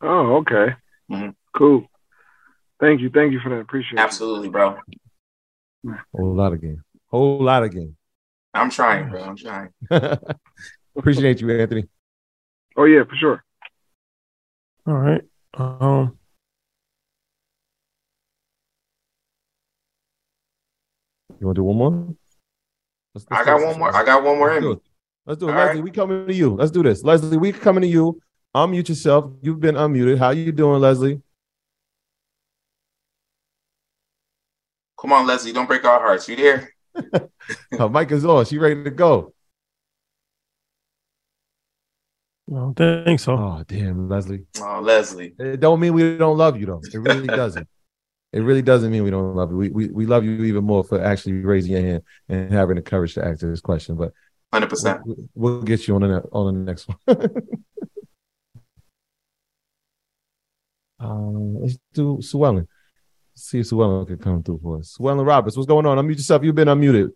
Oh, 0.02 0.38
okay. 0.38 0.76
Mm-hmm. 1.12 1.30
Cool. 1.56 1.86
Thank 2.80 3.02
you. 3.02 3.10
Thank 3.10 3.34
you 3.34 3.40
for 3.40 3.50
that. 3.50 3.60
Appreciate 3.60 4.00
it. 4.00 4.00
Absolutely, 4.00 4.48
it. 4.48 4.52
bro. 4.52 4.78
Whole 6.14 6.36
lot 6.36 6.54
of 6.54 6.62
game. 6.62 6.84
Whole 7.08 7.44
lot 7.44 7.64
of 7.64 7.72
game. 7.72 7.96
I'm 8.54 8.70
trying, 8.70 9.10
bro. 9.10 9.24
I'm 9.24 9.36
trying. 9.36 9.70
Appreciate 10.98 11.42
you, 11.42 11.52
Anthony. 11.52 11.88
Oh 12.76 12.86
yeah, 12.86 13.04
for 13.04 13.16
sure. 13.16 13.44
All 14.88 14.96
right. 14.96 15.22
Um 15.54 16.19
You 21.40 21.48
want 21.48 21.56
to 21.56 21.60
do 21.60 21.64
one 21.64 21.78
more? 21.78 22.16
Let's, 23.16 23.28
let's 23.30 23.42
I 23.42 23.46
got 23.46 23.62
one 23.62 23.80
more. 23.80 23.96
I 23.96 24.04
got 24.04 24.24
one 24.24 24.38
more. 24.38 24.52
Let's 24.52 24.62
do 24.62 24.72
it. 24.72 24.82
Let's 25.26 25.40
do 25.40 25.50
it. 25.50 25.54
Leslie, 25.54 25.76
right. 25.76 25.84
we 25.84 25.92
coming 25.92 26.28
to 26.28 26.34
you. 26.34 26.56
Let's 26.56 26.72
do 26.72 26.84
this. 26.84 27.04
Leslie, 27.04 27.38
we 27.38 27.52
coming 27.52 27.82
to 27.82 27.88
you. 27.88 28.22
Unmute 28.56 28.90
yourself. 28.90 29.32
You've 29.42 29.60
been 29.60 29.76
unmuted. 29.76 30.18
How 30.18 30.32
you 30.32 30.52
doing, 30.52 30.82
Leslie? 30.82 31.22
Come 35.00 35.14
on, 35.14 35.26
Leslie, 35.26 35.54
don't 35.54 35.68
break 35.68 35.86
our 35.86 36.00
hearts. 36.00 36.28
You 36.28 36.36
there? 36.36 36.74
Her 37.78 37.90
mic 37.90 38.12
is 38.12 38.26
on. 38.26 38.44
She 38.46 38.58
ready 38.58 38.84
to 38.84 38.92
go. 38.92 39.34
I 42.52 42.56
don't 42.56 42.76
think 42.76 43.20
so. 43.20 43.34
Oh, 43.34 43.64
damn, 43.66 44.10
Leslie. 44.10 44.44
Oh, 44.60 44.82
Leslie. 44.82 45.36
It 45.40 45.60
don't 45.60 45.80
mean 45.80 45.94
we 45.94 46.18
don't 46.18 46.38
love 46.38 46.60
you, 46.60 46.66
though. 46.66 46.82
It 46.84 46.98
really 46.98 47.28
doesn't. 47.42 47.68
It 48.32 48.42
really 48.42 48.62
doesn't 48.62 48.92
mean 48.92 49.04
we 49.04 49.10
don't 49.10 49.36
love 49.36 49.52
you. 49.52 49.58
We, 49.58 49.70
we 49.70 49.88
we 49.88 50.06
love 50.06 50.24
you 50.24 50.44
even 50.44 50.64
more 50.64 50.84
for 50.84 51.04
actually 51.04 51.34
raising 51.34 51.72
your 51.72 51.82
hand 51.82 52.04
and 52.28 52.52
having 52.52 52.76
the 52.76 52.82
courage 52.82 53.16
to 53.16 53.26
answer 53.26 53.50
this 53.50 53.62
question. 53.62 53.96
But 53.96 54.14
hundred 54.54 54.70
percent, 54.70 55.02
we'll, 55.04 55.18
we'll 55.34 55.62
get 55.64 55.88
you 55.88 55.96
on 55.96 56.02
the 56.02 56.22
on 56.32 56.54
the 56.54 56.60
next 56.60 56.88
one. 56.88 56.98
uh, 61.00 61.06
let's 61.62 61.78
do 61.94 62.20
Sue 62.22 62.68
see 63.36 63.60
if 63.60 63.68
Sue 63.68 63.82
Ellen 63.82 64.06
can 64.06 64.18
come 64.18 64.44
through 64.44 64.60
for 64.62 64.80
us. 64.80 64.96
Sue 64.98 65.10
Ellen 65.10 65.26
Roberts, 65.26 65.58
what's 65.58 65.68
going 65.68 65.86
on? 65.86 65.98
Unmute 65.98 66.18
yourself. 66.18 66.44
You've 66.44 66.56
been 66.56 66.68
unmuted. 66.68 67.10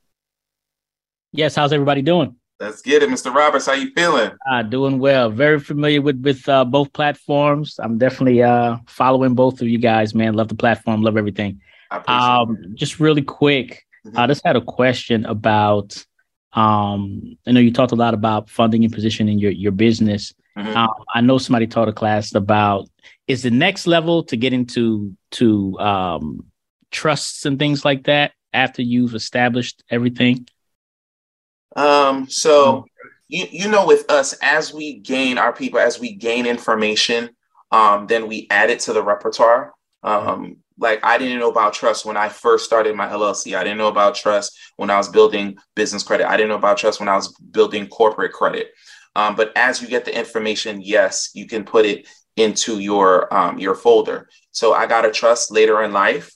Yes, 1.31 1.55
how's 1.55 1.73
everybody 1.73 2.01
doing? 2.01 2.35
Let's 2.63 2.81
get 2.81 3.03
it, 3.03 3.09
Mr. 3.09 3.33
Roberts. 3.33 3.65
How 3.65 3.73
you 3.73 3.91
feeling? 3.91 4.31
Uh, 4.49 4.63
doing 4.63 4.97
well. 4.97 5.29
Very 5.29 5.59
familiar 5.59 6.01
with 6.01 6.21
with 6.21 6.47
uh, 6.47 6.63
both 6.63 6.93
platforms. 6.93 7.77
I'm 7.77 7.97
definitely 7.97 8.41
uh, 8.41 8.77
following 8.87 9.35
both 9.35 9.61
of 9.61 9.67
you 9.67 9.79
guys, 9.79 10.15
man. 10.15 10.33
Love 10.33 10.47
the 10.47 10.55
platform. 10.55 11.01
Love 11.01 11.17
everything. 11.17 11.59
Um, 12.07 12.57
just 12.73 13.01
really 13.01 13.21
quick, 13.21 13.85
mm-hmm. 14.07 14.17
I 14.17 14.27
just 14.27 14.45
had 14.45 14.55
a 14.55 14.61
question 14.61 15.25
about. 15.25 16.05
Um, 16.53 17.37
I 17.45 17.51
know 17.51 17.59
you 17.59 17.73
talked 17.73 17.91
a 17.91 17.95
lot 17.95 18.13
about 18.13 18.49
funding 18.49 18.85
and 18.85 18.93
positioning 18.93 19.39
your 19.39 19.51
your 19.51 19.73
business. 19.73 20.33
Mm-hmm. 20.57 20.77
Um, 20.77 20.93
I 21.13 21.19
know 21.19 21.39
somebody 21.39 21.67
taught 21.67 21.89
a 21.89 21.93
class 21.93 22.33
about 22.33 22.87
is 23.27 23.43
the 23.43 23.51
next 23.51 23.87
level 23.87 24.23
to 24.23 24.37
get 24.37 24.53
into 24.53 25.13
to 25.31 25.77
um, 25.79 26.45
trusts 26.91 27.45
and 27.45 27.59
things 27.59 27.83
like 27.83 28.05
that 28.05 28.31
after 28.53 28.81
you've 28.81 29.15
established 29.15 29.83
everything. 29.89 30.47
Um, 31.75 32.29
so 32.29 32.85
you 33.27 33.47
you 33.51 33.67
know, 33.69 33.87
with 33.87 34.09
us, 34.11 34.33
as 34.41 34.73
we 34.73 34.99
gain 34.99 35.37
our 35.37 35.53
people, 35.53 35.79
as 35.79 35.99
we 35.99 36.13
gain 36.13 36.45
information, 36.45 37.29
um, 37.71 38.07
then 38.07 38.27
we 38.27 38.47
add 38.49 38.69
it 38.69 38.79
to 38.81 38.93
the 38.93 39.03
repertoire. 39.03 39.73
Um, 40.03 40.57
like 40.77 40.99
I 41.03 41.17
didn't 41.17 41.39
know 41.39 41.49
about 41.49 41.73
trust 41.73 42.05
when 42.05 42.17
I 42.17 42.29
first 42.29 42.65
started 42.65 42.95
my 42.95 43.07
LLC. 43.07 43.55
I 43.55 43.63
didn't 43.63 43.77
know 43.77 43.87
about 43.87 44.15
trust 44.15 44.57
when 44.77 44.89
I 44.89 44.97
was 44.97 45.09
building 45.09 45.57
business 45.75 46.03
credit. 46.03 46.29
I 46.29 46.37
didn't 46.37 46.49
know 46.49 46.57
about 46.57 46.77
trust 46.77 46.99
when 46.99 47.09
I 47.09 47.15
was 47.15 47.33
building 47.51 47.87
corporate 47.87 48.33
credit. 48.33 48.71
Um, 49.15 49.35
but 49.35 49.51
as 49.55 49.81
you 49.81 49.87
get 49.87 50.05
the 50.05 50.17
information, 50.17 50.81
yes, 50.81 51.29
you 51.33 51.47
can 51.47 51.63
put 51.63 51.85
it 51.85 52.07
into 52.35 52.79
your 52.79 53.33
um, 53.33 53.59
your 53.59 53.75
folder. 53.75 54.27
So 54.51 54.73
I 54.73 54.87
got 54.87 55.05
a 55.05 55.11
trust 55.11 55.51
later 55.51 55.83
in 55.83 55.93
life 55.93 56.31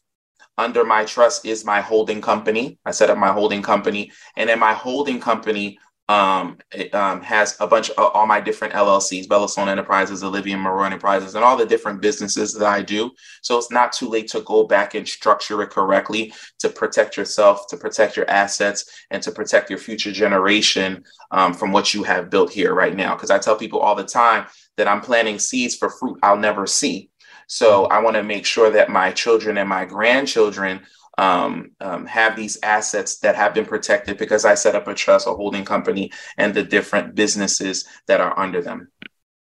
under 0.58 0.84
my 0.84 1.05
trust 1.05 1.45
is 1.45 1.66
my 1.66 1.82
holding 1.82 2.22
company. 2.22 2.80
I 2.86 2.91
set 2.91 3.10
up 3.10 3.18
my 3.18 3.32
holding 3.32 3.62
company, 3.62 4.12
and 4.36 4.49
then 4.49 4.60
my 4.60 4.74
holding 4.74 5.20
company 5.20 5.80
um, 6.10 6.58
it, 6.72 6.93
um, 6.95 7.22
has 7.22 7.58
a 7.60 7.68
bunch 7.68 7.89
of 7.89 8.12
all 8.14 8.26
my 8.26 8.39
different 8.39 8.74
LLCs, 8.74 9.28
Bellastone 9.28 9.68
Enterprises, 9.68 10.24
Olivia 10.24 10.58
Moreau 10.58 10.86
Enterprises, 10.86 11.36
and 11.36 11.43
all 11.43 11.58
the 11.58 11.66
different 11.66 12.01
businesses 12.01 12.53
that 12.53 12.66
I 12.66 12.82
do. 12.82 13.12
So 13.41 13.58
it's 13.58 13.72
not 13.72 13.91
too 13.91 14.08
late 14.08 14.30
to 14.30 14.41
go 14.41 14.66
back 14.66 14.95
and 14.95 15.08
structure 15.08 15.62
it 15.64 15.70
correctly 15.70 16.34
to 16.60 16.70
protect 16.70 17.18
yourself, 17.18 17.68
to 17.68 17.78
protect 17.78 18.16
your 18.16 18.30
assets, 18.30 19.05
and 19.12 19.22
to 19.24 19.32
protect 19.32 19.70
your 19.70 19.80
future 19.80 20.12
generation 20.12 21.03
um, 21.32 21.53
from 21.53 21.72
what 21.72 21.93
you 21.93 22.03
have 22.03 22.30
built 22.30 22.51
here 22.51 22.74
right 22.74 22.95
now. 22.95 23.14
Because 23.14 23.32
I 23.32 23.38
tell 23.38 23.58
people 23.58 23.80
all 23.80 23.95
the 23.95 24.05
time 24.05 24.47
that 24.78 24.88
I'm 24.88 25.01
planting 25.01 25.39
seeds 25.39 25.76
for 25.76 25.89
fruit 25.89 26.20
I'll 26.24 26.38
never 26.38 26.66
see. 26.66 27.10
So 27.47 27.85
I 27.85 28.01
want 28.01 28.15
to 28.15 28.23
make 28.23 28.45
sure 28.45 28.69
that 28.69 28.89
my 28.89 29.11
children 29.11 29.57
and 29.57 29.67
my 29.67 29.85
grandchildren 29.85 30.81
um, 31.17 31.71
um, 31.79 32.05
have 32.05 32.35
these 32.35 32.59
assets 32.61 33.19
that 33.19 33.35
have 33.35 33.53
been 33.53 33.65
protected 33.65 34.17
because 34.17 34.45
I 34.45 34.53
set 34.53 34.75
up 34.75 34.87
a 34.87 34.93
trust, 34.93 35.27
a 35.27 35.31
holding 35.31 35.65
company, 35.65 36.11
and 36.37 36.53
the 36.53 36.63
different 36.63 37.15
businesses 37.15 37.85
that 38.07 38.21
are 38.21 38.37
under 38.37 38.61
them. 38.61 38.89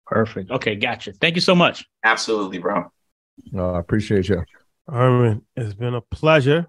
Perfect. 0.07 0.51
Okay, 0.51 0.77
gotcha. 0.77 1.13
Thank 1.13 1.35
you 1.35 1.41
so 1.41 1.55
much. 1.55 1.85
Absolutely, 2.05 2.59
bro. 2.59 2.93
No, 3.51 3.75
I 3.75 3.81
appreciate 3.81 4.29
you. 4.29 4.45
Armin, 4.87 5.43
it's 5.57 5.75
been 5.75 5.95
a 5.95 6.01
pleasure. 6.01 6.67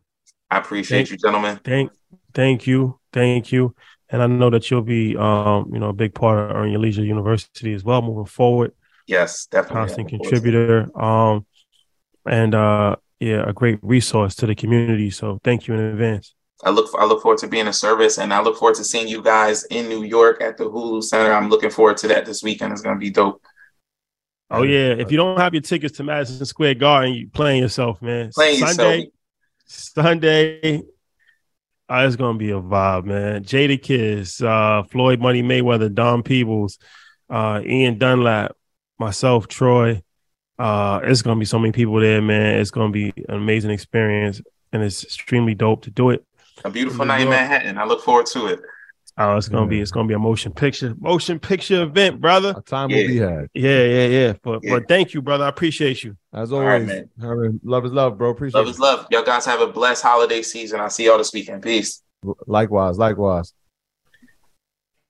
I 0.50 0.58
appreciate 0.58 0.98
thank, 0.98 1.12
you, 1.12 1.18
gentlemen. 1.18 1.60
Thank, 1.64 1.92
thank 2.34 2.66
you, 2.66 3.00
thank 3.14 3.52
you, 3.52 3.76
and 4.10 4.24
I 4.24 4.28
know 4.28 4.50
that 4.50 4.72
you'll 4.72 4.82
be, 4.82 5.16
um, 5.18 5.70
you 5.72 5.80
know, 5.80 5.90
a 5.90 5.94
big 5.94 6.16
part 6.16 6.40
of 6.40 6.56
Earn 6.56 6.72
Your 6.72 6.80
Leisure 6.80 7.04
University 7.04 7.74
as 7.74 7.84
well 7.84 8.02
moving 8.02 8.26
forward. 8.26 8.72
Yes, 9.08 9.48
definitely. 9.48 9.76
Constant 9.76 10.10
contributor. 10.10 10.88
Um, 11.02 11.46
and 12.28 12.54
uh, 12.54 12.98
yeah, 13.20 13.44
a 13.48 13.54
great 13.54 13.80
resource 13.82 14.36
to 14.36 14.46
the 14.46 14.56
community. 14.56 15.10
So 15.10 15.40
thank 15.44 15.68
you 15.68 15.74
in 15.74 15.80
advance. 15.80 16.36
I 16.64 16.72
look 16.72 16.90
I 16.98 17.06
look 17.06 17.22
forward 17.22 17.40
to 17.40 17.48
being 17.48 17.68
a 17.68 17.74
service, 17.74 18.18
and 18.18 18.34
I 18.34 18.42
look 18.42 18.58
forward 18.58 18.76
to 18.76 18.84
seeing 18.84 19.08
you 19.08 19.22
guys 19.22 19.64
in 19.66 19.88
New 19.88 20.04
York 20.04 20.42
at 20.42 20.58
the 20.58 20.66
Hulu 20.66 21.04
Center. 21.04 21.32
I'm 21.32 21.50
looking 21.50 21.70
forward 21.70 21.98
to 21.98 22.08
that 22.10 22.26
this 22.26 22.42
weekend. 22.42 22.74
It's 22.74 22.82
gonna 22.82 23.00
be 23.00 23.12
dope. 23.12 23.42
Oh 24.50 24.64
yeah! 24.64 24.96
If 24.98 25.12
you 25.12 25.18
don't 25.18 25.38
have 25.38 25.54
your 25.54 25.62
tickets 25.62 25.98
to 25.98 26.04
Madison 26.04 26.46
Square 26.46 26.76
Garden, 26.76 27.14
you 27.14 27.30
playing 27.30 27.62
yourself, 27.62 28.02
man. 28.02 28.32
Playing 28.34 28.60
Sunday, 28.60 28.98
yourself. 29.66 30.06
Sunday, 30.08 30.82
oh, 31.90 32.06
it's 32.06 32.16
gonna 32.16 32.40
be 32.40 32.50
a 32.50 32.60
vibe, 32.60 33.06
man. 33.06 33.44
Jadakiss, 33.44 34.44
uh, 34.44 34.84
Floyd 34.84 35.20
Money 35.20 35.44
Mayweather, 35.44 35.94
Don 35.94 36.24
Peebles, 36.24 36.80
uh, 37.30 37.62
Ian 37.64 38.00
Dunlap, 38.00 38.57
myself, 39.00 39.48
Troy. 39.48 40.02
Uh, 40.60 41.00
it's 41.04 41.22
gonna 41.22 41.40
be 41.40 41.46
so 41.46 41.60
many 41.60 41.72
people 41.72 42.00
there, 42.00 42.22
man. 42.22 42.60
It's 42.60 42.72
gonna 42.72 42.92
be 42.92 43.14
an 43.30 43.36
amazing 43.36 43.72
experience, 43.72 44.42
and 44.72 44.82
it's 44.84 45.04
extremely 45.04 45.56
dope 45.56 45.84
to 45.84 45.92
do 45.92 46.10
it. 46.10 46.26
A 46.66 46.70
beautiful 46.70 47.06
night 47.06 47.22
in 47.22 47.30
Manhattan. 47.30 47.78
I 47.78 47.86
look 47.86 48.04
forward 48.04 48.26
to 48.28 48.48
it. 48.48 48.60
Oh, 49.20 49.36
it's 49.36 49.50
gonna 49.50 49.66
yeah. 49.66 49.70
be 49.70 49.82
it's 49.82 49.92
gonna 49.92 50.08
be 50.08 50.14
a 50.14 50.20
motion 50.20 50.52
picture 50.52 50.96
motion 51.00 51.40
picture 51.40 51.84
event, 51.84 52.20
brother. 52.22 52.54
A 52.58 52.62
time 52.62 52.90
yeah. 52.90 52.98
will 52.98 53.08
be 53.08 53.18
had. 53.18 53.48
Yeah, 53.54 53.84
yeah, 53.84 54.08
yeah. 54.08 54.34
But 54.42 54.60
yeah. 54.64 54.74
but 54.74 54.88
thank 54.88 55.14
you, 55.14 55.22
brother. 55.22 55.46
I 55.46 55.50
appreciate 55.50 56.04
you. 56.04 56.18
As 56.34 56.52
always, 56.52 56.88
right, 56.88 57.08
man. 57.18 57.60
love 57.64 57.86
is 57.86 57.92
love, 57.92 58.18
bro. 58.18 58.32
Appreciate 58.32 58.60
love 58.60 58.68
is 58.68 58.80
love. 58.80 59.08
Y'all 59.12 59.24
guys 59.24 59.46
have 59.46 59.62
a 59.62 59.68
blessed 59.68 60.04
holiday 60.04 60.42
season. 60.42 60.80
I'll 60.80 60.90
see 60.90 61.06
y'all 61.06 61.18
this 61.18 61.34
weekend. 61.34 61.62
Peace. 61.62 62.02
Likewise, 62.48 62.98
likewise 62.98 63.54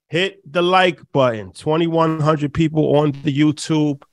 hit 0.07 0.39
the 0.49 0.61
like 0.61 0.99
button. 1.11 1.51
2,100 1.51 2.53
people 2.53 2.97
on 2.97 3.11
the 3.11 3.35
YouTube. 3.35 4.03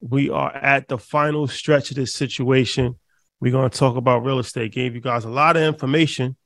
We 0.00 0.30
are 0.30 0.54
at 0.54 0.88
the 0.88 0.98
final 0.98 1.46
stretch 1.48 1.90
of 1.90 1.96
this 1.96 2.14
situation. 2.14 2.98
We're 3.40 3.52
going 3.52 3.70
to 3.70 3.78
talk 3.78 3.96
about 3.96 4.24
real 4.24 4.38
estate. 4.38 4.72
Gave 4.72 4.94
you 4.94 5.00
guys 5.00 5.24
a 5.24 5.30
lot 5.30 5.56
of 5.56 5.62
information. 5.62 6.36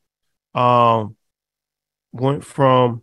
Um, 0.55 1.17
went 2.13 2.45
from 2.45 3.03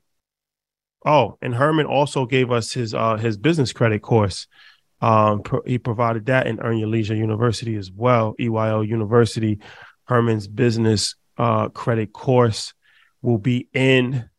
oh, 1.05 1.37
and 1.41 1.53
Herman 1.53 1.85
also 1.85 2.25
gave 2.25 2.51
us 2.51 2.73
his 2.73 2.93
uh 2.93 3.17
his 3.17 3.37
business 3.37 3.71
credit 3.71 4.01
course. 4.01 4.47
Um, 5.01 5.43
pro- 5.43 5.61
he 5.65 5.77
provided 5.77 6.25
that 6.27 6.47
in 6.47 6.59
Earn 6.59 6.77
Your 6.77 6.87
Leisure 6.87 7.15
University 7.15 7.75
as 7.75 7.91
well. 7.91 8.33
EYL 8.39 8.87
University, 8.87 9.59
Herman's 10.05 10.47
business 10.47 11.15
uh 11.37 11.69
credit 11.69 12.11
course 12.11 12.73
will 13.21 13.37
be 13.37 13.67
in 13.73 14.29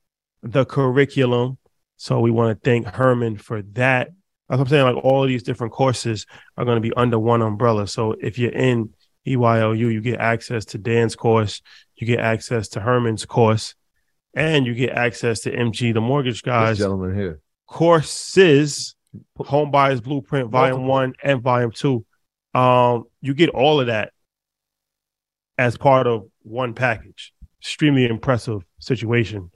the 0.47 0.65
curriculum. 0.65 1.59
So 1.97 2.21
we 2.21 2.31
want 2.31 2.63
to 2.63 2.71
thank 2.71 2.87
Herman 2.87 3.39
for 3.39 3.63
that. 3.73 4.11
I'm 4.49 4.67
saying, 4.67 4.85
like 4.85 5.05
all 5.05 5.23
of 5.25 5.29
these 5.29 5.43
different 5.43 5.73
courses 5.73 6.27
are 6.57 6.65
going 6.65 6.77
to 6.77 6.81
be 6.81 6.95
under 6.95 7.19
one 7.19 7.43
umbrella. 7.43 7.89
So 7.89 8.15
if 8.21 8.39
you're 8.39 8.53
in 8.53 8.91
EYLU, 9.27 9.93
you 9.93 10.01
get 10.01 10.21
access 10.21 10.65
to 10.67 10.79
Dan's 10.79 11.17
course, 11.17 11.63
you 11.97 12.07
get 12.07 12.21
access 12.21 12.69
to 12.69 12.81
Herman's 12.81 13.27
course, 13.27 13.75
and 14.35 14.67
you 14.67 14.75
get 14.75 14.91
access 14.91 15.41
to 15.41 15.57
MG, 15.57 15.93
the 15.93 16.01
mortgage 16.01 16.43
guys. 16.43 16.79
This 16.79 16.85
gentleman 16.85 17.17
here. 17.17 17.41
Courses, 17.67 18.95
Home 19.39 19.71
Buyers 19.71 20.01
Blueprint, 20.01 20.51
Volume 20.51 20.87
One 20.87 21.15
and 21.23 21.43
Volume 21.43 21.73
Two. 21.73 22.05
Um, 22.55 23.05
you 23.21 23.35
get 23.35 23.49
all 23.51 23.81
of 23.81 23.89
that 23.89 24.13
as 25.59 25.77
part 25.77 26.07
of 26.07 26.29
one 26.43 26.75
package. 26.75 27.33
Extremely 27.61 28.07
impressive 28.07 28.63
situation. 28.79 29.51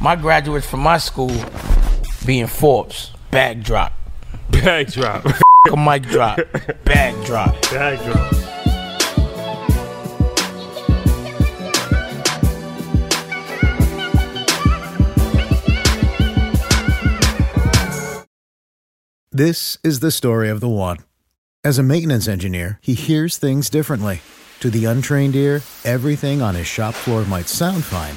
My 0.00 0.16
graduates 0.16 0.66
from 0.66 0.80
my 0.80 0.96
school 0.96 1.30
being 2.24 2.46
Forbes, 2.46 3.12
bag 3.30 3.62
drop. 3.62 3.92
Bag 4.48 4.90
drop. 4.90 5.26
a 5.26 5.76
mic 5.76 6.04
drop. 6.04 6.38
Bag 6.84 7.22
drop. 7.26 7.60
Bag 7.70 7.98
drop. 8.04 8.34
This 19.30 19.76
is 19.84 20.00
the 20.00 20.10
story 20.10 20.48
of 20.48 20.60
the 20.60 20.68
one. 20.68 20.96
As 21.62 21.78
a 21.78 21.82
maintenance 21.82 22.26
engineer, 22.26 22.78
he 22.80 22.94
hears 22.94 23.36
things 23.36 23.68
differently. 23.68 24.22
To 24.60 24.70
the 24.70 24.86
untrained 24.86 25.36
ear, 25.36 25.60
everything 25.84 26.40
on 26.40 26.54
his 26.54 26.66
shop 26.66 26.94
floor 26.94 27.26
might 27.26 27.48
sound 27.48 27.84
fine 27.84 28.16